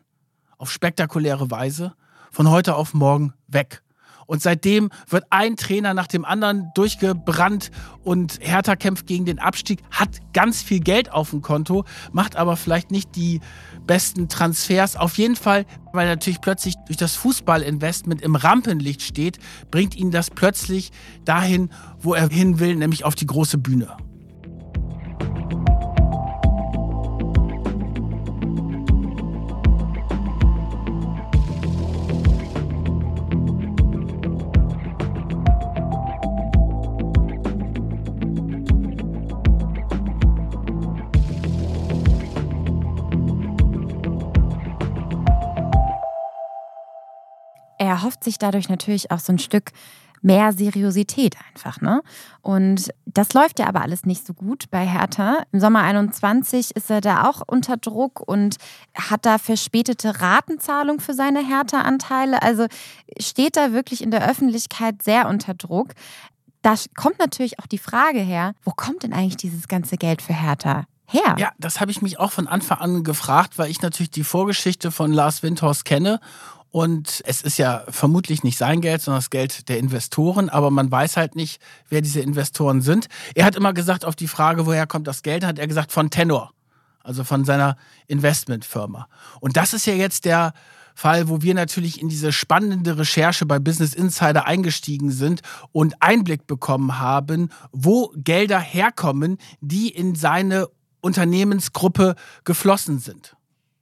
Auf 0.58 0.70
spektakuläre 0.70 1.50
Weise. 1.50 1.94
Von 2.30 2.50
heute 2.50 2.74
auf 2.74 2.94
morgen 2.94 3.32
weg. 3.46 3.82
Und 4.26 4.42
seitdem 4.42 4.90
wird 5.08 5.24
ein 5.30 5.56
Trainer 5.56 5.94
nach 5.94 6.06
dem 6.06 6.24
anderen 6.24 6.70
durchgebrannt 6.74 7.70
und 8.02 8.38
Hertha 8.40 8.76
kämpft 8.76 9.06
gegen 9.06 9.24
den 9.24 9.38
Abstieg, 9.38 9.80
hat 9.90 10.20
ganz 10.32 10.62
viel 10.62 10.80
Geld 10.80 11.12
auf 11.12 11.30
dem 11.30 11.42
Konto, 11.42 11.84
macht 12.12 12.36
aber 12.36 12.56
vielleicht 12.56 12.90
nicht 12.90 13.16
die 13.16 13.40
besten 13.86 14.28
Transfers. 14.28 14.96
Auf 14.96 15.18
jeden 15.18 15.36
Fall, 15.36 15.66
weil 15.92 16.06
er 16.06 16.14
natürlich 16.14 16.40
plötzlich 16.40 16.74
durch 16.86 16.96
das 16.96 17.16
Fußballinvestment 17.16 18.22
im 18.22 18.36
Rampenlicht 18.36 19.02
steht, 19.02 19.38
bringt 19.70 19.94
ihn 19.94 20.10
das 20.10 20.30
plötzlich 20.30 20.90
dahin, 21.24 21.70
wo 21.98 22.14
er 22.14 22.28
hin 22.28 22.58
will, 22.58 22.76
nämlich 22.76 23.04
auf 23.04 23.14
die 23.14 23.26
große 23.26 23.58
Bühne. 23.58 23.96
Er 47.84 47.90
erhofft 47.90 48.24
sich 48.24 48.38
dadurch 48.38 48.68
natürlich 48.68 49.10
auch 49.10 49.20
so 49.20 49.32
ein 49.32 49.38
Stück 49.38 49.72
mehr 50.24 50.54
Seriosität 50.54 51.36
einfach, 51.52 51.82
ne? 51.82 52.02
Und 52.40 52.88
das 53.04 53.34
läuft 53.34 53.58
ja 53.58 53.66
aber 53.66 53.82
alles 53.82 54.06
nicht 54.06 54.26
so 54.26 54.32
gut 54.32 54.70
bei 54.70 54.86
Hertha. 54.86 55.42
Im 55.52 55.60
Sommer 55.60 55.82
21 55.82 56.74
ist 56.74 56.90
er 56.90 57.02
da 57.02 57.28
auch 57.28 57.42
unter 57.46 57.76
Druck 57.76 58.20
und 58.26 58.56
hat 58.94 59.26
da 59.26 59.36
verspätete 59.36 60.22
Ratenzahlung 60.22 61.00
für 61.00 61.12
seine 61.12 61.46
Hertha-Anteile. 61.46 62.40
Also 62.42 62.66
steht 63.20 63.56
da 63.56 63.72
wirklich 63.72 64.02
in 64.02 64.10
der 64.10 64.26
Öffentlichkeit 64.26 65.02
sehr 65.02 65.28
unter 65.28 65.52
Druck. 65.52 65.92
Da 66.62 66.74
kommt 66.96 67.18
natürlich 67.18 67.60
auch 67.60 67.66
die 67.66 67.78
Frage 67.78 68.20
her, 68.20 68.54
wo 68.62 68.70
kommt 68.70 69.02
denn 69.02 69.12
eigentlich 69.12 69.36
dieses 69.36 69.68
ganze 69.68 69.98
Geld 69.98 70.22
für 70.22 70.32
Hertha 70.32 70.84
her? 71.06 71.36
Ja, 71.38 71.50
das 71.58 71.82
habe 71.82 71.90
ich 71.90 72.00
mich 72.00 72.18
auch 72.18 72.32
von 72.32 72.48
Anfang 72.48 72.78
an 72.78 73.04
gefragt, 73.04 73.58
weil 73.58 73.70
ich 73.70 73.82
natürlich 73.82 74.10
die 74.10 74.24
Vorgeschichte 74.24 74.90
von 74.90 75.12
Lars 75.12 75.42
Windhorst 75.42 75.84
kenne 75.84 76.18
und 76.74 77.22
es 77.24 77.40
ist 77.40 77.56
ja 77.56 77.84
vermutlich 77.88 78.42
nicht 78.42 78.58
sein 78.58 78.80
Geld, 78.80 79.00
sondern 79.00 79.20
das 79.20 79.30
Geld 79.30 79.68
der 79.68 79.78
Investoren. 79.78 80.48
Aber 80.48 80.72
man 80.72 80.90
weiß 80.90 81.16
halt 81.16 81.36
nicht, 81.36 81.62
wer 81.88 82.00
diese 82.00 82.18
Investoren 82.18 82.82
sind. 82.82 83.06
Er 83.36 83.44
hat 83.44 83.54
immer 83.54 83.72
gesagt, 83.72 84.04
auf 84.04 84.16
die 84.16 84.26
Frage, 84.26 84.66
woher 84.66 84.88
kommt 84.88 85.06
das 85.06 85.22
Geld, 85.22 85.44
hat 85.44 85.60
er 85.60 85.68
gesagt, 85.68 85.92
von 85.92 86.10
Tenor. 86.10 86.52
Also 87.04 87.22
von 87.22 87.44
seiner 87.44 87.76
Investmentfirma. 88.08 89.06
Und 89.38 89.56
das 89.56 89.72
ist 89.72 89.86
ja 89.86 89.94
jetzt 89.94 90.24
der 90.24 90.52
Fall, 90.96 91.28
wo 91.28 91.42
wir 91.42 91.54
natürlich 91.54 92.02
in 92.02 92.08
diese 92.08 92.32
spannende 92.32 92.98
Recherche 92.98 93.46
bei 93.46 93.60
Business 93.60 93.94
Insider 93.94 94.44
eingestiegen 94.44 95.12
sind 95.12 95.42
und 95.70 96.02
Einblick 96.02 96.48
bekommen 96.48 96.98
haben, 96.98 97.50
wo 97.70 98.12
Gelder 98.16 98.58
herkommen, 98.58 99.38
die 99.60 99.90
in 99.90 100.16
seine 100.16 100.66
Unternehmensgruppe 101.00 102.16
geflossen 102.42 102.98
sind. 102.98 103.36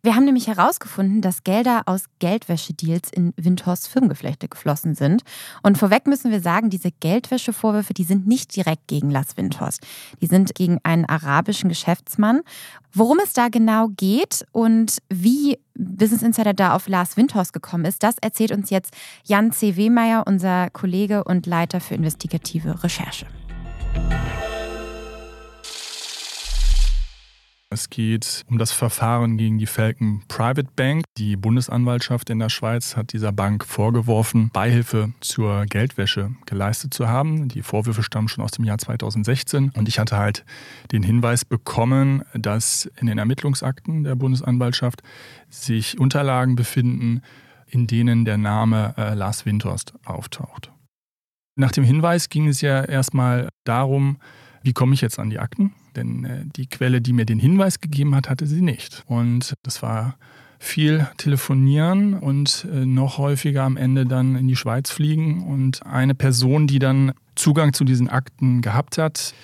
Wir 0.05 0.17
haben 0.17 0.25
nämlich 0.25 0.49
herausgefunden, 0.49 1.21
dass 1.21 1.45
Gelder 1.45 1.83
aus 1.87 2.07
Geldwäschedeals 2.19 3.09
in 3.13 3.33
Windhorst 3.37 3.87
Firmengeflechte 3.87 4.49
geflossen 4.49 4.97
sind. 4.97 5.23
Und 5.63 5.79
vorweg 5.79 6.09
müssen 6.09 6.33
wir 6.33 6.41
sagen, 6.41 6.71
diese 6.71 6.91
Geldwäschevorwürfe, 6.91 7.95
die 7.95 8.03
sind 8.03 8.27
nicht 8.27 8.57
direkt 8.57 8.89
gegen 8.89 9.13
Lars 9.13 9.37
Windhorst. 9.37 9.87
Die 10.21 10.27
sind 10.27 10.57
gegen 10.57 10.81
einen 10.83 11.05
arabischen 11.05 11.69
Geschäftsmann. 11.69 12.41
Worum 12.93 13.21
es 13.23 13.33
da 13.33 13.47
genau 13.49 13.91
geht 13.97 14.45
und 14.51 14.99
wie 15.09 15.61
Business 15.75 16.23
Insider 16.23 16.53
da 16.53 16.75
auf 16.75 16.89
Lars 16.89 17.17
Windhorst 17.17 17.53
gekommen 17.53 17.85
ist, 17.85 18.03
das 18.03 18.17
erzählt 18.21 18.51
uns 18.51 18.71
jetzt 18.71 18.97
Jan 19.23 19.53
C. 19.53 19.77
Wehmeier, 19.77 20.25
unser 20.27 20.69
Kollege 20.71 21.23
und 21.23 21.47
Leiter 21.47 21.79
für 21.79 21.95
investigative 21.95 22.83
Recherche. 22.83 23.29
Es 27.73 27.89
geht 27.89 28.45
um 28.51 28.59
das 28.59 28.71
Verfahren 28.71 29.39
gegen 29.39 29.57
die 29.57 29.65
Falcon 29.65 30.23
Private 30.29 30.69
Bank. 30.77 31.05
Die 31.17 31.37
Bundesanwaltschaft 31.37 32.29
in 32.29 32.39
der 32.39 32.51
Schweiz 32.51 32.97
hat 32.97 33.15
dieser 33.15 33.33
Bank 33.33 33.65
vorgeworfen, 33.65 34.51
Beihilfe 34.53 35.15
zur 35.21 35.65
Geldwäsche 35.65 36.33
geleistet 36.45 36.93
zu 36.93 37.09
haben. 37.09 37.49
Die 37.49 37.63
Vorwürfe 37.63 38.03
stammen 38.03 38.29
schon 38.29 38.45
aus 38.45 38.51
dem 38.51 38.67
Jahr 38.67 38.77
2016 38.77 39.73
und 39.75 39.89
ich 39.89 39.99
hatte 39.99 40.19
halt 40.19 40.45
den 40.93 41.03
Hinweis 41.03 41.47
bekommen, 41.47 42.25
dass 42.35 42.91
in 43.01 43.07
den 43.07 43.17
Ermittlungsakten 43.17 44.05
der 44.05 44.17
Bundesanwaltschaft 44.17 45.03
sich 45.49 45.99
Unterlagen 45.99 46.57
befinden, 46.57 47.23
in 47.67 47.87
denen 47.87 48.27
der 48.27 48.37
Name 48.37 48.95
äh, 48.99 49.15
Lars 49.15 49.47
Windhorst 49.47 49.95
auftaucht. 50.05 50.71
Nach 51.57 51.73
dem 51.73 51.85
Hinweis 51.85 52.29
ging 52.29 52.49
es 52.49 52.61
ja 52.61 52.85
erstmal 52.85 53.49
darum, 53.65 54.19
wie 54.63 54.75
komme 54.75 54.93
ich 54.93 55.01
jetzt 55.01 55.19
an 55.19 55.31
die 55.31 55.39
Akten? 55.39 55.73
Denn 55.97 56.25
äh, 56.25 56.45
die 56.57 56.67
Quelle, 56.67 57.01
die 57.01 57.13
mir 57.13 57.25
den 57.25 57.39
Hinweis 57.39 57.81
gegeben 57.81 58.15
hat, 58.15 58.29
hatte 58.29 58.47
sie 58.47 58.63
nicht. 58.63 59.05
Und 59.07 59.55
das 59.63 59.83
war 59.83 60.17
viel 60.59 61.09
telefonieren 61.17 62.15
und 62.15 62.69
äh, 62.73 62.87
noch 62.87 63.19
häufiger 63.19 63.65
am 63.65 63.77
Ende 63.77 64.07
dann 64.07 64.37
in 64.37 64.47
die 64.47 64.57
Schweiz 64.57 64.91
fliegen. 64.91 65.43
Und 65.43 65.85
eine 65.85 66.15
Person, 66.15 66.67
die 66.67 66.79
dann 66.79 67.13
Zugang 67.35 67.73
zu 67.73 67.85
diesen 67.85 68.09
Akten 68.09 68.63
gehabt 68.63 68.97
hat, 68.97 69.35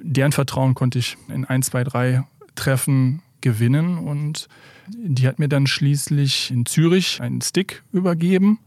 deren 0.00 0.32
Vertrauen 0.32 0.74
konnte 0.74 1.00
ich 1.00 1.16
in 1.28 1.44
ein, 1.44 1.62
zwei, 1.62 1.82
drei 1.82 2.22
Treffen 2.54 3.22
gewinnen. 3.40 3.98
Und 3.98 4.48
die 4.88 5.26
hat 5.26 5.38
mir 5.38 5.48
dann 5.48 5.66
schließlich 5.66 6.50
in 6.52 6.64
Zürich 6.64 7.20
einen 7.20 7.40
Stick 7.40 7.82
übergeben. 7.92 8.60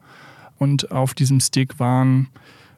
Und 0.57 0.91
auf 0.91 1.13
diesem 1.13 1.39
Stick 1.39 1.79
waren 1.79 2.27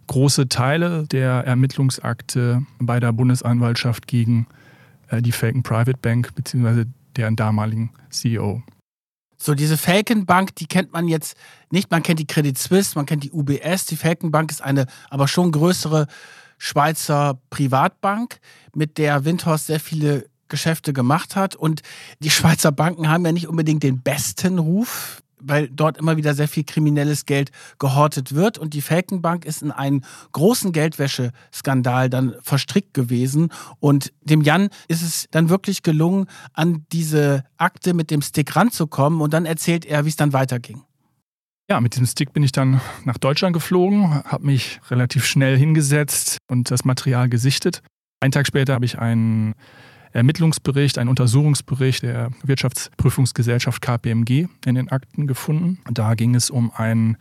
große 0.08 0.49
Teile 0.49 1.06
der 1.08 1.45
Ermittlungsakte 1.45 2.66
bei 2.80 2.99
der 2.99 3.14
Bundesanwaltschaft 3.14 4.08
gegen 4.08 4.47
äh, 5.10 5.22
die 5.22 5.32
Falcon 5.32 5.64
Private 5.64 5.97
Bank 6.01 6.34
bzw. 6.36 6.86
deren 7.16 7.36
damaligen 7.36 7.91
CEO. 8.10 8.64
So, 9.38 9.56
diese 9.56 9.78
Falcon 9.78 10.26
Bank, 10.26 10.56
die 10.56 10.68
kennt 10.68 10.93
man 10.93 11.08
jetzt 11.08 11.36
nicht. 11.70 11.91
Man 11.91 12.01
kennt 12.01 12.20
die 12.20 12.28
Credit 12.28 12.58
Suisse, 12.58 12.93
man 12.95 13.06
kennt 13.06 13.24
die 13.24 13.32
UBS. 13.32 13.86
Die 13.88 13.97
Falcon 13.97 14.32
Bank 14.32 14.51
ist 14.51 14.62
eine 14.62 14.86
aber 15.10 15.28
schon 15.28 15.51
größere 15.51 16.08
Schweizer 16.58 17.41
Privatbank, 17.49 18.39
mit 18.74 18.97
der 18.97 19.26
Windhorst 19.26 19.68
sehr 19.68 19.82
viele 19.82 20.30
Geschäfte 20.47 20.93
gemacht 20.93 21.36
hat. 21.36 21.56
Und 21.56 21.82
die 22.20 22.30
Schweizer 22.30 22.72
Banken 22.72 23.10
haben 23.10 23.26
ja 23.26 23.34
nicht 23.34 23.47
unbedingt 23.47 23.84
den 23.84 24.01
besten 24.01 24.60
Ruf 24.60 25.22
weil 25.43 25.69
dort 25.69 25.97
immer 25.97 26.17
wieder 26.17 26.33
sehr 26.33 26.47
viel 26.47 26.63
kriminelles 26.63 27.25
Geld 27.25 27.51
gehortet 27.79 28.35
wird. 28.35 28.57
Und 28.57 28.73
die 28.73 28.81
Falkenbank 28.81 29.45
ist 29.45 29.61
in 29.61 29.71
einen 29.71 30.05
großen 30.31 30.71
Geldwäscheskandal 30.71 32.09
dann 32.09 32.35
verstrickt 32.41 32.93
gewesen. 32.93 33.49
Und 33.79 34.13
dem 34.21 34.41
Jan 34.41 34.69
ist 34.87 35.01
es 35.01 35.27
dann 35.31 35.49
wirklich 35.49 35.83
gelungen, 35.83 36.27
an 36.53 36.85
diese 36.91 37.43
Akte 37.57 37.93
mit 37.93 38.11
dem 38.11 38.21
Stick 38.21 38.55
ranzukommen. 38.55 39.21
Und 39.21 39.33
dann 39.33 39.45
erzählt 39.45 39.85
er, 39.85 40.05
wie 40.05 40.09
es 40.09 40.15
dann 40.15 40.33
weiterging. 40.33 40.83
Ja, 41.69 41.79
mit 41.79 41.93
diesem 41.93 42.07
Stick 42.07 42.33
bin 42.33 42.43
ich 42.43 42.51
dann 42.51 42.81
nach 43.05 43.17
Deutschland 43.17 43.53
geflogen, 43.53 44.23
habe 44.25 44.45
mich 44.45 44.81
relativ 44.91 45.25
schnell 45.25 45.57
hingesetzt 45.57 46.37
und 46.49 46.69
das 46.69 46.83
Material 46.83 47.29
gesichtet. 47.29 47.81
Einen 48.19 48.31
Tag 48.31 48.47
später 48.47 48.73
habe 48.73 48.85
ich 48.85 48.99
einen 48.99 49.53
Ermittlungsbericht, 50.14 50.97
einen 50.97 51.09
Untersuchungsbericht 51.09 52.03
der 52.03 52.30
Wirtschaftsprüfungsgesellschaft 52.43 53.82
KPMG 53.82 54.47
in 54.66 54.76
den 54.76 54.89
Akten 54.89 55.28
gefunden. 55.28 55.80
Da 55.91 56.14
ging 56.14 56.36
es 56.36 56.49
um 56.49 56.72
einen 56.72 57.18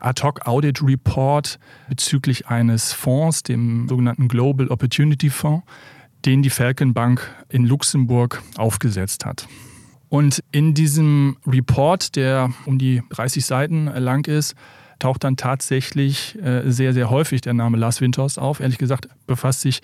Ad-Hoc-Audit-Report 0.00 1.58
bezüglich 1.88 2.48
eines 2.48 2.92
Fonds, 2.92 3.42
dem 3.42 3.86
sogenannten 3.88 4.28
Global 4.28 4.68
Opportunity 4.68 5.28
Fonds, 5.28 5.64
den 6.24 6.42
die 6.42 6.50
Falcon 6.50 6.94
Bank 6.94 7.30
in 7.50 7.66
Luxemburg 7.66 8.42
aufgesetzt 8.56 9.26
hat. 9.26 9.46
Und 10.08 10.42
in 10.50 10.74
diesem 10.74 11.36
Report, 11.46 12.16
der 12.16 12.52
um 12.66 12.78
die 12.78 13.02
30 13.10 13.44
Seiten 13.44 13.86
lang 13.86 14.26
ist, 14.26 14.54
taucht 15.00 15.24
dann 15.24 15.36
tatsächlich 15.36 16.38
äh, 16.40 16.70
sehr, 16.70 16.92
sehr 16.92 17.10
häufig 17.10 17.40
der 17.40 17.54
Name 17.54 17.76
Lars 17.76 18.00
Windhorst 18.00 18.38
auf. 18.38 18.60
Ehrlich 18.60 18.78
gesagt 18.78 19.08
befasst 19.26 19.62
sich 19.62 19.80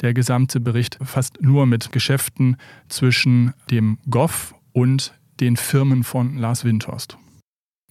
der 0.00 0.12
gesamte 0.12 0.58
Bericht 0.58 0.98
fast 1.02 1.40
nur 1.40 1.66
mit 1.66 1.92
Geschäften 1.92 2.56
zwischen 2.88 3.54
dem 3.70 3.98
Goff 4.10 4.54
und 4.72 5.14
den 5.40 5.56
Firmen 5.56 6.02
von 6.02 6.36
Lars 6.36 6.64
Windhorst. 6.64 7.16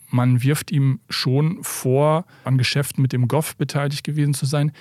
Man 0.10 0.44
wirft 0.44 0.72
ihm 0.72 1.00
schon 1.10 1.64
vor, 1.64 2.26
an 2.44 2.58
Geschäften 2.58 3.02
mit 3.02 3.14
dem 3.14 3.28
Goff 3.28 3.56
beteiligt 3.56 4.04
gewesen 4.04 4.34
zu 4.34 4.46
sein, 4.46 4.72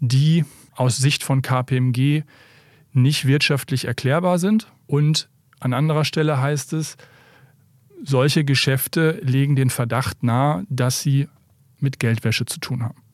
die 0.00 0.44
aus 0.74 0.96
Sicht 0.96 1.22
von 1.22 1.42
KPMG 1.42 2.22
nicht 2.92 3.26
wirtschaftlich 3.26 3.86
erklärbar 3.86 4.38
sind. 4.38 4.70
Und 4.86 5.28
an 5.60 5.72
anderer 5.72 6.04
Stelle 6.04 6.40
heißt 6.40 6.72
es, 6.74 6.96
solche 8.04 8.44
Geschäfte 8.44 9.18
legen 9.22 9.56
den 9.56 9.70
Verdacht 9.70 10.22
nahe, 10.22 10.64
dass 10.68 11.00
sie 11.00 11.28
mit 11.78 11.98
Geldwäsche 11.98 12.46
zu 12.46 12.60
tun 12.60 12.82
haben. 12.82 13.04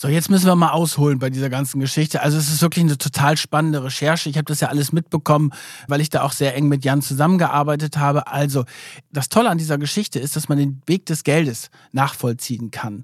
So, 0.00 0.06
jetzt 0.06 0.30
müssen 0.30 0.46
wir 0.46 0.54
mal 0.54 0.70
ausholen 0.70 1.18
bei 1.18 1.28
dieser 1.28 1.50
ganzen 1.50 1.80
Geschichte. 1.80 2.22
Also 2.22 2.38
es 2.38 2.52
ist 2.52 2.62
wirklich 2.62 2.84
eine 2.84 2.98
total 2.98 3.36
spannende 3.36 3.82
Recherche. 3.82 4.30
Ich 4.30 4.36
habe 4.36 4.44
das 4.44 4.60
ja 4.60 4.68
alles 4.68 4.92
mitbekommen, 4.92 5.50
weil 5.88 6.00
ich 6.00 6.08
da 6.08 6.22
auch 6.22 6.30
sehr 6.30 6.54
eng 6.54 6.68
mit 6.68 6.84
Jan 6.84 7.02
zusammengearbeitet 7.02 7.96
habe. 7.96 8.28
Also 8.28 8.64
das 9.10 9.28
Tolle 9.28 9.50
an 9.50 9.58
dieser 9.58 9.76
Geschichte 9.76 10.20
ist, 10.20 10.36
dass 10.36 10.48
man 10.48 10.56
den 10.56 10.82
Weg 10.86 11.06
des 11.06 11.24
Geldes 11.24 11.70
nachvollziehen 11.90 12.70
kann 12.70 13.02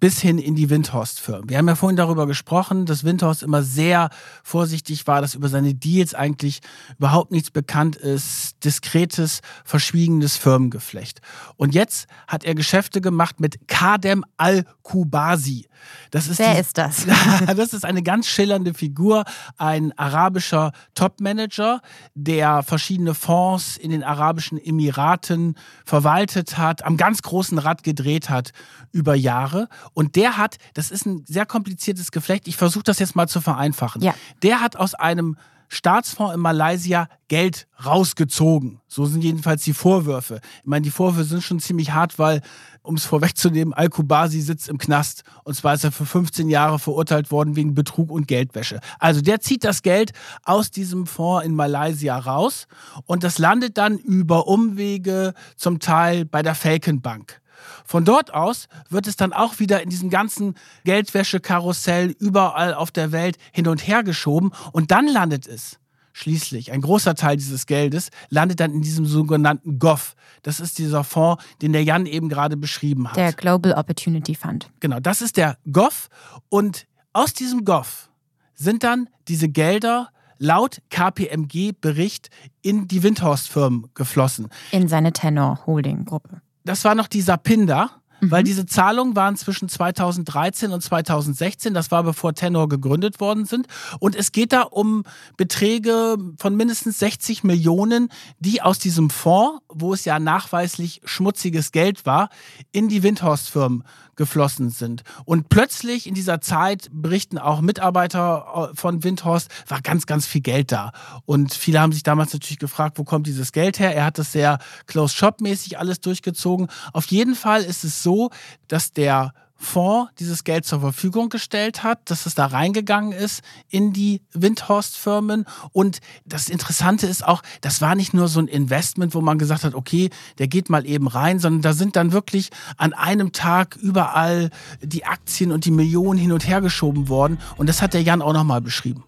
bis 0.00 0.20
hin 0.20 0.38
in 0.38 0.54
die 0.54 0.70
Windhorst-Firmen. 0.70 1.48
Wir 1.48 1.58
haben 1.58 1.68
ja 1.68 1.74
vorhin 1.74 1.96
darüber 1.96 2.26
gesprochen, 2.26 2.86
dass 2.86 3.04
Windhorst 3.04 3.42
immer 3.42 3.62
sehr 3.62 4.10
vorsichtig 4.42 5.06
war, 5.06 5.20
dass 5.20 5.34
über 5.34 5.48
seine 5.48 5.74
Deals 5.74 6.14
eigentlich 6.14 6.60
überhaupt 6.98 7.30
nichts 7.30 7.50
bekannt 7.50 7.96
ist, 7.96 8.64
diskretes, 8.64 9.40
verschwiegenes 9.64 10.36
Firmengeflecht. 10.36 11.20
Und 11.56 11.74
jetzt 11.74 12.06
hat 12.26 12.44
er 12.44 12.54
Geschäfte 12.54 13.00
gemacht 13.00 13.40
mit 13.40 13.68
Kadem 13.68 14.24
al-Kubasi. 14.36 15.66
Das 16.10 16.28
ist 16.28 16.38
Wer 16.38 16.54
die, 16.54 16.60
ist 16.60 16.78
das? 16.78 17.06
das 17.56 17.72
ist 17.72 17.84
eine 17.84 18.02
ganz 18.02 18.26
schillernde 18.26 18.74
Figur, 18.74 19.24
ein 19.56 19.96
arabischer 19.98 20.72
Topmanager, 20.94 21.80
der 22.14 22.62
verschiedene 22.62 23.14
Fonds 23.14 23.76
in 23.76 23.90
den 23.90 24.04
Arabischen 24.04 24.58
Emiraten 24.58 25.56
verwaltet 25.84 26.58
hat, 26.58 26.84
am 26.84 26.96
ganz 26.96 27.22
großen 27.22 27.58
Rad 27.58 27.82
gedreht 27.82 28.30
hat 28.30 28.52
über 28.92 29.14
Jahre. 29.14 29.68
Und 29.92 30.16
der 30.16 30.36
hat, 30.36 30.56
das 30.74 30.90
ist 30.90 31.06
ein 31.06 31.24
sehr 31.26 31.46
kompliziertes 31.46 32.10
Geflecht, 32.10 32.48
ich 32.48 32.56
versuche 32.56 32.84
das 32.84 32.98
jetzt 32.98 33.16
mal 33.16 33.28
zu 33.28 33.40
vereinfachen. 33.40 34.02
Ja. 34.02 34.14
Der 34.42 34.60
hat 34.60 34.76
aus 34.76 34.94
einem 34.94 35.36
Staatsfonds 35.72 36.34
in 36.34 36.40
Malaysia 36.40 37.08
Geld 37.28 37.66
rausgezogen. 37.82 38.82
So 38.88 39.06
sind 39.06 39.24
jedenfalls 39.24 39.64
die 39.64 39.72
Vorwürfe. 39.72 40.40
Ich 40.58 40.66
meine, 40.66 40.82
die 40.82 40.90
Vorwürfe 40.90 41.24
sind 41.24 41.42
schon 41.42 41.60
ziemlich 41.60 41.92
hart, 41.92 42.18
weil, 42.18 42.42
um 42.82 42.96
es 42.96 43.06
vorwegzunehmen, 43.06 43.72
Al-Kubasi 43.72 44.42
sitzt 44.42 44.68
im 44.68 44.76
Knast. 44.76 45.22
Und 45.44 45.54
zwar 45.54 45.72
ist 45.72 45.84
er 45.84 45.90
für 45.90 46.04
15 46.04 46.50
Jahre 46.50 46.78
verurteilt 46.78 47.30
worden 47.30 47.56
wegen 47.56 47.74
Betrug 47.74 48.10
und 48.10 48.28
Geldwäsche. 48.28 48.80
Also 48.98 49.22
der 49.22 49.40
zieht 49.40 49.64
das 49.64 49.80
Geld 49.80 50.12
aus 50.44 50.70
diesem 50.70 51.06
Fonds 51.06 51.46
in 51.46 51.54
Malaysia 51.54 52.18
raus 52.18 52.66
und 53.06 53.24
das 53.24 53.38
landet 53.38 53.78
dann 53.78 53.96
über 53.96 54.46
Umwege 54.48 55.32
zum 55.56 55.78
Teil 55.78 56.26
bei 56.26 56.42
der 56.42 56.54
Falkenbank. 56.54 57.41
Von 57.84 58.04
dort 58.04 58.34
aus 58.34 58.68
wird 58.88 59.06
es 59.06 59.16
dann 59.16 59.32
auch 59.32 59.58
wieder 59.58 59.82
in 59.82 59.90
diesem 59.90 60.10
ganzen 60.10 60.54
Geldwäschekarussell 60.84 62.14
überall 62.18 62.74
auf 62.74 62.90
der 62.90 63.12
Welt 63.12 63.38
hin 63.52 63.68
und 63.68 63.86
her 63.86 64.02
geschoben 64.02 64.52
und 64.72 64.90
dann 64.90 65.06
landet 65.06 65.46
es 65.46 65.78
schließlich, 66.12 66.72
ein 66.72 66.80
großer 66.80 67.14
Teil 67.14 67.36
dieses 67.36 67.66
Geldes, 67.66 68.10
landet 68.28 68.60
dann 68.60 68.72
in 68.72 68.82
diesem 68.82 69.06
sogenannten 69.06 69.78
GOF. 69.78 70.14
Das 70.42 70.60
ist 70.60 70.78
dieser 70.78 71.04
Fonds, 71.04 71.42
den 71.62 71.72
der 71.72 71.84
Jan 71.84 72.06
eben 72.06 72.28
gerade 72.28 72.56
beschrieben 72.56 73.08
hat. 73.08 73.16
Der 73.16 73.32
Global 73.32 73.72
Opportunity 73.72 74.34
Fund. 74.34 74.70
Genau, 74.80 75.00
das 75.00 75.22
ist 75.22 75.36
der 75.36 75.58
GOF. 75.70 76.08
Und 76.48 76.86
aus 77.12 77.32
diesem 77.32 77.64
GOF 77.64 78.10
sind 78.54 78.84
dann 78.84 79.08
diese 79.28 79.48
Gelder 79.48 80.10
laut 80.38 80.82
KPMG-Bericht 80.90 82.30
in 82.62 82.88
die 82.88 83.02
Windhorst-Firmen 83.02 83.90
geflossen. 83.94 84.48
In 84.72 84.88
seine 84.88 85.12
Tenor 85.12 85.66
Holding 85.66 86.04
Gruppe 86.04 86.42
das 86.64 86.84
war 86.84 86.94
noch 86.94 87.06
die 87.08 87.22
Sapinda, 87.22 87.90
mhm. 88.20 88.30
weil 88.30 88.44
diese 88.44 88.66
Zahlungen 88.66 89.16
waren 89.16 89.36
zwischen 89.36 89.68
2013 89.68 90.72
und 90.72 90.82
2016, 90.82 91.74
das 91.74 91.90
war 91.90 92.02
bevor 92.02 92.34
Tenor 92.34 92.68
gegründet 92.68 93.20
worden 93.20 93.44
sind. 93.44 93.66
Und 93.98 94.14
es 94.16 94.32
geht 94.32 94.52
da 94.52 94.62
um 94.62 95.04
Beträge 95.36 96.16
von 96.38 96.56
mindestens 96.56 96.98
60 96.98 97.44
Millionen, 97.44 98.08
die 98.38 98.62
aus 98.62 98.78
diesem 98.78 99.10
Fonds, 99.10 99.60
wo 99.68 99.92
es 99.92 100.04
ja 100.04 100.18
nachweislich 100.18 101.00
schmutziges 101.04 101.72
Geld 101.72 102.06
war, 102.06 102.30
in 102.70 102.88
die 102.88 103.02
Windhorst-Firmen 103.02 103.84
geflossen 104.16 104.70
sind. 104.70 105.02
Und 105.24 105.48
plötzlich 105.48 106.06
in 106.06 106.14
dieser 106.14 106.40
Zeit 106.40 106.88
berichten 106.92 107.38
auch 107.38 107.60
Mitarbeiter 107.60 108.70
äh, 108.72 108.76
von 108.76 109.02
Windhorst, 109.04 109.50
war 109.68 109.80
ganz, 109.80 110.06
ganz 110.06 110.26
viel 110.26 110.40
Geld 110.40 110.72
da. 110.72 110.92
Und 111.24 111.54
viele 111.54 111.80
haben 111.80 111.92
sich 111.92 112.02
damals 112.02 112.32
natürlich 112.32 112.58
gefragt, 112.58 112.98
wo 112.98 113.04
kommt 113.04 113.26
dieses 113.26 113.52
Geld 113.52 113.78
her? 113.78 113.94
Er 113.94 114.04
hat 114.04 114.18
das 114.18 114.32
sehr 114.32 114.58
close-shop-mäßig 114.86 115.78
alles 115.78 116.00
durchgezogen. 116.00 116.68
Auf 116.92 117.06
jeden 117.06 117.34
Fall 117.34 117.62
ist 117.62 117.84
es 117.84 118.02
so, 118.02 118.30
dass 118.68 118.92
der 118.92 119.32
Fonds 119.62 120.10
dieses 120.18 120.44
Geld 120.44 120.66
zur 120.66 120.80
Verfügung 120.80 121.28
gestellt 121.28 121.82
hat, 121.82 122.10
dass 122.10 122.26
es 122.26 122.34
da 122.34 122.46
reingegangen 122.46 123.12
ist 123.12 123.42
in 123.68 123.92
die 123.92 124.20
Windhorst-Firmen. 124.32 125.46
Und 125.72 126.00
das 126.24 126.48
Interessante 126.48 127.06
ist 127.06 127.24
auch, 127.26 127.42
das 127.60 127.80
war 127.80 127.94
nicht 127.94 128.12
nur 128.12 128.28
so 128.28 128.40
ein 128.40 128.48
Investment, 128.48 129.14
wo 129.14 129.20
man 129.20 129.38
gesagt 129.38 129.64
hat, 129.64 129.74
okay, 129.74 130.10
der 130.38 130.48
geht 130.48 130.68
mal 130.68 130.84
eben 130.86 131.06
rein, 131.06 131.38
sondern 131.38 131.62
da 131.62 131.72
sind 131.72 131.96
dann 131.96 132.12
wirklich 132.12 132.50
an 132.76 132.92
einem 132.92 133.32
Tag 133.32 133.76
überall 133.76 134.50
die 134.82 135.04
Aktien 135.04 135.52
und 135.52 135.64
die 135.64 135.70
Millionen 135.70 136.18
hin 136.18 136.32
und 136.32 136.46
her 136.46 136.60
geschoben 136.60 137.08
worden. 137.08 137.38
Und 137.56 137.68
das 137.68 137.80
hat 137.82 137.94
der 137.94 138.02
Jan 138.02 138.20
auch 138.20 138.32
nochmal 138.32 138.60
beschrieben. 138.60 139.04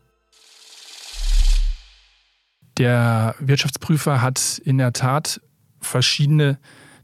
Der 2.78 3.34
Wirtschaftsprüfer 3.38 4.22
hat 4.22 4.60
in 4.64 4.78
der 4.78 4.92
Tat 4.92 5.40
verschiedene 5.80 6.58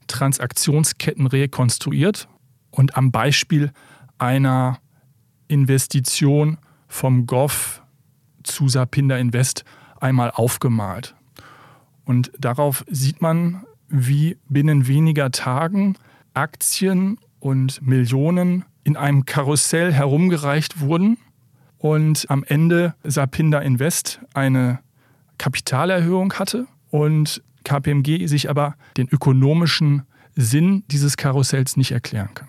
Transaktionsketten 0.06 1.26
rekonstruiert 1.26 2.28
und 2.70 2.96
am 2.96 3.10
Beispiel 3.10 3.72
einer 4.18 4.78
Investition 5.48 6.58
vom 6.88 7.26
GOV 7.26 7.82
zu 8.42 8.68
Sapinda 8.68 9.16
Invest 9.16 9.64
einmal 10.00 10.30
aufgemalt. 10.30 11.14
Und 12.04 12.32
darauf 12.38 12.84
sieht 12.88 13.20
man, 13.20 13.64
wie 13.88 14.36
binnen 14.48 14.86
weniger 14.86 15.30
Tagen 15.30 15.96
Aktien 16.34 17.18
und 17.40 17.82
Millionen 17.82 18.64
in 18.84 18.96
einem 18.96 19.24
Karussell 19.24 19.92
herumgereicht 19.92 20.80
wurden 20.80 21.18
und 21.78 22.26
am 22.28 22.44
Ende 22.44 22.94
Sapinda 23.04 23.58
Invest 23.60 24.20
eine 24.34 24.80
Kapitalerhöhung 25.38 26.34
hatte 26.34 26.66
und 26.90 27.42
KPMG 27.64 28.26
sich 28.26 28.48
aber 28.50 28.74
den 28.96 29.08
ökonomischen 29.08 30.02
Sinn 30.36 30.84
dieses 30.90 31.16
Karussells 31.16 31.76
nicht 31.76 31.92
erklären 31.92 32.30
kann. 32.34 32.48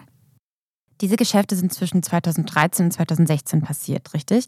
Diese 1.02 1.16
Geschäfte 1.16 1.56
sind 1.56 1.74
zwischen 1.74 2.04
2013 2.04 2.86
und 2.86 2.92
2016 2.92 3.62
passiert, 3.62 4.14
richtig? 4.14 4.46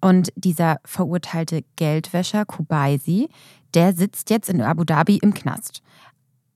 Und 0.00 0.32
dieser 0.36 0.78
verurteilte 0.84 1.64
Geldwäscher 1.76 2.44
Kubaisi, 2.44 3.28
der 3.74 3.92
sitzt 3.92 4.30
jetzt 4.30 4.48
in 4.48 4.62
Abu 4.62 4.84
Dhabi 4.84 5.18
im 5.18 5.34
Knast. 5.34 5.82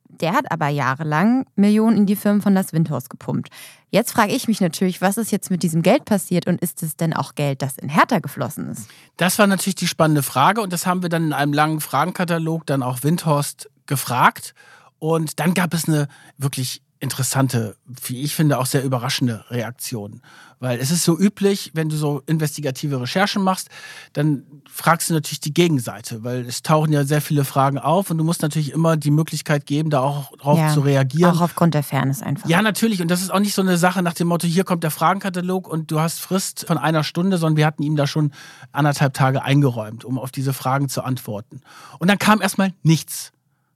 Der 0.09 0.34
hat 0.34 0.53
aber 0.53 0.68
jahrelang 0.68 1.47
Millionen 1.57 1.97
in 1.97 2.07
die 2.07 2.16
Firmen 2.16 2.43
von 2.43 2.55
das 2.55 2.72
Windhorst 2.72 3.11
gepumpt. 3.11 3.49
Jetzt 3.90 4.12
frage 4.12 4.32
ich 4.32 4.47
mich 4.47 4.61
natürlich, 4.61 5.01
was 5.01 5.16
ist 5.16 5.32
jetzt 5.32 5.51
mit 5.51 5.62
diesem 5.62 5.82
Geld 5.82 6.05
passiert 6.05 6.47
und 6.47 6.61
ist 6.61 6.82
es 6.82 6.97
denn 6.97 7.12
auch 7.12 7.34
Geld, 7.34 7.62
das 7.62 7.78
in 7.78 7.88
Hertha 7.88 8.20
geflossen 8.20 8.68
ist? 8.68 8.88
Das 9.16 9.38
war 9.38 9.47
natürlich 9.47 9.74
die 9.74 9.88
spannende 9.88 10.22
Frage 10.22 10.61
und 10.61 10.72
das 10.72 10.86
haben 10.86 11.03
wir 11.03 11.09
dann 11.09 11.24
in 11.24 11.32
einem 11.32 11.53
langen 11.53 11.80
Fragenkatalog 11.80 12.66
dann 12.66 12.82
auch 12.82 13.03
Windhorst 13.03 13.70
gefragt. 13.86 14.55
Und 14.99 15.40
dann 15.40 15.55
gab 15.55 15.74
es 15.74 15.88
eine 15.88 16.07
wirklich 16.38 16.82
interessante, 17.03 17.76
wie 17.84 18.22
ich 18.22 18.34
finde, 18.34 18.59
auch 18.59 18.66
sehr 18.66 18.84
überraschende 18.84 19.44
Reaktionen. 19.50 20.22
Weil 20.61 20.78
es 20.78 20.92
ist 20.92 21.03
so 21.03 21.18
üblich, 21.18 21.72
wenn 21.74 21.88
du 21.88 21.96
so 21.96 22.22
investigative 22.26 23.00
Recherchen 23.00 23.42
machst, 23.42 23.68
dann 24.12 24.44
fragst 24.70 25.11
du 25.11 25.14
natürlich 25.14 25.40
die 25.40 25.53
Gegenseite, 25.53 26.22
weil 26.22 26.46
es 26.46 26.62
tauchen 26.62 26.92
ja 26.92 27.03
sehr 27.03 27.20
viele 27.20 27.44
Fragen 27.44 27.78
auf 27.78 28.11
und 28.11 28.18
du 28.18 28.24
musst 28.24 28.42
natürlich 28.42 28.70
immer 28.70 28.96
die 28.96 29.11
Möglichkeit 29.11 29.66
geben, 29.66 29.90
da 29.90 30.00
auch 30.00 30.36
drauf 30.36 30.59
ja, 30.59 30.72
zu 30.72 30.80
reagieren. 30.80 31.36
Auch 31.36 31.40
aufgrund 31.40 31.74
der 31.74 31.82
Fairness 31.82 32.22
einfach. 32.22 32.48
Ja, 32.48 32.62
natürlich. 32.62 33.03
Und 33.03 33.11
das 33.11 33.20
ist 33.20 33.30
auch 33.30 33.40
nicht 33.40 33.55
so 33.55 33.62
eine 33.62 33.76
Sache 33.76 34.00
nach 34.03 34.14
dem 34.14 34.28
Motto, 34.28 34.46
hier 34.46 34.62
kommt 34.62 34.84
der 34.84 34.92
Fragenkatalog 34.92 35.66
und 35.66 35.90
du 35.90 35.98
hast 35.98 36.20
Frist 36.20 36.64
von 36.68 36.78
einer 36.78 37.03
Stunde, 37.03 37.38
sondern 37.38 37.57
wir 37.57 37.66
hatten 37.66 37.82
ihm 37.82 37.96
da 37.96 38.07
schon 38.07 38.30
anderthalb 38.70 39.14
Tage 39.14 39.42
eingeräumt, 39.42 40.05
um 40.05 40.16
auf 40.16 40.30
diese 40.30 40.53
Fragen 40.53 40.88
zu 40.88 41.03
antworten. 41.03 41.62
Und 41.98 42.09
dann 42.09 42.18
kam 42.18 42.40
erstmal 42.40 42.72
nichts 42.84 43.32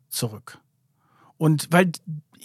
zurück. 0.09 0.61
Und 1.39 1.69
weil 1.71 1.91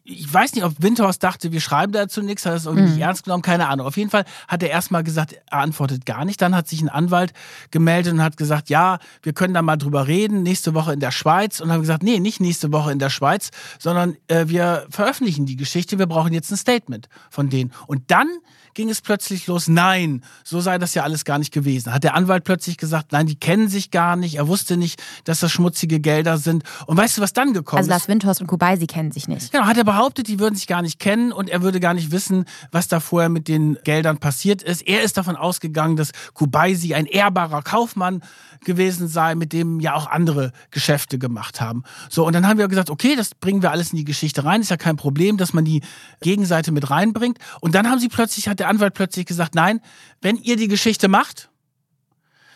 ich 0.03 0.33
weiß 0.33 0.55
nicht, 0.55 0.63
ob 0.63 0.73
Windhorst 0.79 1.21
dachte, 1.23 1.51
wir 1.51 1.61
schreiben 1.61 1.91
dazu 1.91 2.21
nichts, 2.21 2.45
hat 2.45 2.55
es 2.55 2.65
irgendwie 2.65 2.85
Mhm. 2.87 2.93
nicht 2.95 3.01
ernst 3.01 3.23
genommen, 3.23 3.43
keine 3.43 3.67
Ahnung. 3.67 3.85
Auf 3.85 3.97
jeden 3.97 4.09
Fall 4.09 4.25
hat 4.47 4.63
er 4.63 4.69
erstmal 4.69 5.03
gesagt, 5.03 5.33
er 5.33 5.59
antwortet 5.59 6.05
gar 6.05 6.25
nicht. 6.25 6.41
Dann 6.41 6.55
hat 6.55 6.67
sich 6.67 6.81
ein 6.81 6.89
Anwalt 6.89 7.33
gemeldet 7.69 8.13
und 8.13 8.23
hat 8.23 8.35
gesagt, 8.37 8.69
ja, 8.69 8.97
wir 9.21 9.33
können 9.33 9.53
da 9.53 9.61
mal 9.61 9.77
drüber 9.77 10.07
reden, 10.07 10.41
nächste 10.43 10.73
Woche 10.73 10.93
in 10.93 10.99
der 10.99 11.11
Schweiz. 11.11 11.59
Und 11.59 11.71
haben 11.71 11.81
gesagt, 11.81 12.03
nee, 12.03 12.19
nicht 12.19 12.39
nächste 12.39 12.71
Woche 12.71 12.91
in 12.91 12.99
der 12.99 13.09
Schweiz, 13.11 13.51
sondern 13.79 14.15
äh, 14.27 14.45
wir 14.47 14.87
veröffentlichen 14.89 15.45
die 15.45 15.55
Geschichte, 15.55 15.99
wir 15.99 16.07
brauchen 16.07 16.33
jetzt 16.33 16.51
ein 16.51 16.57
Statement 16.57 17.07
von 17.29 17.49
denen. 17.49 17.71
Und 17.87 18.09
dann 18.09 18.27
ging 18.73 18.89
es 18.89 19.01
plötzlich 19.01 19.47
los, 19.47 19.67
nein, 19.67 20.23
so 20.43 20.61
sei 20.61 20.77
das 20.77 20.93
ja 20.93 21.03
alles 21.03 21.25
gar 21.25 21.39
nicht 21.39 21.51
gewesen. 21.51 21.93
Hat 21.93 22.03
der 22.03 22.15
Anwalt 22.15 22.43
plötzlich 22.43 22.77
gesagt, 22.77 23.11
nein, 23.11 23.27
die 23.27 23.35
kennen 23.35 23.67
sich 23.67 23.91
gar 23.91 24.15
nicht, 24.15 24.35
er 24.35 24.47
wusste 24.47 24.77
nicht, 24.77 25.01
dass 25.25 25.39
das 25.39 25.51
schmutzige 25.51 25.99
Gelder 25.99 26.37
sind. 26.37 26.63
Und 26.87 26.97
weißt 26.97 27.17
du, 27.17 27.21
was 27.21 27.33
dann 27.33 27.53
gekommen 27.53 27.77
Also 27.79 27.87
ist? 27.87 27.91
Lars 27.91 28.07
Windhorst 28.07 28.41
und 28.41 28.47
Kubai, 28.47 28.77
sie 28.77 28.87
kennen 28.87 29.11
sich 29.11 29.27
nicht. 29.27 29.51
Genau, 29.51 29.65
hat 29.65 29.77
er 29.77 29.83
behauptet, 29.83 30.27
die 30.27 30.39
würden 30.39 30.55
sich 30.55 30.67
gar 30.67 30.81
nicht 30.81 30.99
kennen 30.99 31.31
und 31.31 31.49
er 31.49 31.61
würde 31.61 31.79
gar 31.79 31.93
nicht 31.93 32.11
wissen, 32.11 32.45
was 32.71 32.87
da 32.87 32.99
vorher 32.99 33.29
mit 33.29 33.47
den 33.47 33.77
Geldern 33.83 34.17
passiert 34.17 34.61
ist. 34.61 34.81
Er 34.87 35.03
ist 35.03 35.17
davon 35.17 35.35
ausgegangen, 35.35 35.95
dass 35.95 36.11
Kubaisi 36.33 36.93
ein 36.93 37.05
ehrbarer 37.05 37.61
Kaufmann 37.61 38.21
gewesen 38.63 39.07
sei, 39.07 39.35
mit 39.35 39.53
dem 39.53 39.79
ja 39.79 39.95
auch 39.95 40.07
andere 40.07 40.51
Geschäfte 40.69 41.17
gemacht 41.19 41.61
haben. 41.61 41.83
So, 42.09 42.25
und 42.25 42.33
dann 42.33 42.47
haben 42.47 42.57
wir 42.59 42.67
gesagt, 42.67 42.89
okay, 42.89 43.15
das 43.15 43.33
bringen 43.35 43.61
wir 43.61 43.71
alles 43.71 43.91
in 43.91 43.97
die 43.97 44.05
Geschichte 44.05 44.43
rein, 44.45 44.61
ist 44.61 44.69
ja 44.69 44.77
kein 44.77 44.97
Problem, 44.97 45.37
dass 45.37 45.53
man 45.53 45.65
die 45.65 45.81
Gegenseite 46.21 46.71
mit 46.71 46.89
reinbringt. 46.89 47.39
Und 47.59 47.75
dann 47.75 47.89
haben 47.89 47.99
sie 47.99 48.07
plötzlich, 48.07 48.47
hat 48.47 48.59
der 48.59 48.67
Anwalt 48.69 48.93
plötzlich 48.93 49.25
gesagt, 49.25 49.55
nein, 49.55 49.81
wenn 50.21 50.37
ihr 50.37 50.55
die 50.57 50.67
Geschichte 50.67 51.07
macht, 51.07 51.49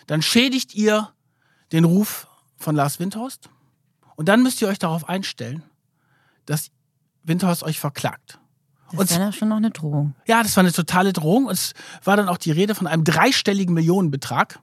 dann 0.07 0.21
schädigt 0.21 0.75
ihr 0.75 1.09
den 1.71 1.83
Ruf 1.83 2.27
von 2.57 2.75
Lars 2.75 2.99
Windhorst 2.99 3.49
und 4.15 4.29
dann 4.29 4.43
müsst 4.43 4.61
ihr 4.61 4.67
euch 4.67 4.79
darauf 4.79 5.09
einstellen, 5.09 5.63
dass 6.45 6.69
Windhorst 7.23 7.63
euch 7.63 7.79
verklagt. 7.79 8.39
Das 8.91 8.99
Und- 8.99 9.09
ist 9.11 9.17
ja 9.17 9.31
schon 9.31 9.49
noch 9.49 9.57
eine 9.57 9.71
Drohung. 9.71 10.13
Ja, 10.27 10.43
das 10.43 10.55
war 10.55 10.61
eine 10.63 10.71
totale 10.71 11.11
Drohung. 11.11 11.47
Und 11.47 11.53
es 11.53 11.73
war 12.03 12.15
dann 12.15 12.29
auch 12.29 12.37
die 12.37 12.51
Rede 12.51 12.75
von 12.75 12.85
einem 12.85 13.03
dreistelligen 13.03 13.73
Millionenbetrag. 13.73 14.59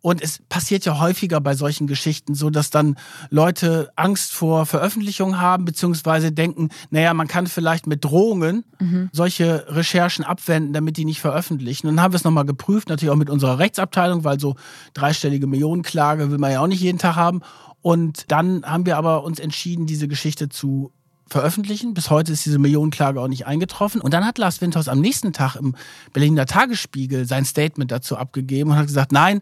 Und 0.00 0.22
es 0.22 0.40
passiert 0.48 0.84
ja 0.84 1.00
häufiger 1.00 1.40
bei 1.40 1.54
solchen 1.54 1.86
Geschichten 1.86 2.34
so, 2.34 2.50
dass 2.50 2.70
dann 2.70 2.96
Leute 3.30 3.90
Angst 3.96 4.32
vor 4.32 4.64
Veröffentlichung 4.64 5.40
haben, 5.40 5.64
beziehungsweise 5.64 6.30
denken, 6.30 6.68
naja, 6.90 7.12
man 7.14 7.26
kann 7.26 7.46
vielleicht 7.46 7.86
mit 7.86 8.04
Drohungen 8.04 8.64
solche 9.12 9.66
Recherchen 9.68 10.24
abwenden, 10.24 10.72
damit 10.72 10.96
die 10.96 11.04
nicht 11.04 11.20
veröffentlichen. 11.20 11.88
Und 11.88 11.96
dann 11.96 12.04
haben 12.04 12.12
wir 12.12 12.16
es 12.16 12.24
nochmal 12.24 12.46
geprüft, 12.46 12.88
natürlich 12.88 13.10
auch 13.10 13.16
mit 13.16 13.30
unserer 13.30 13.58
Rechtsabteilung, 13.58 14.24
weil 14.24 14.38
so 14.38 14.54
dreistellige 14.94 15.46
Millionenklage 15.46 16.30
will 16.30 16.38
man 16.38 16.52
ja 16.52 16.60
auch 16.60 16.68
nicht 16.68 16.80
jeden 16.80 16.98
Tag 16.98 17.16
haben. 17.16 17.40
Und 17.80 18.30
dann 18.30 18.64
haben 18.64 18.86
wir 18.86 18.96
aber 18.96 19.24
uns 19.24 19.38
entschieden, 19.38 19.86
diese 19.86 20.08
Geschichte 20.08 20.48
zu 20.48 20.92
veröffentlichen. 21.28 21.94
Bis 21.94 22.10
heute 22.10 22.32
ist 22.32 22.44
diese 22.44 22.58
Millionenklage 22.58 23.20
auch 23.20 23.28
nicht 23.28 23.46
eingetroffen. 23.46 24.00
Und 24.00 24.14
dann 24.14 24.24
hat 24.26 24.38
Lars 24.38 24.60
Windhaus 24.60 24.88
am 24.88 25.00
nächsten 25.00 25.32
Tag 25.32 25.56
im 25.56 25.74
Berliner 26.12 26.46
Tagesspiegel 26.46 27.26
sein 27.26 27.44
Statement 27.44 27.90
dazu 27.90 28.16
abgegeben 28.16 28.70
und 28.70 28.76
hat 28.76 28.86
gesagt, 28.86 29.12
nein, 29.12 29.40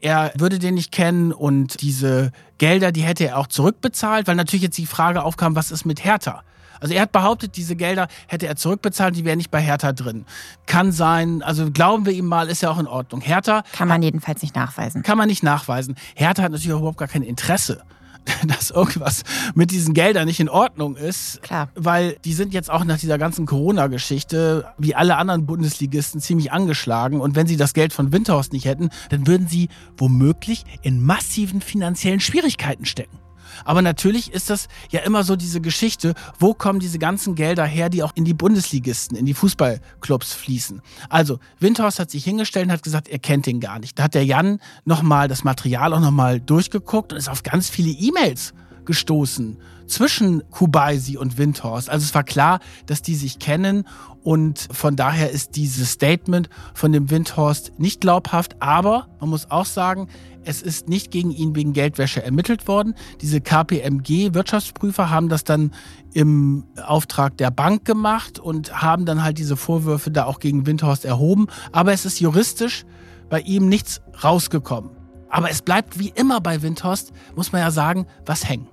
er 0.00 0.32
würde 0.36 0.58
den 0.58 0.74
nicht 0.74 0.92
kennen 0.92 1.32
und 1.32 1.80
diese 1.80 2.32
Gelder, 2.58 2.92
die 2.92 3.02
hätte 3.02 3.26
er 3.26 3.38
auch 3.38 3.46
zurückbezahlt, 3.48 4.26
weil 4.26 4.36
natürlich 4.36 4.62
jetzt 4.62 4.78
die 4.78 4.86
Frage 4.86 5.22
aufkam, 5.22 5.56
was 5.56 5.70
ist 5.70 5.84
mit 5.84 6.04
Hertha? 6.04 6.42
Also 6.80 6.94
er 6.94 7.02
hat 7.02 7.12
behauptet, 7.12 7.56
diese 7.56 7.74
Gelder 7.74 8.08
hätte 8.28 8.46
er 8.46 8.54
zurückbezahlt, 8.54 9.16
die 9.16 9.24
wären 9.24 9.38
nicht 9.38 9.50
bei 9.50 9.60
Hertha 9.60 9.92
drin. 9.92 10.24
Kann 10.66 10.92
sein, 10.92 11.42
also 11.42 11.70
glauben 11.72 12.06
wir 12.06 12.12
ihm 12.12 12.26
mal, 12.26 12.48
ist 12.48 12.62
ja 12.62 12.70
auch 12.70 12.78
in 12.78 12.86
Ordnung. 12.86 13.20
Hertha 13.20 13.64
Kann 13.72 13.88
man 13.88 14.02
jedenfalls 14.02 14.42
nicht 14.42 14.54
nachweisen. 14.54 15.02
kann 15.02 15.18
man 15.18 15.28
nicht 15.28 15.42
nachweisen. 15.42 15.96
Hertha 16.14 16.42
hat 16.44 16.52
natürlich 16.52 16.72
auch 16.72 16.78
überhaupt 16.78 16.98
gar 16.98 17.08
kein 17.08 17.22
Interesse, 17.22 17.82
dass 18.46 18.70
irgendwas 18.70 19.22
mit 19.54 19.70
diesen 19.70 19.94
Geldern 19.94 20.26
nicht 20.26 20.40
in 20.40 20.48
Ordnung 20.48 20.96
ist. 20.96 21.42
Klar. 21.42 21.68
Weil 21.74 22.16
die 22.24 22.32
sind 22.32 22.52
jetzt 22.52 22.70
auch 22.70 22.84
nach 22.84 22.98
dieser 22.98 23.18
ganzen 23.18 23.46
Corona-Geschichte, 23.46 24.66
wie 24.78 24.94
alle 24.94 25.16
anderen 25.16 25.46
Bundesligisten, 25.46 26.20
ziemlich 26.20 26.52
angeschlagen. 26.52 27.20
Und 27.20 27.36
wenn 27.36 27.46
sie 27.46 27.56
das 27.56 27.74
Geld 27.74 27.92
von 27.92 28.12
Winterhorst 28.12 28.52
nicht 28.52 28.64
hätten, 28.64 28.90
dann 29.10 29.26
würden 29.26 29.48
sie 29.48 29.68
womöglich 29.96 30.64
in 30.82 31.02
massiven 31.02 31.60
finanziellen 31.60 32.20
Schwierigkeiten 32.20 32.84
stecken. 32.84 33.18
Aber 33.64 33.82
natürlich 33.82 34.32
ist 34.32 34.50
das 34.50 34.68
ja 34.90 35.00
immer 35.00 35.24
so 35.24 35.36
diese 35.36 35.60
Geschichte, 35.60 36.14
wo 36.38 36.54
kommen 36.54 36.80
diese 36.80 36.98
ganzen 36.98 37.34
Gelder 37.34 37.64
her, 37.64 37.88
die 37.88 38.02
auch 38.02 38.12
in 38.14 38.24
die 38.24 38.34
Bundesligisten, 38.34 39.16
in 39.16 39.26
die 39.26 39.34
Fußballclubs 39.34 40.34
fließen. 40.34 40.82
Also, 41.08 41.38
Windhorst 41.60 41.98
hat 41.98 42.10
sich 42.10 42.24
hingestellt 42.24 42.66
und 42.66 42.72
hat 42.72 42.82
gesagt, 42.82 43.08
er 43.08 43.18
kennt 43.18 43.46
den 43.46 43.60
gar 43.60 43.78
nicht. 43.78 43.98
Da 43.98 44.04
hat 44.04 44.14
der 44.14 44.24
Jan 44.24 44.60
nochmal 44.84 45.28
das 45.28 45.44
Material 45.44 45.92
auch 45.92 46.00
nochmal 46.00 46.40
durchgeguckt 46.40 47.12
und 47.12 47.18
ist 47.18 47.28
auf 47.28 47.42
ganz 47.42 47.68
viele 47.68 47.90
E-Mails 47.90 48.54
gestoßen 48.84 49.58
zwischen 49.86 50.48
Kubaisi 50.50 51.16
und 51.16 51.38
Windhorst. 51.38 51.90
Also 51.90 52.04
es 52.04 52.14
war 52.14 52.24
klar, 52.24 52.60
dass 52.86 53.02
die 53.02 53.14
sich 53.14 53.38
kennen 53.38 53.86
und 54.22 54.68
von 54.70 54.96
daher 54.96 55.30
ist 55.30 55.56
dieses 55.56 55.92
Statement 55.92 56.48
von 56.74 56.92
dem 56.92 57.10
Windhorst 57.10 57.72
nicht 57.78 58.00
glaubhaft, 58.00 58.56
aber 58.60 59.08
man 59.20 59.30
muss 59.30 59.50
auch 59.50 59.66
sagen, 59.66 60.08
es 60.48 60.62
ist 60.62 60.88
nicht 60.88 61.10
gegen 61.10 61.30
ihn 61.30 61.54
wegen 61.54 61.74
Geldwäsche 61.74 62.22
ermittelt 62.22 62.66
worden. 62.68 62.94
Diese 63.20 63.42
KPMG-Wirtschaftsprüfer 63.42 65.10
haben 65.10 65.28
das 65.28 65.44
dann 65.44 65.72
im 66.14 66.64
Auftrag 66.82 67.36
der 67.36 67.50
Bank 67.50 67.84
gemacht 67.84 68.38
und 68.38 68.80
haben 68.80 69.04
dann 69.04 69.22
halt 69.22 69.36
diese 69.36 69.58
Vorwürfe 69.58 70.10
da 70.10 70.24
auch 70.24 70.40
gegen 70.40 70.64
Windhorst 70.64 71.04
erhoben. 71.04 71.48
Aber 71.70 71.92
es 71.92 72.06
ist 72.06 72.18
juristisch 72.18 72.86
bei 73.28 73.40
ihm 73.40 73.68
nichts 73.68 74.00
rausgekommen. 74.24 74.90
Aber 75.28 75.50
es 75.50 75.60
bleibt 75.60 75.98
wie 75.98 76.12
immer 76.14 76.40
bei 76.40 76.62
Windhorst, 76.62 77.12
muss 77.36 77.52
man 77.52 77.60
ja 77.60 77.70
sagen, 77.70 78.06
was 78.24 78.48
hängen. 78.48 78.68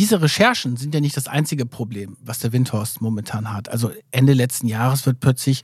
Diese 0.00 0.22
Recherchen 0.22 0.78
sind 0.78 0.94
ja 0.94 1.00
nicht 1.02 1.14
das 1.14 1.28
einzige 1.28 1.66
Problem, 1.66 2.16
was 2.22 2.38
der 2.38 2.54
Windhorst 2.54 3.02
momentan 3.02 3.52
hat. 3.52 3.68
Also 3.68 3.92
Ende 4.10 4.32
letzten 4.32 4.66
Jahres 4.66 5.04
wird 5.04 5.20
plötzlich 5.20 5.62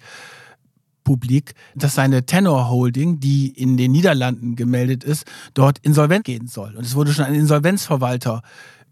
publik, 1.04 1.54
dass 1.74 1.94
seine 1.94 2.26
Tenor 2.26 2.68
Holding, 2.68 3.18
die 3.18 3.48
in 3.48 3.78
den 3.78 3.92
Niederlanden 3.92 4.54
gemeldet 4.54 5.04
ist, 5.04 5.24
dort 5.54 5.78
insolvent 5.78 6.26
gehen 6.26 6.48
soll. 6.48 6.76
Und 6.76 6.84
es 6.84 6.94
wurde 6.94 7.14
schon 7.14 7.24
ein 7.24 7.34
Insolvenzverwalter 7.34 8.42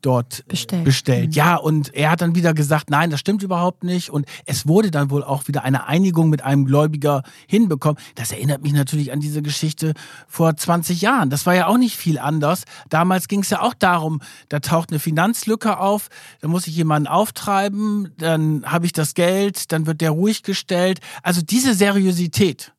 dort 0.05 0.47
Bestellt. 0.49 0.85
bestellt. 0.85 1.27
Mhm. 1.29 1.33
Ja, 1.33 1.57
und 1.57 1.95
er 1.95 2.11
hat 2.11 2.21
dann 2.21 2.35
wieder 2.35 2.55
gesagt, 2.55 2.91
nein, 2.91 3.11
das 3.11 3.21
stimmt 3.21 3.43
überhaupt 3.43 3.85
nicht. 3.85 4.11
Und 4.11 4.27
es 4.45 4.67
wurde 4.69 4.91
dann 4.91 5.11
wohl 5.11 5.25
auch 5.25 5.49
wieder 5.49 5.65
eine 5.65 5.87
Einigung 5.87 6.31
mit 6.31 6.43
einem 6.43 6.67
Gläubiger 6.67 7.23
hinbekommen. 7.47 8.01
Das 8.15 8.33
erinnert 8.33 8.63
mich 8.63 8.73
natürlich 8.73 9.13
an 9.13 9.21
diese 9.21 9.43
Geschichte 9.43 9.95
vor 10.29 10.57
20 10.57 11.01
Jahren. 11.01 11.31
Das 11.31 11.47
war 11.47 11.55
ja 11.55 11.67
auch 11.67 11.79
nicht 11.79 11.97
viel 11.97 12.19
anders. 12.19 12.65
Damals 12.89 13.29
ging 13.29 13.41
es 13.41 13.51
ja 13.51 13.63
auch 13.63 13.75
darum, 13.75 14.21
da 14.49 14.61
taucht 14.61 14.91
eine 14.91 14.99
Finanzlücke 14.99 15.79
auf, 15.79 16.09
da 16.41 16.49
muss 16.49 16.67
ich 16.67 16.77
jemanden 16.77 17.09
auftreiben, 17.09 18.13
dann 18.19 18.65
habe 18.67 18.87
ich 18.87 18.93
das 18.93 19.15
Geld, 19.15 19.73
dann 19.73 19.87
wird 19.87 20.01
der 20.01 20.11
ruhig 20.11 20.43
gestellt. 20.43 21.01
Also 21.23 21.43
diese 21.43 21.75
Seriosität 21.75 22.73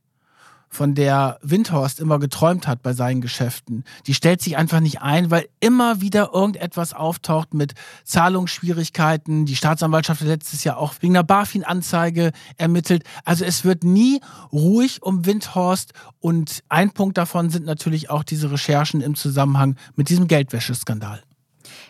von 0.76 0.93
der 0.93 1.39
Windhorst 1.41 1.99
immer 1.99 2.19
geträumt 2.19 2.67
hat 2.67 2.84
bei 2.84 2.93
seinen 2.93 3.21
Geschäften, 3.21 3.86
die 4.05 4.13
stellt 4.13 4.41
sich 4.41 4.57
einfach 4.57 4.82
nicht 4.82 5.01
ein, 5.01 5.32
weil 5.32 5.47
immer 5.59 6.01
wieder 6.01 6.32
irgendetwas 6.34 6.93
auftaucht 6.93 7.53
mit 7.53 7.73
Zahlungsschwierigkeiten. 8.03 9.45
Die 9.45 9.55
Staatsanwaltschaft 9.55 10.21
hat 10.21 10.28
letztes 10.28 10.63
Jahr 10.63 10.78
auch 10.78 10.93
wegen 10.99 11.15
einer 11.15 11.23
BaFin-Anzeige 11.23 12.32
ermittelt. 12.57 13.03
Also 13.23 13.45
es 13.45 13.63
wird 13.63 13.84
nie 13.84 14.19
ruhig 14.51 15.01
um 15.01 15.26
Windhorst 15.26 15.93
und 16.19 16.63
ein 16.69 16.91
Punkt 16.91 17.17
davon 17.17 17.49
sind 17.49 17.65
natürlich 17.65 18.09
auch 18.09 18.23
diese 18.23 18.51
Recherchen 18.51 19.01
im 19.01 19.15
Zusammenhang 19.15 19.78
mit 19.95 20.09
diesem 20.09 20.28
Geldwäscheskandal. 20.28 21.23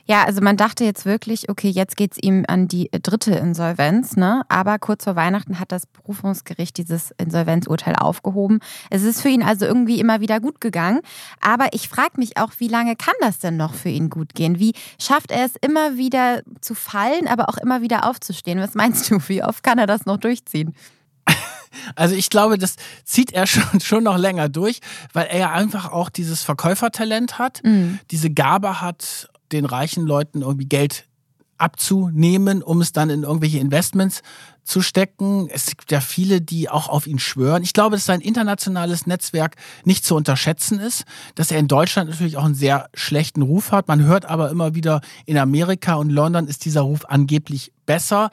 Ja, 0.07 0.23
also 0.23 0.39
man 0.41 0.55
dachte 0.55 0.83
jetzt 0.83 1.05
wirklich, 1.05 1.49
okay, 1.49 1.67
jetzt 1.69 1.97
geht's 1.97 2.17
ihm 2.21 2.45
an 2.47 2.67
die 2.67 2.91
dritte 3.01 3.33
Insolvenz, 3.33 4.15
ne? 4.15 4.43
Aber 4.49 4.77
kurz 4.77 5.03
vor 5.03 5.15
Weihnachten 5.15 5.59
hat 5.59 5.71
das 5.71 5.87
Berufungsgericht 5.87 6.77
dieses 6.77 7.09
Insolvenzurteil 7.17 7.95
aufgehoben. 7.95 8.59
Es 8.91 9.01
ist 9.01 9.21
für 9.21 9.29
ihn 9.29 9.41
also 9.41 9.65
irgendwie 9.65 9.99
immer 9.99 10.21
wieder 10.21 10.39
gut 10.39 10.61
gegangen. 10.61 10.99
Aber 11.41 11.69
ich 11.73 11.89
frage 11.89 12.17
mich 12.17 12.37
auch, 12.37 12.51
wie 12.59 12.67
lange 12.67 12.95
kann 12.95 13.15
das 13.19 13.39
denn 13.39 13.57
noch 13.57 13.73
für 13.73 13.89
ihn 13.89 14.11
gut 14.11 14.35
gehen? 14.35 14.59
Wie 14.59 14.73
schafft 15.01 15.31
er 15.31 15.43
es 15.43 15.53
immer 15.59 15.97
wieder 15.97 16.43
zu 16.61 16.75
fallen, 16.75 17.27
aber 17.27 17.49
auch 17.49 17.57
immer 17.57 17.81
wieder 17.81 18.07
aufzustehen? 18.07 18.59
Was 18.59 18.75
meinst 18.75 19.09
du, 19.09 19.17
wie 19.27 19.43
oft 19.43 19.63
kann 19.63 19.79
er 19.79 19.87
das 19.87 20.05
noch 20.05 20.17
durchziehen? 20.17 20.75
Also 21.95 22.15
ich 22.15 22.29
glaube, 22.29 22.57
das 22.57 22.75
zieht 23.03 23.33
er 23.33 23.45
schon, 23.47 23.79
schon 23.81 24.03
noch 24.05 24.17
länger 24.17 24.47
durch, 24.47 24.79
weil 25.11 25.25
er 25.27 25.39
ja 25.39 25.51
einfach 25.51 25.91
auch 25.91 26.09
dieses 26.09 26.41
Verkäufertalent 26.41 27.37
hat, 27.37 27.61
Mhm. 27.63 27.99
diese 28.11 28.29
Gabe 28.31 28.79
hat, 28.81 29.29
den 29.51 29.65
reichen 29.65 30.05
Leuten 30.05 30.41
irgendwie 30.41 30.67
Geld 30.67 31.07
abzunehmen, 31.57 32.61
um 32.61 32.81
es 32.81 32.91
dann 32.91 33.09
in 33.09 33.23
irgendwelche 33.23 33.59
Investments 33.59 34.21
zu 34.63 34.81
stecken. 34.81 35.47
Es 35.49 35.67
gibt 35.67 35.91
ja 35.91 36.01
viele, 36.01 36.41
die 36.41 36.69
auch 36.69 36.89
auf 36.89 37.07
ihn 37.07 37.19
schwören. 37.19 37.63
Ich 37.63 37.73
glaube, 37.73 37.95
dass 37.95 38.05
sein 38.05 38.19
internationales 38.19 39.05
Netzwerk 39.05 39.55
nicht 39.83 40.03
zu 40.03 40.15
unterschätzen 40.15 40.79
ist, 40.79 41.05
dass 41.35 41.51
er 41.51 41.59
in 41.59 41.67
Deutschland 41.67 42.09
natürlich 42.09 42.37
auch 42.37 42.43
einen 42.43 42.55
sehr 42.55 42.89
schlechten 42.93 43.41
Ruf 43.41 43.71
hat. 43.71 43.87
Man 43.87 44.03
hört 44.03 44.25
aber 44.25 44.49
immer 44.49 44.75
wieder, 44.75 45.01
in 45.25 45.37
Amerika 45.37 45.95
und 45.95 46.09
London 46.09 46.47
ist 46.47 46.65
dieser 46.65 46.81
Ruf 46.81 47.05
angeblich 47.05 47.71
besser. 47.85 48.31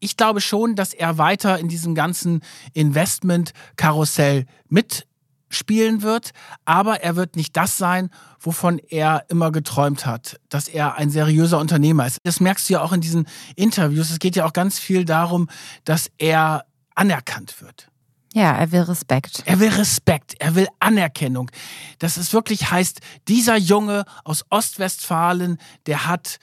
Ich 0.00 0.16
glaube 0.16 0.40
schon, 0.40 0.74
dass 0.74 0.94
er 0.94 1.18
weiter 1.18 1.58
in 1.58 1.68
diesem 1.68 1.94
ganzen 1.94 2.40
Investment-Karussell 2.72 4.46
mit 4.68 5.06
spielen 5.48 6.02
wird, 6.02 6.32
aber 6.64 7.02
er 7.02 7.16
wird 7.16 7.36
nicht 7.36 7.56
das 7.56 7.78
sein, 7.78 8.10
wovon 8.40 8.78
er 8.78 9.24
immer 9.28 9.52
geträumt 9.52 10.06
hat, 10.06 10.40
dass 10.48 10.68
er 10.68 10.96
ein 10.96 11.10
seriöser 11.10 11.58
Unternehmer 11.58 12.06
ist. 12.06 12.18
Das 12.24 12.40
merkst 12.40 12.68
du 12.68 12.74
ja 12.74 12.82
auch 12.82 12.92
in 12.92 13.00
diesen 13.00 13.26
Interviews. 13.56 14.10
Es 14.10 14.18
geht 14.18 14.36
ja 14.36 14.44
auch 14.44 14.52
ganz 14.52 14.78
viel 14.78 15.04
darum, 15.04 15.48
dass 15.84 16.10
er 16.18 16.64
anerkannt 16.94 17.60
wird. 17.60 17.88
Ja, 18.34 18.52
er 18.52 18.70
will 18.72 18.82
Respekt. 18.82 19.42
Er 19.46 19.58
will 19.58 19.70
Respekt, 19.70 20.34
er 20.38 20.54
will 20.54 20.68
Anerkennung. 20.80 21.50
Dass 21.98 22.16
es 22.16 22.32
wirklich 22.32 22.70
heißt, 22.70 23.00
dieser 23.26 23.56
Junge 23.56 24.04
aus 24.24 24.44
Ostwestfalen, 24.50 25.58
der 25.86 26.06
hat 26.06 26.38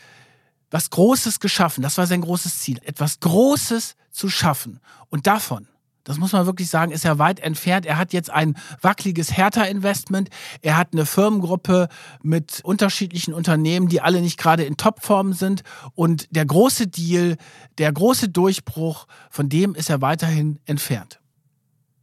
was 0.72 0.90
Großes 0.90 1.40
geschaffen. 1.40 1.84
Das 1.84 1.98
war 1.98 2.08
sein 2.08 2.22
großes 2.22 2.60
Ziel, 2.60 2.80
etwas 2.84 3.20
Großes 3.20 3.96
zu 4.12 4.30
schaffen. 4.30 4.80
Und 5.10 5.28
davon 5.28 5.68
das 6.06 6.20
muss 6.20 6.32
man 6.32 6.46
wirklich 6.46 6.70
sagen, 6.70 6.92
ist 6.92 7.04
er 7.04 7.20
weit 7.20 7.42
entfernt. 7.42 7.86
Er 7.86 7.98
hat 7.98 8.14
jetzt 8.14 8.30
ein 8.30 8.56
wackeliges 8.82 9.36
Hertha-Investment. 9.36 10.30
Er 10.62 10.78
hat 10.78 10.90
eine 10.94 11.06
Firmengruppe 11.06 11.90
mit 12.22 12.62
unterschiedlichen 12.64 13.34
Unternehmen, 13.34 13.90
die 13.90 14.02
alle 14.02 14.22
nicht 14.22 14.38
gerade 14.38 14.64
in 14.64 14.78
Topform 14.78 15.34
sind. 15.34 15.64
Und 15.96 16.28
der 16.30 16.46
große 16.46 16.88
Deal, 16.88 17.38
der 17.80 17.92
große 17.92 18.30
Durchbruch, 18.30 19.08
von 19.30 19.50
dem 19.50 19.74
ist 19.76 19.90
er 19.90 20.02
weiterhin 20.02 20.60
entfernt. 20.66 21.20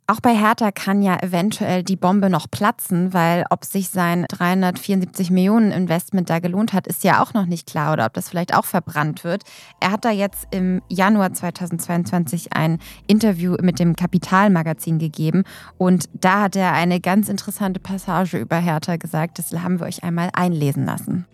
Auch 0.09 0.21
bei 0.21 0.35
Hertha 0.35 0.73
kann 0.73 1.01
ja 1.01 1.17
eventuell 1.23 1.85
die 1.85 1.97
Bombe 1.97 2.29
noch 2.29 2.51
platzen, 2.51 3.15
weil 3.15 3.45
ob 3.51 3.65
sich 3.65 3.89
sein 3.89 4.27
374 4.29 5.31
Millionen 5.31 5.71
Investment 5.71 6.29
da 6.29 6.41
gelohnt 6.41 6.73
hat, 6.73 6.89
ist 6.89 7.05
ja 7.05 7.23
auch 7.23 7.35
noch 7.35 7.47
nicht 7.47 7.69
klar 7.69 7.93
oder 7.93 8.07
ob 8.07 8.13
das 8.13 8.29
vielleicht 8.29 8.53
auch 8.53 8.65
verbrannt 8.65 9.23
wird. 9.23 9.45
Er 9.81 9.93
hat 9.93 10.05
da 10.05 10.11
jetzt 10.11 10.49
im 10.51 10.83
Januar 10.89 11.33
2022 11.33 12.53
ein 12.53 12.79
Interview 13.07 13.55
mit 13.63 13.79
dem 13.79 13.95
Kapitalmagazin 13.95 14.99
gegeben 14.99 15.45
und 15.79 16.09
da 16.13 16.43
hat 16.43 16.57
er 16.57 16.73
eine 16.73 17.01
ganz 17.01 17.29
interessante 17.29 17.79
Passage 17.79 18.39
über 18.39 18.57
Hertha 18.57 18.97
gesagt. 18.97 19.39
Das 19.39 19.53
haben 19.53 19.79
wir 19.79 19.87
euch 19.87 20.03
einmal 20.03 20.31
einlesen 20.35 20.85
lassen. 20.85 21.27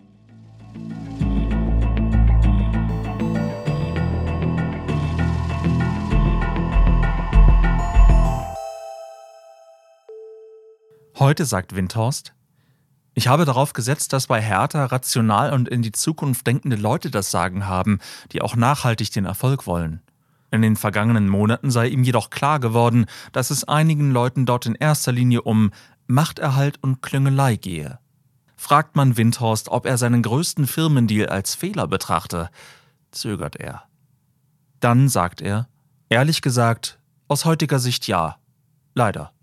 Heute 11.19 11.43
sagt 11.43 11.75
Windhorst, 11.75 12.33
ich 13.13 13.27
habe 13.27 13.43
darauf 13.43 13.73
gesetzt, 13.73 14.13
dass 14.13 14.27
bei 14.27 14.41
Hertha 14.41 14.85
rational 14.85 15.51
und 15.51 15.67
in 15.67 15.81
die 15.81 15.91
Zukunft 15.91 16.47
denkende 16.47 16.77
Leute 16.77 17.11
das 17.11 17.29
Sagen 17.29 17.67
haben, 17.67 17.99
die 18.31 18.41
auch 18.41 18.55
nachhaltig 18.55 19.11
den 19.11 19.25
Erfolg 19.25 19.67
wollen. 19.67 20.01
In 20.49 20.61
den 20.61 20.77
vergangenen 20.77 21.27
Monaten 21.27 21.71
sei 21.71 21.89
ihm 21.89 22.05
jedoch 22.05 22.29
klar 22.29 22.61
geworden, 22.61 23.05
dass 23.33 23.49
es 23.49 23.65
einigen 23.65 24.11
Leuten 24.11 24.45
dort 24.45 24.65
in 24.65 24.75
erster 24.75 25.11
Linie 25.11 25.41
um 25.41 25.71
Machterhalt 26.07 26.81
und 26.81 27.01
Klüngelei 27.01 27.57
gehe. 27.57 27.99
Fragt 28.55 28.95
man 28.95 29.17
Windhorst, 29.17 29.67
ob 29.67 29.85
er 29.85 29.97
seinen 29.97 30.21
größten 30.21 30.67
Firmendeal 30.67 31.27
als 31.27 31.53
Fehler 31.53 31.87
betrachte, 31.87 32.49
zögert 33.11 33.57
er. 33.57 33.83
Dann 34.79 35.09
sagt 35.09 35.41
er, 35.41 35.67
ehrlich 36.07 36.41
gesagt, 36.41 36.97
aus 37.27 37.43
heutiger 37.43 37.79
Sicht 37.79 38.07
ja. 38.07 38.37
Leider. 38.93 39.33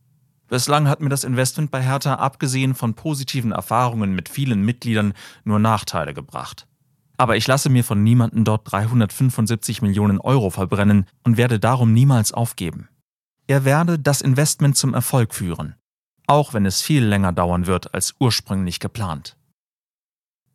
Bislang 0.48 0.88
hat 0.88 1.00
mir 1.00 1.08
das 1.08 1.24
Investment 1.24 1.70
bei 1.70 1.82
Hertha 1.82 2.14
abgesehen 2.14 2.74
von 2.74 2.94
positiven 2.94 3.52
Erfahrungen 3.52 4.14
mit 4.14 4.28
vielen 4.28 4.62
Mitgliedern 4.62 5.12
nur 5.44 5.58
Nachteile 5.58 6.14
gebracht. 6.14 6.66
Aber 7.16 7.36
ich 7.36 7.46
lasse 7.46 7.68
mir 7.68 7.82
von 7.82 8.02
niemandem 8.02 8.44
dort 8.44 8.70
375 8.70 9.82
Millionen 9.82 10.20
Euro 10.20 10.50
verbrennen 10.50 11.06
und 11.24 11.36
werde 11.36 11.58
darum 11.58 11.92
niemals 11.92 12.32
aufgeben. 12.32 12.88
Er 13.48 13.64
werde 13.64 13.98
das 13.98 14.20
Investment 14.20 14.76
zum 14.76 14.94
Erfolg 14.94 15.34
führen, 15.34 15.74
auch 16.26 16.52
wenn 16.52 16.66
es 16.66 16.82
viel 16.82 17.04
länger 17.04 17.32
dauern 17.32 17.66
wird 17.66 17.94
als 17.94 18.14
ursprünglich 18.20 18.80
geplant. 18.80 19.36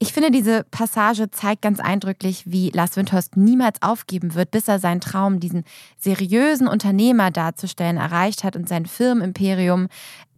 Ich 0.04 0.14
finde, 0.14 0.32
diese 0.32 0.64
Passage 0.64 1.30
zeigt 1.30 1.62
ganz 1.62 1.80
eindrücklich, 1.80 2.42
wie 2.48 2.72
Lars 2.72 2.98
Windhorst 2.98 3.38
niemals 3.38 3.84
aufgeben 3.84 4.34
wird, 4.34 4.50
bis 4.50 4.68
er 4.68 4.80
seinen 4.80 5.00
Traum, 5.00 5.40
diesen 5.40 5.64
seriösen 6.00 6.68
Unternehmer 6.68 7.30
darzustellen, 7.30 7.98
erreicht 7.98 8.44
hat 8.44 8.56
und 8.56 8.68
sein 8.68 8.88
Firmenimperium 8.88 9.90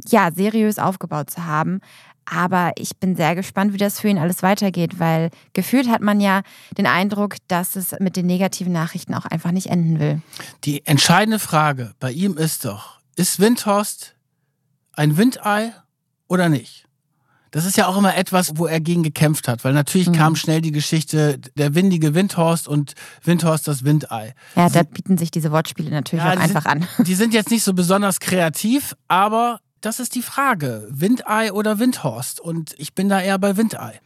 ja 0.06 0.32
seriös 0.34 0.80
aufgebaut 0.80 1.30
zu 1.30 1.46
haben. 1.46 1.80
Aber 2.26 2.74
ich 2.76 2.98
bin 2.98 3.16
sehr 3.16 3.36
gespannt, 3.36 3.72
wie 3.72 3.78
das 3.78 4.02
für 4.02 4.10
ihn 4.10 4.18
alles 4.18 4.44
weitergeht, 4.44 5.00
weil 5.00 5.30
gefühlt 5.54 5.88
hat 5.88 6.02
man 6.02 6.20
ja 6.20 6.42
den 6.78 6.86
Eindruck, 6.86 7.38
dass 7.48 7.78
es 7.78 7.96
mit 8.02 8.18
den 8.18 8.26
negativen 8.26 8.74
Nachrichten 8.74 9.14
auch 9.14 9.26
einfach 9.26 9.52
nicht 9.52 9.68
enden 9.68 9.98
will. 9.98 10.22
Die 10.66 10.86
entscheidende 10.86 11.40
Frage 11.40 11.94
bei 12.02 12.12
ihm 12.12 12.36
ist 12.36 12.66
doch, 12.66 13.00
ist 13.16 13.40
Windhorst 13.40 14.14
ein 14.92 15.16
Windei 15.16 15.72
oder 16.28 16.50
nicht? 16.50 16.84
Das 17.54 17.66
ist 17.66 17.78
ja 17.78 17.86
auch 17.88 17.96
immer 17.96 18.18
etwas, 18.18 18.54
wo 18.56 18.66
er 18.66 18.80
gegen 18.80 19.04
gekämpft 19.04 19.48
hat, 19.48 19.64
weil 19.64 19.74
natürlich 19.74 20.10
mhm. 20.10 20.14
kam 20.14 20.36
schnell 20.36 20.60
die 20.60 20.72
Geschichte 20.72 21.38
der 21.56 21.76
windige 21.76 22.16
Windhorst 22.16 22.68
und 22.68 22.94
Windhorst 23.24 23.68
das 23.68 23.84
Windei. 23.84 24.34
Ja, 24.56 24.70
da 24.70 24.82
bieten 24.82 25.20
sich 25.20 25.30
diese 25.30 25.52
Wortspiele 25.52 25.92
natürlich 25.92 26.26
ja, 26.26 26.34
auch 26.34 26.40
einfach 26.40 26.64
sind, 26.64 26.88
an. 27.00 27.06
Die 27.06 27.14
sind 27.14 27.32
jetzt 27.32 27.52
nicht 27.52 27.64
so 27.64 27.76
besonders 27.76 28.20
kreativ, 28.20 28.96
aber 29.08 29.60
das 29.82 30.00
ist 30.00 30.16
die 30.16 30.24
Frage. 30.24 30.88
Windei 30.90 31.54
oder 31.54 31.78
Windhorst? 31.78 32.40
Und 32.40 32.74
ich 32.80 32.96
bin 32.96 33.08
da 33.08 33.22
eher 33.22 33.38
bei 33.38 33.56
Windei. 33.56 34.02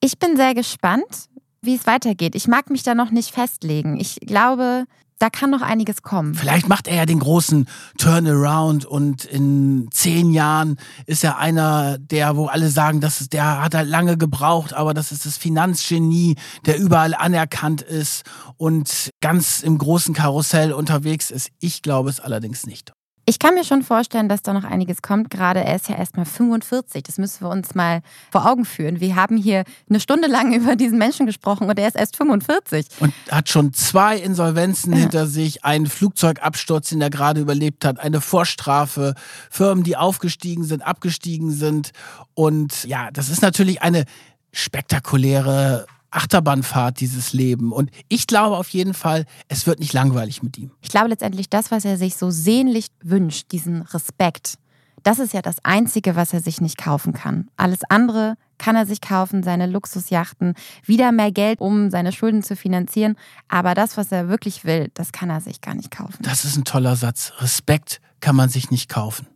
Ich 0.00 0.18
bin 0.18 0.38
sehr 0.38 0.54
gespannt, 0.54 1.28
wie 1.60 1.74
es 1.74 1.86
weitergeht. 1.86 2.34
Ich 2.34 2.48
mag 2.48 2.70
mich 2.70 2.82
da 2.82 2.94
noch 2.94 3.10
nicht 3.10 3.30
festlegen. 3.34 4.00
Ich 4.00 4.16
glaube, 4.20 4.84
da 5.20 5.28
kann 5.28 5.50
noch 5.50 5.60
einiges 5.60 6.02
kommen. 6.02 6.34
Vielleicht 6.34 6.68
macht 6.68 6.88
er 6.88 6.96
ja 6.96 7.06
den 7.06 7.20
großen 7.20 7.68
Turnaround 7.98 8.86
und 8.86 9.24
in 9.24 9.88
zehn 9.92 10.32
Jahren 10.32 10.76
ist 11.06 11.22
er 11.22 11.38
einer, 11.38 11.98
der, 11.98 12.36
wo 12.36 12.46
alle 12.46 12.70
sagen, 12.70 13.00
das 13.00 13.20
ist, 13.20 13.34
der 13.34 13.62
hat 13.62 13.74
halt 13.74 13.88
lange 13.88 14.16
gebraucht, 14.16 14.72
aber 14.72 14.94
das 14.94 15.12
ist 15.12 15.26
das 15.26 15.36
Finanzgenie, 15.36 16.36
der 16.64 16.78
überall 16.78 17.14
anerkannt 17.14 17.82
ist 17.82 18.24
und 18.56 19.10
ganz 19.20 19.62
im 19.62 19.76
großen 19.76 20.14
Karussell 20.14 20.72
unterwegs 20.72 21.30
ist. 21.30 21.50
Ich 21.60 21.82
glaube 21.82 22.08
es 22.08 22.18
allerdings 22.18 22.66
nicht. 22.66 22.92
Ich 23.26 23.38
kann 23.38 23.54
mir 23.54 23.64
schon 23.64 23.82
vorstellen, 23.82 24.28
dass 24.28 24.42
da 24.42 24.52
noch 24.52 24.64
einiges 24.64 25.02
kommt. 25.02 25.30
Gerade 25.30 25.62
er 25.62 25.76
ist 25.76 25.88
ja 25.88 25.96
erst 25.96 26.16
mal 26.16 26.24
45. 26.24 27.02
Das 27.02 27.18
müssen 27.18 27.42
wir 27.42 27.50
uns 27.50 27.74
mal 27.74 28.02
vor 28.30 28.50
Augen 28.50 28.64
führen. 28.64 29.00
Wir 29.00 29.14
haben 29.14 29.36
hier 29.36 29.64
eine 29.88 30.00
Stunde 30.00 30.26
lang 30.26 30.52
über 30.60 30.74
diesen 30.76 30.98
Menschen 30.98 31.26
gesprochen 31.26 31.68
und 31.68 31.78
er 31.78 31.88
ist 31.88 31.96
erst 31.96 32.16
45. 32.16 32.86
Und 32.98 33.14
hat 33.30 33.48
schon 33.48 33.72
zwei 33.72 34.16
Insolvenzen 34.16 34.92
ja. 34.92 35.00
hinter 35.00 35.26
sich, 35.26 35.64
einen 35.64 35.86
Flugzeugabsturz, 35.86 36.88
den 36.88 37.00
er 37.00 37.10
gerade 37.10 37.40
überlebt 37.40 37.84
hat, 37.84 38.00
eine 38.00 38.20
Vorstrafe, 38.20 39.14
Firmen, 39.50 39.84
die 39.84 39.96
aufgestiegen 39.96 40.64
sind, 40.64 40.82
abgestiegen 40.82 41.50
sind. 41.50 41.92
Und 42.34 42.84
ja, 42.84 43.10
das 43.12 43.28
ist 43.28 43.42
natürlich 43.42 43.82
eine 43.82 44.04
spektakuläre 44.52 45.86
Achterbahnfahrt, 46.10 47.00
dieses 47.00 47.32
Leben. 47.32 47.72
Und 47.72 47.90
ich 48.08 48.26
glaube 48.26 48.56
auf 48.56 48.68
jeden 48.70 48.94
Fall, 48.94 49.26
es 49.48 49.66
wird 49.66 49.80
nicht 49.80 49.92
langweilig 49.92 50.42
mit 50.42 50.58
ihm. 50.58 50.70
Ich 50.80 50.90
glaube 50.90 51.08
letztendlich, 51.08 51.48
das, 51.48 51.70
was 51.70 51.84
er 51.84 51.96
sich 51.96 52.16
so 52.16 52.30
sehnlich 52.30 52.88
wünscht, 53.02 53.52
diesen 53.52 53.82
Respekt, 53.82 54.54
das 55.02 55.18
ist 55.18 55.32
ja 55.32 55.42
das 55.42 55.64
Einzige, 55.64 56.16
was 56.16 56.32
er 56.32 56.40
sich 56.40 56.60
nicht 56.60 56.76
kaufen 56.76 57.12
kann. 57.12 57.48
Alles 57.56 57.80
andere 57.88 58.36
kann 58.58 58.76
er 58.76 58.84
sich 58.84 59.00
kaufen, 59.00 59.42
seine 59.42 59.66
Luxusjachten, 59.66 60.54
wieder 60.84 61.12
mehr 61.12 61.32
Geld, 61.32 61.60
um 61.60 61.90
seine 61.90 62.12
Schulden 62.12 62.42
zu 62.42 62.56
finanzieren. 62.56 63.16
Aber 63.48 63.74
das, 63.74 63.96
was 63.96 64.12
er 64.12 64.28
wirklich 64.28 64.64
will, 64.64 64.90
das 64.94 65.12
kann 65.12 65.30
er 65.30 65.40
sich 65.40 65.62
gar 65.62 65.74
nicht 65.74 65.90
kaufen. 65.90 66.18
Das 66.20 66.44
ist 66.44 66.56
ein 66.56 66.64
toller 66.64 66.96
Satz. 66.96 67.32
Respekt 67.38 68.00
kann 68.20 68.36
man 68.36 68.50
sich 68.50 68.70
nicht 68.70 68.90
kaufen. 68.90 69.26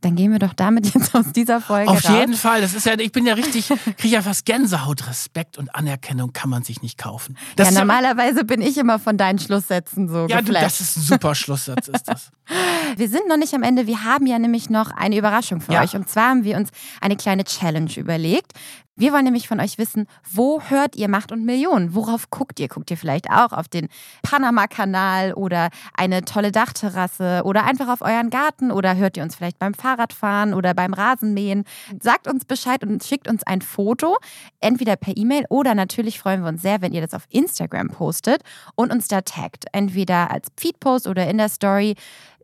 Dann 0.00 0.16
gehen 0.16 0.32
wir 0.32 0.38
doch 0.38 0.54
damit 0.54 0.86
jetzt 0.94 1.14
aus 1.14 1.32
dieser 1.32 1.60
Folge 1.60 1.90
Auf 1.90 2.04
raus. 2.04 2.18
jeden 2.18 2.34
Fall. 2.34 2.60
Das 2.60 2.74
ist 2.74 2.86
ja, 2.86 2.98
ich 2.98 3.12
bin 3.12 3.26
ja 3.26 3.34
richtig, 3.34 3.68
kriege 3.96 4.14
ja 4.14 4.22
fast 4.22 4.46
Gänsehaut. 4.46 5.06
Respekt 5.06 5.58
und 5.58 5.74
Anerkennung 5.74 6.32
kann 6.32 6.50
man 6.50 6.62
sich 6.62 6.82
nicht 6.82 6.98
kaufen. 6.98 7.36
Das 7.56 7.72
ja, 7.72 7.80
normalerweise 7.80 8.44
bin 8.44 8.62
ich 8.62 8.78
immer 8.78 8.98
von 8.98 9.16
deinen 9.16 9.38
Schlusssätzen 9.38 10.08
so 10.08 10.26
Ja, 10.28 10.42
du, 10.42 10.52
das 10.52 10.80
ist 10.80 10.96
ein 10.96 11.02
super 11.02 11.34
Schlusssatz, 11.34 11.88
ist 11.88 12.08
das. 12.08 12.30
Wir 12.96 13.08
sind 13.08 13.28
noch 13.28 13.36
nicht 13.36 13.54
am 13.54 13.62
Ende. 13.62 13.86
Wir 13.86 14.04
haben 14.04 14.26
ja 14.26 14.38
nämlich 14.38 14.70
noch 14.70 14.90
eine 14.90 15.16
Überraschung 15.16 15.60
für 15.60 15.72
ja. 15.72 15.82
euch. 15.82 15.94
Und 15.94 16.08
zwar 16.08 16.30
haben 16.30 16.44
wir 16.44 16.56
uns 16.56 16.70
eine 17.00 17.16
kleine 17.16 17.44
Challenge 17.44 17.92
überlegt. 17.96 18.52
Wir 19.00 19.14
wollen 19.14 19.24
nämlich 19.24 19.48
von 19.48 19.60
euch 19.60 19.78
wissen, 19.78 20.06
wo 20.30 20.60
hört 20.68 20.94
ihr 20.94 21.08
Macht 21.08 21.32
und 21.32 21.46
Millionen? 21.46 21.94
Worauf 21.94 22.28
guckt 22.28 22.60
ihr? 22.60 22.68
Guckt 22.68 22.90
ihr 22.90 22.98
vielleicht 22.98 23.30
auch 23.30 23.52
auf 23.52 23.66
den 23.66 23.88
Panama-Kanal 24.22 25.32
oder 25.32 25.70
eine 25.94 26.22
tolle 26.22 26.52
Dachterrasse 26.52 27.40
oder 27.44 27.64
einfach 27.64 27.88
auf 27.88 28.02
euren 28.02 28.28
Garten 28.28 28.70
oder 28.70 28.96
hört 28.96 29.16
ihr 29.16 29.22
uns 29.22 29.36
vielleicht 29.36 29.58
beim 29.58 29.72
Fahren? 29.72 29.89
Fahrradfahren 29.90 30.54
oder 30.54 30.74
beim 30.74 30.94
Rasenmähen. 30.94 31.64
Sagt 32.00 32.28
uns 32.28 32.44
Bescheid 32.44 32.84
und 32.84 33.02
schickt 33.02 33.28
uns 33.28 33.42
ein 33.42 33.60
Foto, 33.60 34.16
entweder 34.60 34.96
per 34.96 35.16
E-Mail 35.16 35.44
oder 35.48 35.74
natürlich 35.74 36.18
freuen 36.18 36.42
wir 36.42 36.48
uns 36.48 36.62
sehr, 36.62 36.80
wenn 36.80 36.92
ihr 36.92 37.00
das 37.00 37.14
auf 37.14 37.26
Instagram 37.30 37.88
postet 37.88 38.42
und 38.74 38.92
uns 38.92 39.08
da 39.08 39.22
taggt. 39.22 39.64
Entweder 39.72 40.30
als 40.30 40.48
Feedpost 40.56 41.06
oder 41.06 41.28
in 41.28 41.38
der 41.38 41.48
Story. 41.48 41.94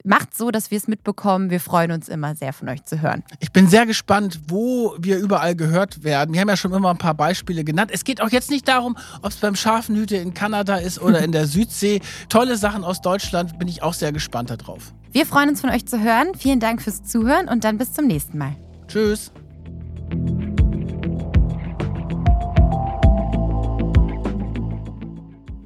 Macht 0.06 0.36
so, 0.36 0.52
dass 0.52 0.70
wir 0.70 0.78
es 0.78 0.86
mitbekommen. 0.86 1.50
Wir 1.50 1.58
freuen 1.58 1.90
uns 1.90 2.08
immer 2.08 2.36
sehr 2.36 2.52
von 2.52 2.68
euch 2.68 2.84
zu 2.84 3.02
hören. 3.02 3.24
Ich 3.40 3.50
bin 3.50 3.66
sehr 3.66 3.86
gespannt, 3.86 4.38
wo 4.46 4.94
wir 5.00 5.18
überall 5.18 5.56
gehört 5.56 6.04
werden. 6.04 6.32
Wir 6.32 6.40
haben 6.40 6.48
ja 6.48 6.56
schon 6.56 6.72
immer 6.72 6.90
ein 6.90 6.98
paar 6.98 7.14
Beispiele 7.14 7.64
genannt. 7.64 7.90
Es 7.92 8.04
geht 8.04 8.20
auch 8.20 8.30
jetzt 8.30 8.48
nicht 8.48 8.68
darum, 8.68 8.96
ob 9.22 9.32
es 9.32 9.36
beim 9.38 9.56
Schafenhüte 9.56 10.14
in 10.14 10.32
Kanada 10.32 10.76
ist 10.76 11.02
oder 11.02 11.24
in 11.24 11.32
der 11.32 11.48
Südsee. 11.48 12.00
Tolle 12.28 12.56
Sachen 12.56 12.84
aus 12.84 13.00
Deutschland, 13.00 13.58
bin 13.58 13.66
ich 13.66 13.82
auch 13.82 13.94
sehr 13.94 14.12
gespannt 14.12 14.50
darauf. 14.50 14.94
Wir 15.10 15.26
freuen 15.26 15.48
uns 15.48 15.60
von 15.60 15.70
euch 15.70 15.86
zu 15.86 16.00
hören. 16.00 16.28
Vielen 16.38 16.60
Dank 16.60 16.82
fürs 16.82 17.02
Zuhören 17.02 17.48
und 17.48 17.64
dann 17.64 17.76
bis 17.76 17.92
zum 17.92 18.06
nächsten 18.06 18.38
Mal. 18.38 18.54
Tschüss. 18.86 19.32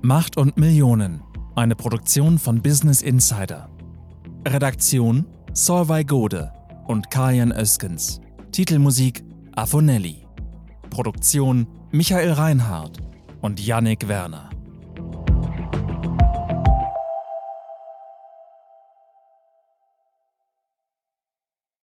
Macht 0.01 0.39
und 0.39 0.57
Millionen. 0.57 1.23
Eine 1.57 1.77
Produktion 1.77 2.39
von 2.39 2.63
Business 2.63 3.03
Insider. 3.03 3.69
Redaktion 4.53 5.27
Solvay 5.53 6.03
Gode 6.03 6.53
und 6.89 7.09
Kajan 7.09 7.53
Öskens. 7.53 8.21
Titelmusik 8.51 9.23
Afonelli. 9.55 10.27
Produktion 10.91 11.69
Michael 11.93 12.33
Reinhardt 12.33 12.99
und 13.43 13.65
Yannick 13.65 14.09
Werner. 14.09 14.50